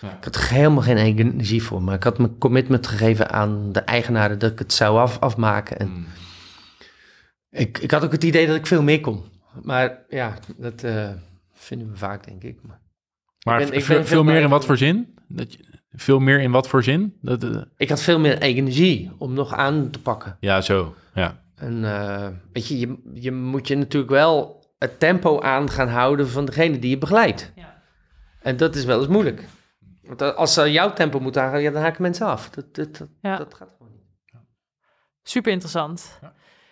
Ja. 0.02 0.18
Ik 0.18 0.24
had 0.24 0.36
er 0.36 0.50
helemaal 0.50 0.82
geen 0.84 0.98
energie 0.98 1.64
voor, 1.64 1.82
maar 1.82 1.96
ik 1.96 2.04
had 2.04 2.18
mijn 2.18 2.38
commitment 2.38 2.88
gegeven 2.88 3.30
aan 3.32 3.72
de 3.72 3.80
eigenaren 3.80 4.40
dat 4.40 4.52
ik 4.52 4.60
het 4.60 4.74
zou 4.74 4.98
af, 5.00 5.20
afmaken. 5.20 5.80
En 5.80 5.88
Mm. 5.88 6.06
ik, 7.50 7.78
ik 7.78 7.92
had 7.92 8.04
ook 8.04 8.12
het 8.12 8.24
idee 8.24 8.48
dat 8.48 8.56
ik 8.56 8.68
veel 8.68 8.84
meer 8.84 9.02
kon. 9.02 9.24
Maar 9.64 10.00
ja, 10.10 10.34
dat 10.58 10.84
eh, 10.84 11.10
vinden 11.54 11.92
we 11.92 11.98
vaak, 11.98 12.26
denk 12.26 12.44
ik. 12.44 12.58
Maar 12.62 12.80
Maar 13.46 13.58
ben- 13.58 13.66
ik 13.68 13.72
ben 13.74 13.82
veel, 13.82 14.06
veel 14.06 14.24
meer 14.24 14.42
in 14.42 14.50
wat 14.50 14.66
voor 14.66 14.78
zin? 14.78 15.16
Dat 15.28 15.54
je, 15.54 15.60
veel 15.92 16.20
meer 16.20 16.40
in 16.42 16.52
wat 16.52 16.68
voor 16.68 16.84
zin? 16.84 17.18
Dat, 17.22 17.44
eh, 17.44 17.62
ik 17.78 17.90
had 17.90 18.02
veel 18.02 18.20
meer 18.20 18.38
energie 18.42 19.12
om 19.18 19.34
nog 19.34 19.54
aan 19.54 19.90
te 19.90 20.00
pakken. 20.02 20.38
ja, 20.40 20.62
zo. 20.62 20.96
Ja. 21.14 21.44
En 21.56 21.84
eh, 21.86 22.28
weet 22.54 22.68
je, 22.68 22.80
je, 22.80 22.98
je 23.14 23.32
moet 23.32 23.68
je 23.68 23.76
natuurlijk 23.78 24.12
wel 24.12 24.64
het 24.78 25.00
tempo 25.00 25.42
aan 25.42 25.70
gaan 25.70 25.88
houden 25.88 26.30
van 26.30 26.46
degene 26.46 26.80
die 26.80 26.90
je 26.90 26.98
begeleidt. 26.98 27.52
Ja. 27.56 27.82
En 28.42 28.58
dat 28.58 28.76
is 28.76 28.86
wel 28.86 29.00
eens 29.00 29.08
moeilijk. 29.08 29.44
Want 30.08 30.36
als 30.36 30.54
ze 30.54 30.72
jouw 30.72 30.94
tempo 30.94 31.20
moeten 31.20 31.42
aangaan, 31.42 31.62
ja, 31.62 31.72
dan 31.72 31.82
haken 31.82 32.02
mensen 32.02 32.26
af. 32.26 32.50
Dat, 32.50 32.76
dat, 32.76 32.98
dat, 32.98 33.08
Ja. 33.22 33.38
dat 33.38 33.54
gaat 33.54 33.70
gewoon 33.78 33.92
niet. 33.94 34.04
Super 35.24 35.52
interessant. 35.52 36.20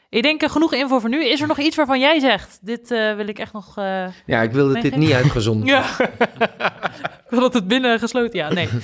Ik 0.10 0.24
denk 0.24 0.42
eh, 0.42 0.50
genoeg 0.50 0.74
info 0.74 1.00
voor 1.00 1.10
nu. 1.10 1.26
Is 1.26 1.42
er 1.42 1.48
nog 1.48 1.60
iets 1.60 1.76
waarvan 1.76 2.00
jij 2.00 2.20
zegt? 2.20 2.60
Dit 2.62 2.92
eh, 2.92 3.16
wil 3.16 3.28
ik 3.28 3.40
echt 3.40 3.54
nog. 3.54 3.78
eh, 3.78 4.06
Ja, 4.26 4.42
ik 4.42 4.52
wil 4.52 4.74
dat 4.74 4.82
dit 4.82 4.96
niet 4.96 5.12
uitgezonden 5.12 5.68
Ja. 5.68 5.86
ik 7.26 7.30
wil 7.30 7.40
dat 7.40 7.54
het 7.54 7.68
binnen 7.68 8.00
gesloten. 8.00 8.40
Ja, 8.40 8.54
nee. 8.54 8.70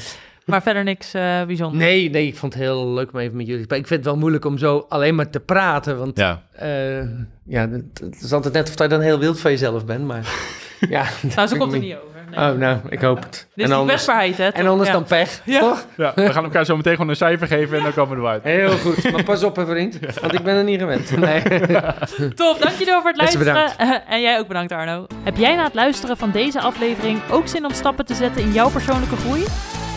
Maar 0.45 0.62
verder 0.62 0.83
niks 0.83 1.13
eh 1.13 1.43
bijzonders. 1.43 1.83
Nee, 1.83 2.09
nee, 2.09 2.27
ik 2.27 2.38
vond 2.38 2.53
het 2.53 2.62
heel 2.62 2.88
leuk 2.93 3.13
om 3.13 3.19
even 3.19 3.38
met 3.38 3.45
jullie 3.45 3.59
te 3.59 3.63
spreken. 3.65 3.83
Ik 3.85 3.88
vind 3.91 3.99
het 3.99 4.09
wel 4.09 4.19
moeilijk 4.19 4.45
om 4.45 4.57
zo 4.57 4.85
alleen 4.89 5.15
maar 5.15 5.29
te 5.29 5.39
praten, 5.39 5.97
want 5.97 6.17
Ja. 6.17 6.43
eh, 6.51 7.01
ja, 7.45 7.69
het, 7.69 7.99
het 8.03 8.21
is 8.21 8.33
altijd 8.33 8.53
net 8.53 8.69
of 8.69 8.77
je 8.79 8.88
dan 8.88 9.01
heel 9.01 9.19
wild 9.19 9.39
van 9.39 9.51
jezelf 9.51 9.85
bent, 9.85 10.05
maar 10.05 10.29
ja. 10.89 11.05
Nou, 11.35 11.47
zo 11.47 11.57
komt 11.57 11.71
het 11.71 11.81
niet 11.81 11.95
over. 11.95 12.09
Nee. 12.35 12.51
Oh, 12.51 12.57
nou, 12.57 12.77
ik 12.89 13.01
hoop 13.01 13.17
het. 13.23 13.31
Dit 13.31 13.65
is 13.65 13.71
en 13.71 13.77
anders, 13.77 14.03
kwetsbaarheid, 14.03 14.37
hè? 14.37 14.47
en 14.47 14.67
anders 14.67 14.87
Ja. 14.89 14.93
dan 14.95 15.03
pech, 15.03 15.41
Ja. 15.43 15.59
toch? 15.59 15.85
ja, 15.97 16.11
we 16.15 16.33
gaan 16.33 16.43
elkaar 16.43 16.65
zo 16.65 16.75
meteen 16.75 16.93
gewoon 16.93 17.09
een 17.09 17.15
cijfer 17.15 17.47
geven 17.47 17.77
en 17.77 17.83
dan 17.83 17.93
komen 17.93 18.15
we 18.17 18.21
eruit. 18.23 18.43
Heel 18.43 18.77
goed, 18.77 19.11
maar 19.11 19.23
pas 19.23 19.43
op 19.43 19.55
hè 19.55 19.65
vriend, 19.65 19.99
want 20.21 20.33
ik 20.33 20.43
ben 20.43 20.55
er 20.55 20.63
niet 20.63 20.79
gewend. 20.79 21.17
Nee. 21.17 21.41
Top, 22.35 22.61
dankjewel 22.61 23.01
voor 23.01 23.09
het 23.09 23.17
luisteren. 23.17 23.77
en 24.07 24.21
jij 24.21 24.39
ook 24.39 24.47
bedankt, 24.47 24.71
Arno. 24.71 25.07
Heb 25.23 25.37
jij 25.37 25.55
na 25.55 25.63
het 25.63 25.73
luisteren 25.73 26.17
van 26.17 26.31
deze 26.31 26.59
aflevering 26.61 27.19
ook 27.31 27.47
zin 27.47 27.65
om 27.65 27.73
stappen 27.73 28.05
te 28.05 28.13
zetten 28.13 28.41
in 28.41 28.51
jouw 28.51 28.69
persoonlijke 28.69 29.15
groei? 29.15 29.45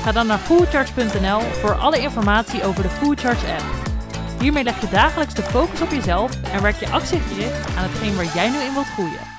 Ga 0.04 0.12
dan 0.12 0.26
naar 0.26 0.38
foodcharge.nl 0.38 1.40
voor 1.40 1.74
alle 1.74 1.98
informatie 1.98 2.64
over 2.64 2.82
de 2.82 2.88
Foodcharge 2.88 3.46
app. 3.46 3.64
Hiermee 4.40 4.64
leg 4.64 4.80
je 4.80 4.88
dagelijks 4.90 5.34
de 5.34 5.42
focus 5.42 5.80
op 5.80 5.90
jezelf 5.90 6.30
en 6.52 6.62
werk 6.62 6.76
je 6.76 6.88
actiegericht 6.88 7.76
aan 7.76 7.82
hetgeen 7.82 8.16
waar 8.16 8.34
jij 8.34 8.48
nu 8.50 8.56
in 8.56 8.72
wilt 8.72 8.86
groeien. 8.86 9.31